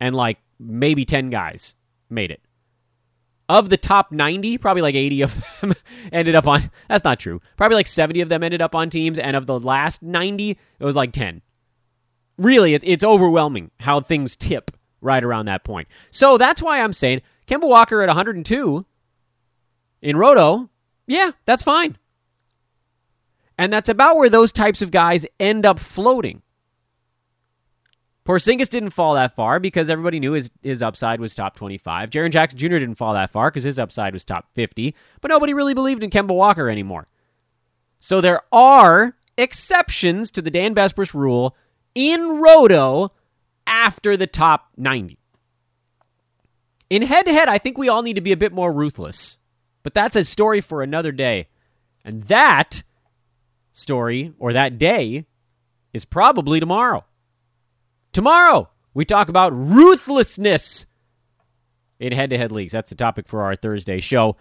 And 0.00 0.14
like 0.14 0.38
maybe 0.58 1.04
10 1.04 1.28
guys 1.28 1.74
made 2.08 2.30
it. 2.30 2.40
Of 3.48 3.68
the 3.68 3.76
top 3.76 4.12
90, 4.12 4.56
probably 4.58 4.82
like 4.82 4.94
80 4.94 5.22
of 5.22 5.44
them 5.60 5.74
ended 6.12 6.34
up 6.34 6.46
on. 6.46 6.70
That's 6.88 7.04
not 7.04 7.20
true. 7.20 7.40
Probably 7.58 7.76
like 7.76 7.86
70 7.86 8.22
of 8.22 8.30
them 8.30 8.42
ended 8.42 8.62
up 8.62 8.74
on 8.74 8.88
teams. 8.88 9.18
And 9.18 9.36
of 9.36 9.46
the 9.46 9.60
last 9.60 10.02
90, 10.02 10.50
it 10.78 10.84
was 10.84 10.96
like 10.96 11.12
10. 11.12 11.42
Really, 12.38 12.72
it's 12.74 13.04
overwhelming 13.04 13.72
how 13.80 14.00
things 14.00 14.36
tip 14.36 14.70
right 15.02 15.22
around 15.22 15.46
that 15.46 15.64
point. 15.64 15.88
So 16.10 16.38
that's 16.38 16.62
why 16.62 16.80
I'm 16.80 16.94
saying 16.94 17.20
Kemba 17.46 17.68
Walker 17.68 18.02
at 18.02 18.08
102 18.08 18.86
in 20.00 20.16
Roto, 20.16 20.70
yeah, 21.06 21.32
that's 21.44 21.62
fine. 21.62 21.98
And 23.58 23.72
that's 23.72 23.88
about 23.88 24.16
where 24.16 24.30
those 24.30 24.52
types 24.52 24.82
of 24.82 24.90
guys 24.90 25.26
end 25.38 25.66
up 25.66 25.78
floating. 25.78 26.42
Porzingis 28.24 28.68
didn't 28.68 28.90
fall 28.90 29.14
that 29.14 29.34
far 29.34 29.58
because 29.58 29.90
everybody 29.90 30.20
knew 30.20 30.32
his, 30.32 30.50
his 30.62 30.80
upside 30.80 31.20
was 31.20 31.34
top 31.34 31.56
25. 31.56 32.10
Jaren 32.10 32.30
Jackson 32.30 32.58
Jr. 32.58 32.78
didn't 32.78 32.94
fall 32.94 33.14
that 33.14 33.30
far 33.30 33.50
because 33.50 33.64
his 33.64 33.78
upside 33.78 34.12
was 34.12 34.24
top 34.24 34.46
50. 34.54 34.94
But 35.20 35.28
nobody 35.28 35.54
really 35.54 35.74
believed 35.74 36.04
in 36.04 36.10
Kemba 36.10 36.34
Walker 36.34 36.68
anymore. 36.68 37.08
So 37.98 38.20
there 38.20 38.42
are 38.52 39.16
exceptions 39.36 40.30
to 40.32 40.42
the 40.42 40.50
Dan 40.50 40.74
Besbris 40.74 41.14
rule 41.14 41.56
in 41.94 42.40
Roto 42.40 43.12
after 43.66 44.16
the 44.16 44.26
top 44.26 44.68
90. 44.76 45.18
In 46.92 47.00
head 47.00 47.24
to 47.24 47.32
head, 47.32 47.48
I 47.48 47.56
think 47.56 47.78
we 47.78 47.88
all 47.88 48.02
need 48.02 48.16
to 48.16 48.20
be 48.20 48.32
a 48.32 48.36
bit 48.36 48.52
more 48.52 48.70
ruthless. 48.70 49.38
But 49.82 49.94
that's 49.94 50.14
a 50.14 50.26
story 50.26 50.60
for 50.60 50.82
another 50.82 51.10
day. 51.10 51.48
And 52.04 52.24
that 52.24 52.82
story 53.72 54.34
or 54.38 54.52
that 54.52 54.76
day 54.76 55.24
is 55.94 56.04
probably 56.04 56.60
tomorrow. 56.60 57.06
Tomorrow, 58.12 58.68
we 58.92 59.06
talk 59.06 59.30
about 59.30 59.54
ruthlessness 59.54 60.84
in 61.98 62.12
head 62.12 62.28
to 62.28 62.36
head 62.36 62.52
leagues. 62.52 62.72
That's 62.72 62.90
the 62.90 62.96
topic 62.96 63.26
for 63.26 63.42
our 63.42 63.56
Thursday 63.56 64.00
show. 64.00 64.36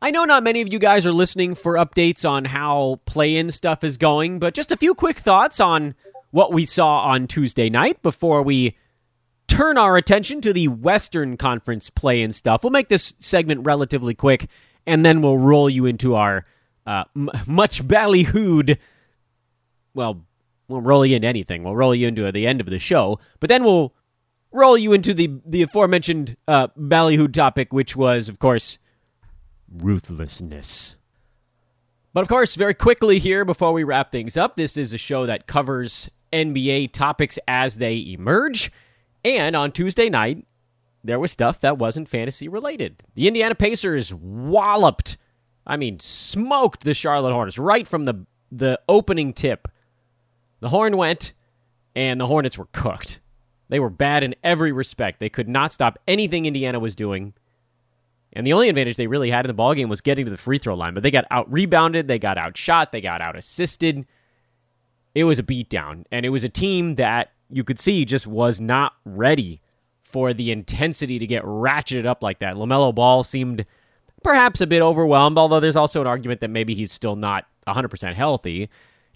I 0.00 0.10
know 0.10 0.24
not 0.24 0.42
many 0.42 0.62
of 0.62 0.72
you 0.72 0.78
guys 0.78 1.04
are 1.04 1.12
listening 1.12 1.54
for 1.54 1.74
updates 1.74 2.26
on 2.26 2.46
how 2.46 3.02
play 3.04 3.36
in 3.36 3.50
stuff 3.50 3.84
is 3.84 3.98
going, 3.98 4.38
but 4.38 4.54
just 4.54 4.72
a 4.72 4.76
few 4.78 4.94
quick 4.94 5.18
thoughts 5.18 5.60
on 5.60 5.96
what 6.30 6.50
we 6.50 6.64
saw 6.64 7.00
on 7.00 7.26
Tuesday 7.26 7.68
night 7.68 8.02
before 8.02 8.42
we 8.42 8.74
turn 9.52 9.76
our 9.76 9.98
attention 9.98 10.40
to 10.40 10.52
the 10.52 10.68
Western 10.68 11.36
Conference 11.36 11.90
play 11.90 12.22
and 12.22 12.34
stuff. 12.34 12.64
We'll 12.64 12.70
make 12.70 12.88
this 12.88 13.14
segment 13.18 13.66
relatively 13.66 14.14
quick, 14.14 14.48
and 14.86 15.04
then 15.04 15.20
we'll 15.20 15.36
roll 15.36 15.68
you 15.68 15.84
into 15.84 16.14
our 16.14 16.44
uh, 16.86 17.04
m- 17.14 17.30
much 17.46 17.86
ballyhooed. 17.86 18.78
Well, 19.94 20.24
we'll 20.68 20.80
roll 20.80 21.04
you 21.04 21.16
into 21.16 21.28
anything. 21.28 21.64
We'll 21.64 21.76
roll 21.76 21.94
you 21.94 22.08
into 22.08 22.32
the 22.32 22.46
end 22.46 22.60
of 22.60 22.66
the 22.66 22.78
show, 22.78 23.20
but 23.40 23.48
then 23.48 23.62
we'll 23.62 23.94
roll 24.52 24.78
you 24.78 24.94
into 24.94 25.12
the 25.12 25.30
the 25.44 25.62
aforementioned 25.62 26.36
uh, 26.48 26.68
ballyhooed 26.68 27.34
topic, 27.34 27.74
which 27.74 27.94
was, 27.94 28.30
of 28.30 28.38
course, 28.38 28.78
ruthlessness. 29.70 30.96
But 32.14 32.22
of 32.22 32.28
course, 32.28 32.54
very 32.54 32.74
quickly 32.74 33.18
here 33.18 33.44
before 33.44 33.72
we 33.72 33.84
wrap 33.84 34.12
things 34.12 34.38
up, 34.38 34.56
this 34.56 34.78
is 34.78 34.94
a 34.94 34.98
show 34.98 35.26
that 35.26 35.46
covers 35.46 36.10
NBA 36.32 36.92
topics 36.92 37.38
as 37.46 37.76
they 37.76 37.98
emerge. 37.98 38.70
And 39.24 39.54
on 39.54 39.72
Tuesday 39.72 40.08
night, 40.08 40.46
there 41.04 41.18
was 41.18 41.32
stuff 41.32 41.60
that 41.60 41.78
wasn't 41.78 42.08
fantasy 42.08 42.48
related. 42.48 43.02
The 43.14 43.28
Indiana 43.28 43.54
Pacers 43.54 44.12
walloped 44.14 45.16
I 45.66 45.76
mean, 45.76 46.00
smoked 46.00 46.84
the 46.84 46.94
Charlotte 46.94 47.32
Hornets 47.32 47.58
right 47.58 47.86
from 47.86 48.04
the 48.04 48.26
the 48.50 48.80
opening 48.88 49.32
tip. 49.32 49.68
The 50.60 50.68
horn 50.68 50.96
went, 50.96 51.32
and 51.96 52.20
the 52.20 52.26
Hornets 52.26 52.58
were 52.58 52.68
cooked. 52.72 53.20
They 53.68 53.80
were 53.80 53.90
bad 53.90 54.22
in 54.22 54.34
every 54.44 54.72
respect. 54.72 55.20
They 55.20 55.30
could 55.30 55.48
not 55.48 55.72
stop 55.72 55.98
anything 56.06 56.44
Indiana 56.44 56.78
was 56.78 56.94
doing. 56.94 57.32
And 58.34 58.46
the 58.46 58.52
only 58.52 58.68
advantage 58.68 58.96
they 58.96 59.06
really 59.06 59.30
had 59.30 59.46
in 59.46 59.54
the 59.54 59.60
ballgame 59.60 59.88
was 59.88 60.00
getting 60.00 60.26
to 60.26 60.30
the 60.30 60.36
free 60.36 60.58
throw 60.58 60.74
line. 60.74 60.94
But 60.94 61.02
they 61.02 61.10
got 61.10 61.24
out 61.30 61.50
rebounded, 61.50 62.08
they 62.08 62.18
got 62.18 62.38
outshot, 62.38 62.92
they 62.92 63.00
got 63.00 63.20
out 63.20 63.36
assisted. 63.36 64.06
It 65.14 65.24
was 65.24 65.38
a 65.38 65.42
beatdown. 65.42 66.04
And 66.12 66.26
it 66.26 66.30
was 66.30 66.44
a 66.44 66.48
team 66.48 66.96
that 66.96 67.31
you 67.52 67.64
could 67.64 67.78
see 67.78 68.04
just 68.04 68.26
was 68.26 68.60
not 68.60 68.94
ready 69.04 69.60
for 70.00 70.34
the 70.34 70.50
intensity 70.50 71.18
to 71.18 71.26
get 71.26 71.42
ratcheted 71.44 72.06
up 72.06 72.22
like 72.22 72.38
that. 72.40 72.56
LaMelo 72.56 72.94
Ball 72.94 73.22
seemed 73.22 73.64
perhaps 74.22 74.60
a 74.60 74.66
bit 74.66 74.82
overwhelmed, 74.82 75.38
although 75.38 75.60
there's 75.60 75.76
also 75.76 76.00
an 76.00 76.06
argument 76.06 76.40
that 76.40 76.50
maybe 76.50 76.74
he's 76.74 76.92
still 76.92 77.16
not 77.16 77.46
100% 77.66 78.14
healthy. 78.14 78.68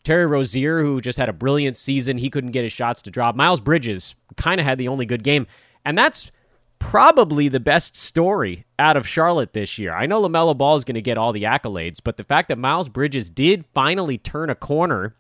Terry 0.05 0.27
Rozier, 0.27 0.83
who 0.83 1.01
just 1.01 1.19
had 1.19 1.29
a 1.29 1.33
brilliant 1.33 1.77
season, 1.77 2.19
he 2.19 2.31
couldn't 2.31 2.53
get 2.53 2.65
his 2.65 2.73
shots 2.73 3.03
to 3.03 3.11
drop. 3.11 3.35
Miles 3.35 3.61
Bridges 3.61 4.15
kind 4.37 4.61
of 4.61 4.67
had 4.67 4.79
the 4.79 4.89
only 4.89 5.05
good 5.05 5.25
game. 5.25 5.47
And 5.85 5.99
that's 5.99 6.31
probably 6.79 7.49
the 7.49 7.61
best 7.61 7.97
story 7.97 8.65
out 8.79 8.97
of 8.97 9.09
Charlotte 9.09 9.53
this 9.53 9.79
year. 9.79 9.95
I 9.95 10.07
know 10.07 10.23
LaMelo 10.23 10.57
Ball 10.57 10.77
is 10.77 10.85
going 10.85 10.95
to 10.95 11.03
get 11.03 11.19
all 11.19 11.33
the 11.33 11.43
accolades, 11.43 11.99
but 12.03 12.17
the 12.17 12.25
fact 12.25 12.49
that 12.49 12.59
Miles 12.59 12.89
Bridges 12.89 13.31
did 13.31 13.65
finally 13.75 14.19
turn 14.19 14.51
a 14.51 14.55
corner 14.55 15.15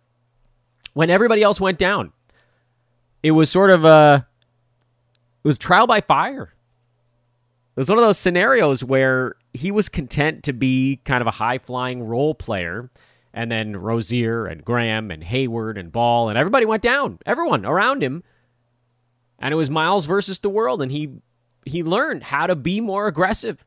when 0.94 1.10
everybody 1.10 1.42
else 1.42 1.60
went 1.60 1.78
down, 1.78 2.12
it 3.22 3.32
was 3.32 3.50
sort 3.50 3.70
of 3.70 3.84
a 3.84 4.26
it 5.44 5.48
was 5.48 5.58
trial 5.58 5.86
by 5.86 6.00
fire. 6.00 6.54
It 7.76 7.80
was 7.80 7.88
one 7.88 7.98
of 7.98 8.04
those 8.04 8.18
scenarios 8.18 8.82
where 8.82 9.36
he 9.52 9.70
was 9.70 9.88
content 9.88 10.44
to 10.44 10.52
be 10.52 11.00
kind 11.04 11.20
of 11.20 11.26
a 11.26 11.32
high 11.32 11.58
flying 11.58 12.02
role 12.02 12.34
player. 12.34 12.90
And 13.34 13.52
then 13.52 13.76
Rozier 13.76 14.46
and 14.46 14.64
Graham 14.64 15.10
and 15.10 15.22
Hayward 15.22 15.76
and 15.76 15.92
Ball 15.92 16.30
and 16.30 16.38
everybody 16.38 16.64
went 16.64 16.82
down. 16.82 17.18
Everyone 17.26 17.66
around 17.66 18.02
him. 18.02 18.24
And 19.38 19.52
it 19.52 19.56
was 19.56 19.68
Miles 19.68 20.06
versus 20.06 20.38
the 20.38 20.48
world. 20.48 20.80
And 20.80 20.90
he 20.90 21.10
he 21.66 21.82
learned 21.82 22.24
how 22.24 22.46
to 22.46 22.56
be 22.56 22.80
more 22.80 23.06
aggressive. 23.06 23.62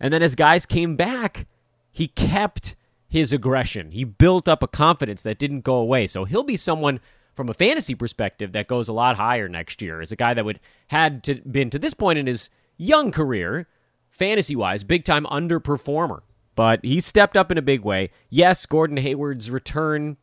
And 0.00 0.12
then 0.12 0.22
as 0.22 0.34
guys 0.34 0.66
came 0.66 0.96
back, 0.96 1.46
he 1.92 2.08
kept 2.08 2.74
his 3.08 3.32
aggression. 3.32 3.92
He 3.92 4.04
built 4.04 4.48
up 4.48 4.62
a 4.62 4.68
confidence 4.68 5.22
that 5.22 5.38
didn't 5.38 5.60
go 5.60 5.76
away. 5.76 6.06
So 6.06 6.24
he'll 6.24 6.42
be 6.42 6.56
someone 6.56 7.00
from 7.38 7.48
a 7.48 7.54
fantasy 7.54 7.94
perspective 7.94 8.50
that 8.50 8.66
goes 8.66 8.88
a 8.88 8.92
lot 8.92 9.14
higher 9.14 9.48
next 9.48 9.80
year. 9.80 10.00
As 10.00 10.10
a 10.10 10.16
guy 10.16 10.34
that 10.34 10.44
would 10.44 10.58
had 10.88 11.22
to 11.22 11.36
been 11.36 11.70
to 11.70 11.78
this 11.78 11.94
point 11.94 12.18
in 12.18 12.26
his 12.26 12.50
young 12.76 13.12
career, 13.12 13.68
fantasy 14.10 14.56
wise, 14.56 14.82
big 14.82 15.04
time 15.04 15.24
underperformer. 15.24 16.22
But 16.56 16.84
he 16.84 16.98
stepped 16.98 17.36
up 17.36 17.52
in 17.52 17.56
a 17.56 17.62
big 17.62 17.82
way. 17.82 18.10
Yes, 18.28 18.66
Gordon 18.66 18.96
Hayward's 18.96 19.52
return 19.52 20.16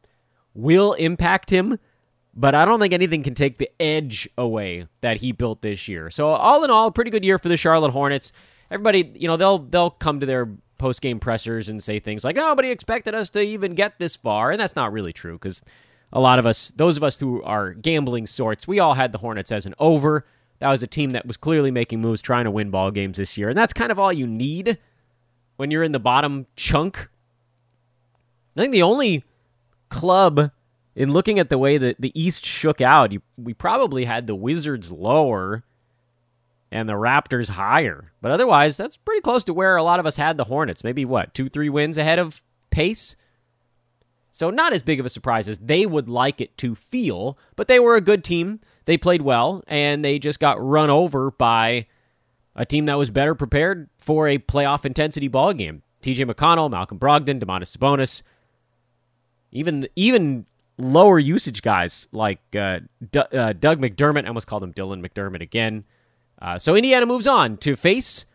will 0.54 0.92
impact 0.92 1.52
him, 1.52 1.80
but 2.34 2.54
I 2.54 2.66
don't 2.66 2.82
think 2.82 2.94
anything 2.94 3.24
can 3.24 3.34
take 3.34 3.60
the 3.60 3.70
edge 3.82 4.28
away 4.38 4.90
that 5.00 5.16
he 5.16 5.32
built 5.32 5.62
this 5.62 5.88
year. 5.88 6.10
So 6.10 6.28
all 6.28 6.66
in 6.66 6.70
all, 6.70 6.92
pretty 6.92 7.12
good 7.12 7.24
year 7.24 7.40
for 7.40 7.48
the 7.48 7.56
Charlotte 7.56 7.92
Hornets. 7.92 8.34
Everybody, 8.70 9.14
you 9.16 9.30
know, 9.30 9.38
they'll 9.38 9.60
they'll 9.60 9.90
come 9.90 10.20
to 10.20 10.26
their 10.26 10.50
post 10.78 11.00
game 11.02 11.22
pressers 11.22 11.70
and 11.70 11.82
say 11.82 12.00
things 12.00 12.26
like, 12.26 12.36
"Nobody 12.36 12.72
expected 12.72 13.16
us 13.16 13.30
to 13.30 13.40
even 13.40 13.74
get 13.74 14.00
this 14.00 14.18
far," 14.18 14.52
and 14.52 14.60
that's 14.60 14.76
not 14.76 14.92
really 14.92 15.14
true 15.14 15.36
because 15.36 15.64
a 16.16 16.20
lot 16.20 16.40
of 16.40 16.48
us, 16.48 16.72
those 16.76 16.98
of 16.98 17.04
us 17.04 17.20
who 17.20 17.44
are 17.44 17.74
gambling 17.74 18.26
sorts, 18.26 18.68
we 18.68 18.80
all 18.80 18.96
had 18.96 19.12
the 19.12 19.20
Hornets 19.20 19.52
as 19.52 19.68
an 19.68 19.76
over 19.78 20.26
that 20.60 20.70
was 20.70 20.82
a 20.82 20.88
team 20.88 21.12
that 21.12 21.26
was 21.26 21.38
clearly 21.38 21.72
making 21.72 22.02
moves 22.02 22.22
trying 22.22 22.46
to 22.46 22.52
win 22.52 22.70
ball 22.70 22.92
games 22.92 23.18
this 23.18 23.38
year. 23.38 23.50
And 23.50 23.58
that's 23.58 23.74
kind 23.74 23.92
of 23.92 24.00
all 24.00 24.14
you 24.14 24.26
need 24.26 24.78
when 25.58 25.72
you're 25.72 25.84
in 25.84 25.92
the 25.92 26.00
bottom 26.00 26.48
chunk. 26.56 27.10
I 28.56 28.62
think 28.62 28.72
the 28.72 28.84
only 28.84 29.24
club 29.90 30.52
in 30.96 31.12
looking 31.12 31.40
at 31.40 31.50
the 31.50 31.58
way 31.58 31.78
that 31.78 32.00
the 32.00 32.20
East 32.20 32.46
shook 32.46 32.80
out, 32.80 33.12
you, 33.12 33.22
we 33.38 33.54
probably 33.54 34.06
had 34.06 34.28
the 34.28 34.36
Wizards 34.36 34.92
lower 34.92 35.64
and 36.72 36.88
the 36.88 36.94
Raptors 36.94 37.50
higher. 37.50 38.14
But 38.22 38.32
otherwise, 38.32 38.78
that's 38.78 38.96
pretty 38.96 39.22
close 39.22 39.44
to 39.46 39.54
where 39.54 39.76
a 39.76 39.84
lot 39.84 40.00
of 40.00 40.06
us 40.06 40.16
had 40.16 40.38
the 40.38 40.46
Hornets. 40.46 40.84
Maybe 40.84 41.04
what, 41.04 41.34
two, 41.34 41.50
three 41.50 41.70
wins 41.70 41.98
ahead 41.98 42.18
of 42.18 42.42
pace? 42.70 43.18
So, 44.36 44.50
not 44.50 44.74
as 44.74 44.82
big 44.82 45.00
of 45.00 45.06
a 45.06 45.10
surprise 45.10 45.48
as 45.48 45.60
they 45.60 45.86
would 45.86 46.10
like 46.10 46.42
it 46.42 46.58
to 46.58 46.76
feel, 46.76 47.38
but 47.56 47.70
they 47.70 47.80
were 47.80 47.96
a 47.96 48.02
good 48.02 48.22
team. 48.22 48.60
They 48.84 48.98
played 48.98 49.22
well, 49.22 49.64
and 49.66 50.04
they 50.04 50.20
just 50.20 50.42
got 50.42 50.62
run 50.62 50.90
over 50.90 51.32
by 51.32 51.86
a 52.54 52.66
team 52.66 52.88
that 52.88 52.98
was 52.98 53.10
better 53.10 53.34
prepared 53.34 53.90
for 53.98 54.28
a 54.28 54.38
playoff 54.38 54.84
intensity 54.84 55.30
ball 55.30 55.54
game. 55.54 55.84
TJ 56.02 56.30
McConnell, 56.30 56.70
Malcolm 56.70 57.00
Brogdon, 57.00 57.40
Domantas 57.40 57.78
Sabonis, 57.78 58.24
even 59.54 59.88
even 59.96 60.46
lower 60.78 61.18
usage 61.18 61.62
guys 61.62 62.10
like 62.12 62.42
uh, 62.58 62.82
D- 63.14 63.20
uh, 63.32 63.54
Doug 63.54 63.80
McDermott. 63.80 64.26
I 64.26 64.28
almost 64.28 64.48
called 64.48 64.64
him 64.64 64.74
Dylan 64.74 65.02
McDermott 65.02 65.44
again. 65.44 65.86
Uh, 66.42 66.60
so 66.60 66.76
Indiana 66.76 67.06
moves 67.06 67.26
on 67.26 67.56
to 67.60 67.78
face 67.78 68.26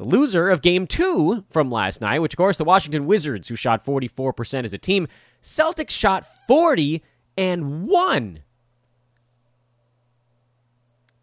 the 0.00 0.04
loser 0.04 0.48
of 0.48 0.62
game 0.62 0.86
two 0.86 1.44
from 1.50 1.70
last 1.70 2.00
night, 2.00 2.20
which, 2.20 2.32
of 2.32 2.38
course, 2.38 2.56
the 2.56 2.64
Washington 2.64 3.06
Wizards, 3.06 3.48
who 3.48 3.54
shot 3.54 3.84
44% 3.84 4.64
as 4.64 4.72
a 4.72 4.78
team. 4.78 5.06
Celtics 5.42 5.90
shot 5.90 6.26
40 6.46 7.02
and 7.36 7.86
won. 7.86 8.40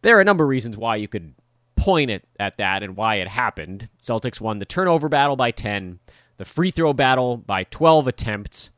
There 0.01 0.17
are 0.17 0.21
a 0.21 0.25
number 0.25 0.43
of 0.43 0.49
reasons 0.49 0.77
why 0.77 0.95
you 0.95 1.07
could 1.07 1.33
point 1.75 2.09
it 2.09 2.27
at 2.39 2.57
that 2.57 2.83
and 2.83 2.95
why 2.95 3.15
it 3.15 3.27
happened. 3.27 3.89
Celtics 4.01 4.41
won 4.41 4.59
the 4.59 4.65
turnover 4.65 5.09
battle 5.09 5.35
by 5.35 5.51
10, 5.51 5.99
the 6.37 6.45
free 6.45 6.71
throw 6.71 6.93
battle 6.93 7.37
by 7.37 7.63
12 7.65 8.07
attempts. 8.07 8.71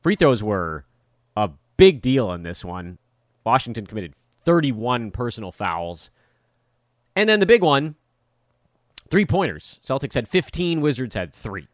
Free 0.00 0.16
throws 0.16 0.42
were 0.42 0.84
a 1.36 1.50
big 1.76 2.00
deal 2.00 2.32
in 2.32 2.42
this 2.42 2.64
one. 2.64 2.98
Washington 3.44 3.86
committed 3.86 4.14
31 4.44 5.10
personal 5.10 5.52
fouls. 5.52 6.10
And 7.14 7.28
then 7.28 7.40
the 7.40 7.46
big 7.46 7.62
one, 7.62 7.96
three 9.08 9.26
pointers. 9.26 9.80
Celtics 9.82 10.14
had 10.14 10.28
15, 10.28 10.80
Wizards 10.80 11.14
had 11.14 11.32
three. 11.32 11.68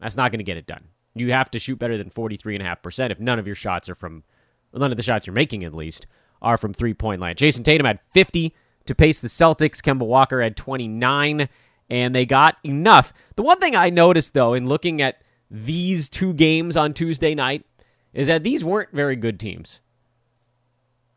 That's 0.00 0.16
not 0.16 0.30
going 0.30 0.38
to 0.38 0.44
get 0.44 0.56
it 0.56 0.66
done. 0.66 0.88
You 1.14 1.32
have 1.32 1.50
to 1.52 1.58
shoot 1.58 1.78
better 1.78 1.96
than 1.96 2.10
43.5% 2.10 3.10
if 3.10 3.20
none 3.20 3.38
of 3.38 3.46
your 3.46 3.54
shots 3.54 3.88
are 3.88 3.94
from, 3.94 4.24
none 4.72 4.90
of 4.90 4.96
the 4.96 5.02
shots 5.02 5.26
you're 5.26 5.34
making 5.34 5.64
at 5.64 5.74
least, 5.74 6.06
are 6.42 6.56
from 6.56 6.74
three 6.74 6.94
point 6.94 7.20
land. 7.20 7.38
Jayson 7.38 7.64
Tatum 7.64 7.86
had 7.86 8.00
50 8.12 8.54
to 8.86 8.94
pace 8.94 9.20
the 9.20 9.28
Celtics. 9.28 9.80
Kemba 9.80 10.06
Walker 10.06 10.42
had 10.42 10.56
29, 10.56 11.48
and 11.88 12.14
they 12.14 12.26
got 12.26 12.56
enough. 12.64 13.12
The 13.36 13.42
one 13.42 13.60
thing 13.60 13.76
I 13.76 13.90
noticed, 13.90 14.34
though, 14.34 14.54
in 14.54 14.66
looking 14.66 15.00
at 15.00 15.22
these 15.50 16.08
two 16.08 16.32
games 16.34 16.76
on 16.76 16.92
Tuesday 16.92 17.34
night, 17.34 17.64
is 18.12 18.26
that 18.26 18.42
these 18.42 18.64
weren't 18.64 18.90
very 18.92 19.16
good 19.16 19.38
teams. 19.38 19.80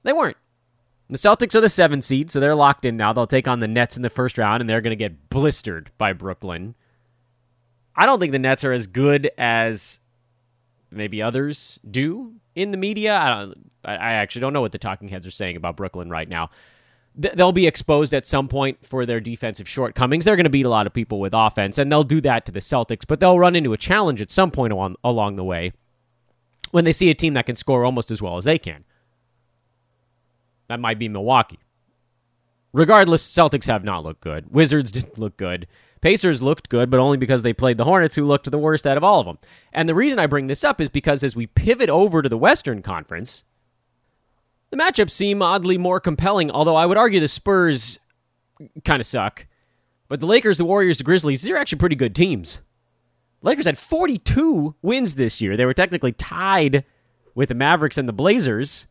They 0.03 0.13
weren't. 0.13 0.37
The 1.09 1.17
Celtics 1.17 1.55
are 1.55 1.61
the 1.61 1.69
seven 1.69 2.01
seed, 2.01 2.31
so 2.31 2.39
they're 2.39 2.55
locked 2.55 2.85
in 2.85 2.97
now. 2.97 3.13
They'll 3.13 3.27
take 3.27 3.47
on 3.47 3.59
the 3.59 3.67
Nets 3.67 3.95
in 3.95 4.03
the 4.03 4.09
first 4.09 4.37
round, 4.37 4.61
and 4.61 4.69
they're 4.69 4.81
going 4.81 4.91
to 4.91 4.95
get 4.95 5.29
blistered 5.29 5.91
by 5.97 6.13
Brooklyn. 6.13 6.75
I 7.97 8.05
don't 8.05 8.19
think 8.19 8.31
the 8.31 8.39
Nets 8.39 8.63
are 8.63 8.71
as 8.71 8.87
good 8.87 9.31
as 9.37 9.99
maybe 10.91 11.21
others 11.21 11.79
do 11.89 12.33
in 12.55 12.71
the 12.71 12.77
media. 12.77 13.17
I 13.17 13.29
don't. 13.29 13.71
I 13.83 14.13
actually 14.13 14.41
don't 14.41 14.53
know 14.53 14.61
what 14.61 14.73
the 14.73 14.77
talking 14.77 15.07
heads 15.07 15.25
are 15.25 15.31
saying 15.31 15.55
about 15.55 15.77
Brooklyn 15.77 16.09
right 16.09 16.27
now. 16.27 16.49
They'll 17.15 17.53
be 17.53 17.65
exposed 17.65 18.13
at 18.13 18.27
some 18.27 18.47
point 18.47 18.85
for 18.85 19.05
their 19.05 19.19
defensive 19.19 19.67
shortcomings. 19.67 20.25
They're 20.25 20.35
going 20.35 20.43
to 20.43 20.51
beat 20.51 20.65
a 20.65 20.69
lot 20.69 20.85
of 20.85 20.93
people 20.93 21.19
with 21.19 21.33
offense, 21.33 21.77
and 21.77 21.91
they'll 21.91 22.03
do 22.03 22.21
that 22.21 22.45
to 22.45 22.51
the 22.51 22.59
Celtics. 22.59 23.07
But 23.07 23.19
they'll 23.19 23.39
run 23.39 23.55
into 23.55 23.73
a 23.73 23.77
challenge 23.77 24.21
at 24.21 24.29
some 24.29 24.51
point 24.51 24.73
along, 24.73 24.97
along 25.03 25.37
the 25.37 25.43
way 25.43 25.71
when 26.71 26.83
they 26.83 26.91
see 26.91 27.09
a 27.09 27.15
team 27.15 27.33
that 27.33 27.45
can 27.45 27.55
score 27.55 27.85
almost 27.85 28.11
as 28.11 28.21
well 28.21 28.37
as 28.37 28.43
they 28.43 28.59
can. 28.59 28.83
That 30.67 30.79
might 30.79 30.99
be 30.99 31.07
Milwaukee. 31.07 31.59
Regardless, 32.73 33.31
Celtics 33.31 33.65
have 33.65 33.83
not 33.83 34.03
looked 34.03 34.21
good. 34.21 34.51
Wizards 34.51 34.91
didn't 34.91 35.17
look 35.17 35.37
good. 35.37 35.65
Pacers 36.01 36.41
looked 36.41 36.69
good, 36.69 36.89
but 36.89 36.99
only 36.99 37.17
because 37.17 37.43
they 37.43 37.53
played 37.53 37.77
the 37.77 37.83
Hornets, 37.83 38.15
who 38.15 38.23
looked 38.23 38.49
the 38.49 38.57
worst 38.57 38.85
out 38.85 38.97
of 38.97 39.03
all 39.03 39.19
of 39.19 39.25
them. 39.25 39.37
And 39.73 39.89
the 39.89 39.95
reason 39.95 40.19
I 40.19 40.27
bring 40.27 40.47
this 40.47 40.63
up 40.63 40.79
is 40.79 40.89
because 40.89 41.23
as 41.23 41.35
we 41.35 41.47
pivot 41.47 41.89
over 41.89 42.21
to 42.21 42.29
the 42.29 42.37
Western 42.37 42.81
Conference, 42.81 43.43
the 44.69 44.77
matchups 44.77 45.11
seem 45.11 45.41
oddly 45.41 45.77
more 45.77 45.99
compelling, 45.99 46.51
although 46.51 46.75
I 46.75 46.85
would 46.85 46.97
argue 46.97 47.19
the 47.19 47.27
Spurs 47.27 47.99
kind 48.83 48.99
of 48.99 49.05
suck. 49.05 49.47
But 50.07 50.19
the 50.19 50.25
Lakers, 50.25 50.57
the 50.57 50.65
Warriors, 50.65 50.99
the 50.99 51.03
Grizzlies, 51.03 51.41
they're 51.41 51.57
actually 51.57 51.79
pretty 51.79 51.95
good 51.95 52.15
teams. 52.15 52.61
Lakers 53.41 53.65
had 53.65 53.77
42 53.77 54.75
wins 54.81 55.15
this 55.15 55.41
year. 55.41 55.57
They 55.57 55.65
were 55.65 55.73
technically 55.73 56.11
tied 56.11 56.85
with 57.35 57.49
the 57.49 57.55
Mavericks 57.55 57.97
and 57.97 58.07
the 58.07 58.13
Blazers. 58.13 58.87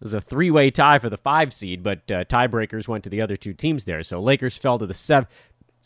It 0.00 0.04
was 0.04 0.14
a 0.14 0.20
three 0.20 0.50
way 0.50 0.70
tie 0.70 0.98
for 0.98 1.08
the 1.08 1.16
five 1.16 1.52
seed, 1.52 1.82
but 1.82 2.10
uh, 2.10 2.24
tiebreakers 2.24 2.86
went 2.86 3.02
to 3.04 3.10
the 3.10 3.20
other 3.20 3.36
two 3.36 3.54
teams 3.54 3.86
there. 3.86 4.02
So 4.02 4.20
Lakers 4.20 4.56
fell 4.56 4.78
to 4.78 4.86
the 4.86 4.94
seventh 4.94 5.30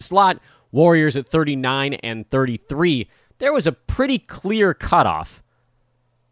slot, 0.01 0.41
Warriors 0.73 1.17
at 1.17 1.27
39 1.27 1.95
and 1.95 2.29
33. 2.31 3.09
There 3.39 3.53
was 3.53 3.67
a 3.67 3.73
pretty 3.73 4.19
clear 4.19 4.75
cutoff. 4.75 5.43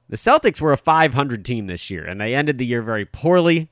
The 0.08 0.16
Celtics 0.16 0.60
were 0.60 0.72
a 0.72 0.76
500 0.76 1.44
team 1.44 1.66
this 1.66 1.90
year, 1.90 2.04
and 2.04 2.20
they 2.20 2.34
ended 2.34 2.58
the 2.58 2.66
year 2.66 2.82
very 2.82 3.04
poorly. 3.04 3.70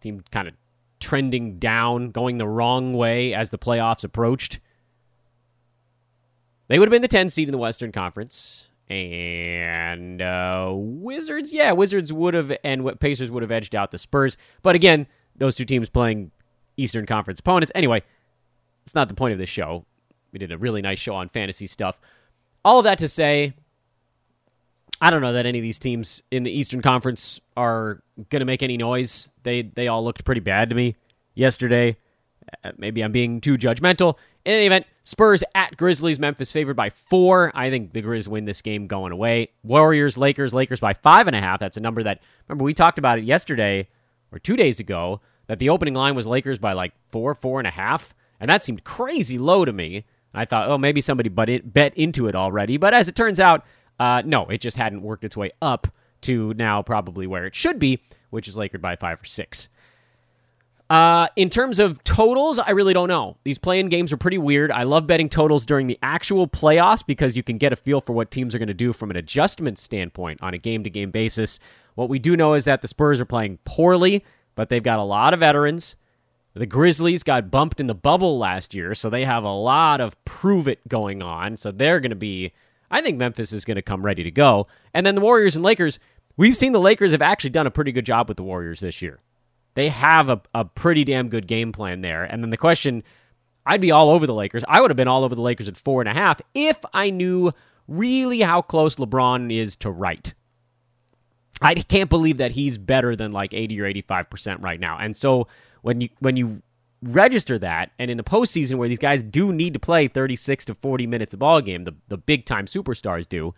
Team 0.00 0.22
kind 0.30 0.48
of 0.48 0.54
trending 1.00 1.58
down, 1.58 2.10
going 2.10 2.38
the 2.38 2.48
wrong 2.48 2.94
way 2.94 3.34
as 3.34 3.50
the 3.50 3.58
playoffs 3.58 4.04
approached. 4.04 4.60
They 6.68 6.78
would 6.78 6.88
have 6.88 6.92
been 6.92 7.02
the 7.02 7.08
10 7.08 7.30
seed 7.30 7.48
in 7.48 7.52
the 7.52 7.58
Western 7.58 7.92
Conference. 7.92 8.68
And 8.88 10.22
uh, 10.22 10.72
Wizards, 10.74 11.52
yeah, 11.52 11.72
Wizards 11.72 12.12
would 12.12 12.34
have, 12.34 12.56
and 12.64 12.98
Pacers 13.00 13.30
would 13.30 13.42
have 13.42 13.52
edged 13.52 13.74
out 13.74 13.90
the 13.90 13.98
Spurs. 13.98 14.36
But 14.62 14.74
again, 14.74 15.06
those 15.36 15.56
two 15.56 15.66
teams 15.66 15.90
playing 15.90 16.30
Eastern 16.76 17.04
Conference 17.04 17.40
opponents. 17.40 17.70
Anyway, 17.74 18.02
it's 18.88 18.94
not 18.94 19.08
the 19.08 19.14
point 19.14 19.32
of 19.32 19.38
this 19.38 19.50
show. 19.50 19.84
We 20.32 20.38
did 20.38 20.50
a 20.50 20.56
really 20.56 20.80
nice 20.80 20.98
show 20.98 21.14
on 21.14 21.28
fantasy 21.28 21.66
stuff. 21.66 22.00
All 22.64 22.78
of 22.78 22.84
that 22.84 22.96
to 22.98 23.08
say, 23.08 23.52
I 24.98 25.10
don't 25.10 25.20
know 25.20 25.34
that 25.34 25.44
any 25.44 25.58
of 25.58 25.62
these 25.62 25.78
teams 25.78 26.22
in 26.30 26.42
the 26.42 26.50
Eastern 26.50 26.80
Conference 26.80 27.38
are 27.54 28.02
going 28.30 28.40
to 28.40 28.46
make 28.46 28.62
any 28.62 28.78
noise. 28.78 29.30
They 29.42 29.60
they 29.60 29.88
all 29.88 30.02
looked 30.02 30.24
pretty 30.24 30.40
bad 30.40 30.70
to 30.70 30.74
me 30.74 30.96
yesterday. 31.34 31.98
Uh, 32.64 32.72
maybe 32.78 33.04
I'm 33.04 33.12
being 33.12 33.42
too 33.42 33.58
judgmental. 33.58 34.16
In 34.46 34.54
any 34.54 34.64
event, 34.64 34.86
Spurs 35.04 35.44
at 35.54 35.76
Grizzlies. 35.76 36.18
Memphis 36.18 36.50
favored 36.50 36.76
by 36.76 36.88
four. 36.88 37.52
I 37.54 37.68
think 37.68 37.92
the 37.92 38.00
Grizz 38.00 38.26
win 38.26 38.46
this 38.46 38.62
game 38.62 38.86
going 38.86 39.12
away. 39.12 39.50
Warriors, 39.62 40.16
Lakers, 40.16 40.54
Lakers 40.54 40.80
by 40.80 40.94
five 40.94 41.26
and 41.26 41.36
a 41.36 41.40
half. 41.40 41.60
That's 41.60 41.76
a 41.76 41.80
number 41.80 42.02
that, 42.04 42.22
remember, 42.48 42.64
we 42.64 42.72
talked 42.72 42.98
about 42.98 43.18
it 43.18 43.24
yesterday 43.24 43.86
or 44.32 44.38
two 44.38 44.56
days 44.56 44.80
ago 44.80 45.20
that 45.46 45.58
the 45.58 45.68
opening 45.68 45.92
line 45.92 46.14
was 46.14 46.26
Lakers 46.26 46.58
by 46.58 46.72
like 46.72 46.94
four, 47.08 47.34
four 47.34 47.60
and 47.60 47.66
a 47.66 47.70
half. 47.70 48.14
And 48.40 48.50
that 48.50 48.62
seemed 48.62 48.84
crazy 48.84 49.38
low 49.38 49.64
to 49.64 49.72
me. 49.72 50.04
I 50.34 50.44
thought, 50.44 50.68
oh, 50.68 50.78
maybe 50.78 51.00
somebody 51.00 51.28
bet 51.28 51.96
into 51.96 52.28
it 52.28 52.34
already. 52.34 52.76
But 52.76 52.94
as 52.94 53.08
it 53.08 53.16
turns 53.16 53.40
out, 53.40 53.64
uh, 53.98 54.22
no, 54.24 54.46
it 54.46 54.60
just 54.60 54.76
hadn't 54.76 55.02
worked 55.02 55.24
its 55.24 55.36
way 55.36 55.50
up 55.60 55.88
to 56.22 56.54
now 56.54 56.82
probably 56.82 57.26
where 57.26 57.46
it 57.46 57.54
should 57.54 57.78
be, 57.78 58.00
which 58.30 58.48
is 58.48 58.56
Lakers 58.56 58.80
by 58.80 58.96
five 58.96 59.20
or 59.22 59.24
six. 59.24 59.68
Uh, 60.90 61.28
in 61.36 61.50
terms 61.50 61.78
of 61.78 62.02
totals, 62.02 62.58
I 62.58 62.70
really 62.70 62.94
don't 62.94 63.08
know. 63.08 63.36
These 63.44 63.58
play 63.58 63.78
in 63.78 63.90
games 63.90 64.10
are 64.10 64.16
pretty 64.16 64.38
weird. 64.38 64.70
I 64.72 64.84
love 64.84 65.06
betting 65.06 65.28
totals 65.28 65.66
during 65.66 65.86
the 65.86 65.98
actual 66.02 66.48
playoffs 66.48 67.04
because 67.06 67.36
you 67.36 67.42
can 67.42 67.58
get 67.58 67.74
a 67.74 67.76
feel 67.76 68.00
for 68.00 68.14
what 68.14 68.30
teams 68.30 68.54
are 68.54 68.58
going 68.58 68.68
to 68.68 68.74
do 68.74 68.94
from 68.94 69.10
an 69.10 69.16
adjustment 69.16 69.78
standpoint 69.78 70.42
on 70.42 70.54
a 70.54 70.58
game 70.58 70.84
to 70.84 70.90
game 70.90 71.10
basis. 71.10 71.58
What 71.94 72.08
we 72.08 72.18
do 72.18 72.36
know 72.36 72.54
is 72.54 72.64
that 72.64 72.80
the 72.80 72.88
Spurs 72.88 73.20
are 73.20 73.26
playing 73.26 73.58
poorly, 73.64 74.24
but 74.54 74.70
they've 74.70 74.82
got 74.82 74.98
a 74.98 75.02
lot 75.02 75.34
of 75.34 75.40
veterans. 75.40 75.96
The 76.58 76.66
Grizzlies 76.66 77.22
got 77.22 77.50
bumped 77.50 77.80
in 77.80 77.86
the 77.86 77.94
bubble 77.94 78.38
last 78.38 78.74
year, 78.74 78.94
so 78.94 79.08
they 79.08 79.24
have 79.24 79.44
a 79.44 79.52
lot 79.52 80.00
of 80.00 80.22
prove 80.24 80.68
it 80.68 80.86
going 80.88 81.22
on. 81.22 81.56
So 81.56 81.70
they're 81.70 82.00
going 82.00 82.10
to 82.10 82.16
be, 82.16 82.52
I 82.90 83.00
think 83.00 83.16
Memphis 83.16 83.52
is 83.52 83.64
going 83.64 83.76
to 83.76 83.82
come 83.82 84.04
ready 84.04 84.24
to 84.24 84.30
go. 84.30 84.66
And 84.92 85.06
then 85.06 85.14
the 85.14 85.20
Warriors 85.20 85.56
and 85.56 85.64
Lakers, 85.64 85.98
we've 86.36 86.56
seen 86.56 86.72
the 86.72 86.80
Lakers 86.80 87.12
have 87.12 87.22
actually 87.22 87.50
done 87.50 87.66
a 87.66 87.70
pretty 87.70 87.92
good 87.92 88.06
job 88.06 88.28
with 88.28 88.36
the 88.36 88.42
Warriors 88.42 88.80
this 88.80 89.00
year 89.00 89.20
they 89.78 89.90
have 89.90 90.28
a, 90.28 90.40
a 90.56 90.64
pretty 90.64 91.04
damn 91.04 91.28
good 91.28 91.46
game 91.46 91.70
plan 91.70 92.00
there. 92.00 92.24
And 92.24 92.42
then 92.42 92.50
the 92.50 92.56
question 92.56 93.04
I'd 93.64 93.80
be 93.80 93.92
all 93.92 94.10
over 94.10 94.26
the 94.26 94.34
Lakers. 94.34 94.64
I 94.66 94.80
would 94.80 94.90
have 94.90 94.96
been 94.96 95.06
all 95.06 95.22
over 95.22 95.36
the 95.36 95.40
Lakers 95.40 95.68
at 95.68 95.76
four 95.76 96.02
and 96.02 96.08
a 96.08 96.14
half 96.14 96.40
if 96.52 96.84
I 96.92 97.10
knew 97.10 97.52
really 97.86 98.40
how 98.40 98.60
close 98.60 98.96
LeBron 98.96 99.54
is 99.54 99.76
to 99.76 99.90
right. 99.90 100.34
I 101.62 101.74
can't 101.74 102.10
believe 102.10 102.38
that 102.38 102.52
he's 102.52 102.76
better 102.76 103.14
than 103.14 103.30
like 103.30 103.54
80 103.54 103.80
or 103.80 103.84
85% 103.84 104.62
right 104.62 104.80
now. 104.80 104.98
And 104.98 105.16
so 105.16 105.46
when 105.82 106.00
you 106.00 106.08
when 106.20 106.36
you 106.36 106.62
register 107.02 107.58
that 107.58 107.90
and 107.98 108.10
in 108.10 108.16
the 108.16 108.24
postseason 108.24 108.76
where 108.76 108.88
these 108.88 108.98
guys 108.98 109.22
do 109.22 109.52
need 109.52 109.72
to 109.72 109.78
play 109.78 110.08
36 110.08 110.64
to 110.64 110.74
40 110.74 111.06
minutes 111.06 111.32
a 111.32 111.36
ball 111.36 111.60
game, 111.60 111.84
the, 111.84 111.94
the 112.08 112.16
big 112.16 112.44
time 112.44 112.66
superstars 112.66 113.28
do, 113.28 113.54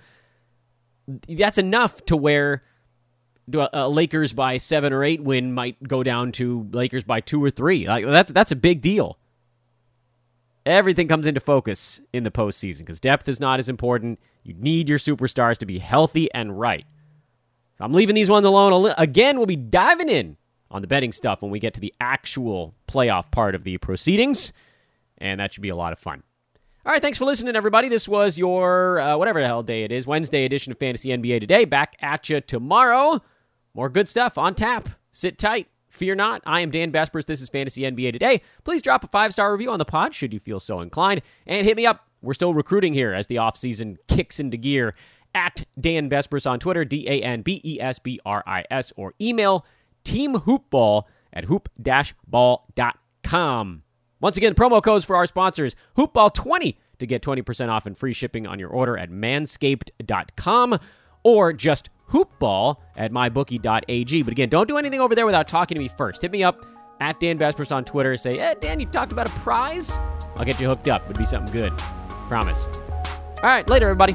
that's 1.28 1.58
enough 1.58 2.04
to 2.04 2.16
where 2.16 2.62
a 3.72 3.88
Lakers 3.88 4.32
by 4.32 4.58
seven 4.58 4.92
or 4.92 5.02
eight 5.02 5.22
win 5.22 5.52
might 5.52 5.82
go 5.82 6.02
down 6.02 6.32
to 6.32 6.68
Lakers 6.72 7.04
by 7.04 7.20
two 7.20 7.42
or 7.42 7.50
three. 7.50 7.86
Like 7.86 8.06
that's 8.06 8.32
that's 8.32 8.52
a 8.52 8.56
big 8.56 8.80
deal. 8.80 9.18
Everything 10.66 11.08
comes 11.08 11.26
into 11.26 11.40
focus 11.40 12.00
in 12.12 12.22
the 12.22 12.30
postseason 12.30 12.80
because 12.80 13.00
depth 13.00 13.28
is 13.28 13.40
not 13.40 13.58
as 13.58 13.68
important. 13.68 14.20
You 14.44 14.54
need 14.54 14.88
your 14.88 14.98
superstars 14.98 15.56
to 15.58 15.66
be 15.66 15.78
healthy 15.78 16.32
and 16.32 16.60
right. 16.60 16.84
So 17.76 17.84
I'm 17.84 17.92
leaving 17.92 18.14
these 18.14 18.30
ones 18.30 18.46
alone. 18.46 18.92
Again, 18.98 19.38
we'll 19.38 19.46
be 19.46 19.56
diving 19.56 20.08
in 20.08 20.36
on 20.70 20.82
the 20.82 20.88
betting 20.88 21.12
stuff 21.12 21.42
when 21.42 21.50
we 21.50 21.58
get 21.58 21.74
to 21.74 21.80
the 21.80 21.92
actual 22.00 22.74
playoff 22.88 23.30
part 23.30 23.54
of 23.54 23.64
the 23.64 23.78
proceedings, 23.78 24.52
and 25.18 25.40
that 25.40 25.52
should 25.52 25.62
be 25.62 25.68
a 25.68 25.76
lot 25.76 25.92
of 25.92 25.98
fun. 25.98 26.22
All 26.86 26.92
right, 26.92 27.02
thanks 27.02 27.18
for 27.18 27.26
listening, 27.26 27.56
everybody. 27.56 27.88
This 27.88 28.08
was 28.08 28.38
your, 28.38 29.00
uh, 29.00 29.16
whatever 29.16 29.40
the 29.40 29.46
hell 29.46 29.62
day 29.62 29.84
it 29.84 29.92
is, 29.92 30.06
Wednesday 30.06 30.44
edition 30.44 30.72
of 30.72 30.78
Fantasy 30.78 31.10
NBA 31.10 31.40
Today. 31.40 31.64
Back 31.66 31.96
at 32.00 32.28
you 32.30 32.40
tomorrow. 32.40 33.20
More 33.74 33.88
good 33.88 34.08
stuff 34.08 34.38
on 34.38 34.54
tap. 34.54 34.88
Sit 35.10 35.38
tight. 35.38 35.68
Fear 35.88 36.14
not. 36.14 36.40
I 36.46 36.60
am 36.60 36.70
Dan 36.70 36.90
Besbris. 36.90 37.26
This 37.26 37.42
is 37.42 37.48
Fantasy 37.48 37.82
NBA 37.82 38.12
Today. 38.12 38.40
Please 38.64 38.80
drop 38.80 39.04
a 39.04 39.08
five 39.08 39.32
star 39.32 39.52
review 39.52 39.70
on 39.70 39.78
the 39.78 39.84
pod 39.84 40.14
should 40.14 40.32
you 40.32 40.38
feel 40.38 40.60
so 40.60 40.80
inclined. 40.80 41.20
And 41.46 41.66
hit 41.66 41.76
me 41.76 41.84
up. 41.84 42.06
We're 42.22 42.34
still 42.34 42.54
recruiting 42.54 42.94
here 42.94 43.12
as 43.12 43.26
the 43.26 43.36
offseason 43.36 43.96
kicks 44.08 44.40
into 44.40 44.56
gear 44.56 44.94
at 45.34 45.64
Dan 45.78 46.08
Besbris 46.08 46.48
on 46.48 46.60
Twitter, 46.60 46.84
D 46.84 47.06
A 47.08 47.22
N 47.22 47.42
B 47.42 47.60
E 47.64 47.80
S 47.80 47.98
B 47.98 48.20
R 48.24 48.42
I 48.46 48.64
S, 48.70 48.92
or 48.96 49.14
email 49.20 49.66
teamhoopball 50.04 51.04
at 51.32 51.44
hoop-ball.com. 51.44 53.82
Once 54.20 54.36
again, 54.36 54.54
promo 54.54 54.82
codes 54.82 55.04
for 55.04 55.16
our 55.16 55.26
sponsors 55.26 55.74
hoopball20 55.96 56.76
to 56.98 57.06
get 57.06 57.22
20% 57.22 57.68
off 57.68 57.86
and 57.86 57.96
free 57.96 58.12
shipping 58.12 58.46
on 58.46 58.58
your 58.58 58.68
order 58.68 58.98
at 58.98 59.10
manscaped.com 59.10 60.78
or 61.22 61.52
just 61.52 61.88
hoopball 62.10 62.76
at 62.96 63.12
mybookie.ag. 63.12 64.22
But 64.22 64.32
again, 64.32 64.48
don't 64.48 64.68
do 64.68 64.76
anything 64.76 65.00
over 65.00 65.14
there 65.14 65.26
without 65.26 65.48
talking 65.48 65.76
to 65.76 65.80
me 65.80 65.88
first. 65.88 66.22
Hit 66.22 66.30
me 66.30 66.42
up 66.42 66.66
at 67.00 67.18
Dan 67.18 67.38
Besbris 67.38 67.72
on 67.72 67.84
Twitter. 67.84 68.16
Say, 68.16 68.38
hey, 68.38 68.54
Dan, 68.60 68.80
you 68.80 68.86
talked 68.86 69.12
about 69.12 69.28
a 69.28 69.32
prize? 69.40 69.98
I'll 70.36 70.44
get 70.44 70.60
you 70.60 70.66
hooked 70.66 70.88
up. 70.88 71.04
It'd 71.04 71.18
be 71.18 71.24
something 71.24 71.52
good. 71.52 71.76
Promise. 72.28 72.68
All 73.42 73.48
right, 73.48 73.68
later, 73.68 73.88
everybody. 73.88 74.14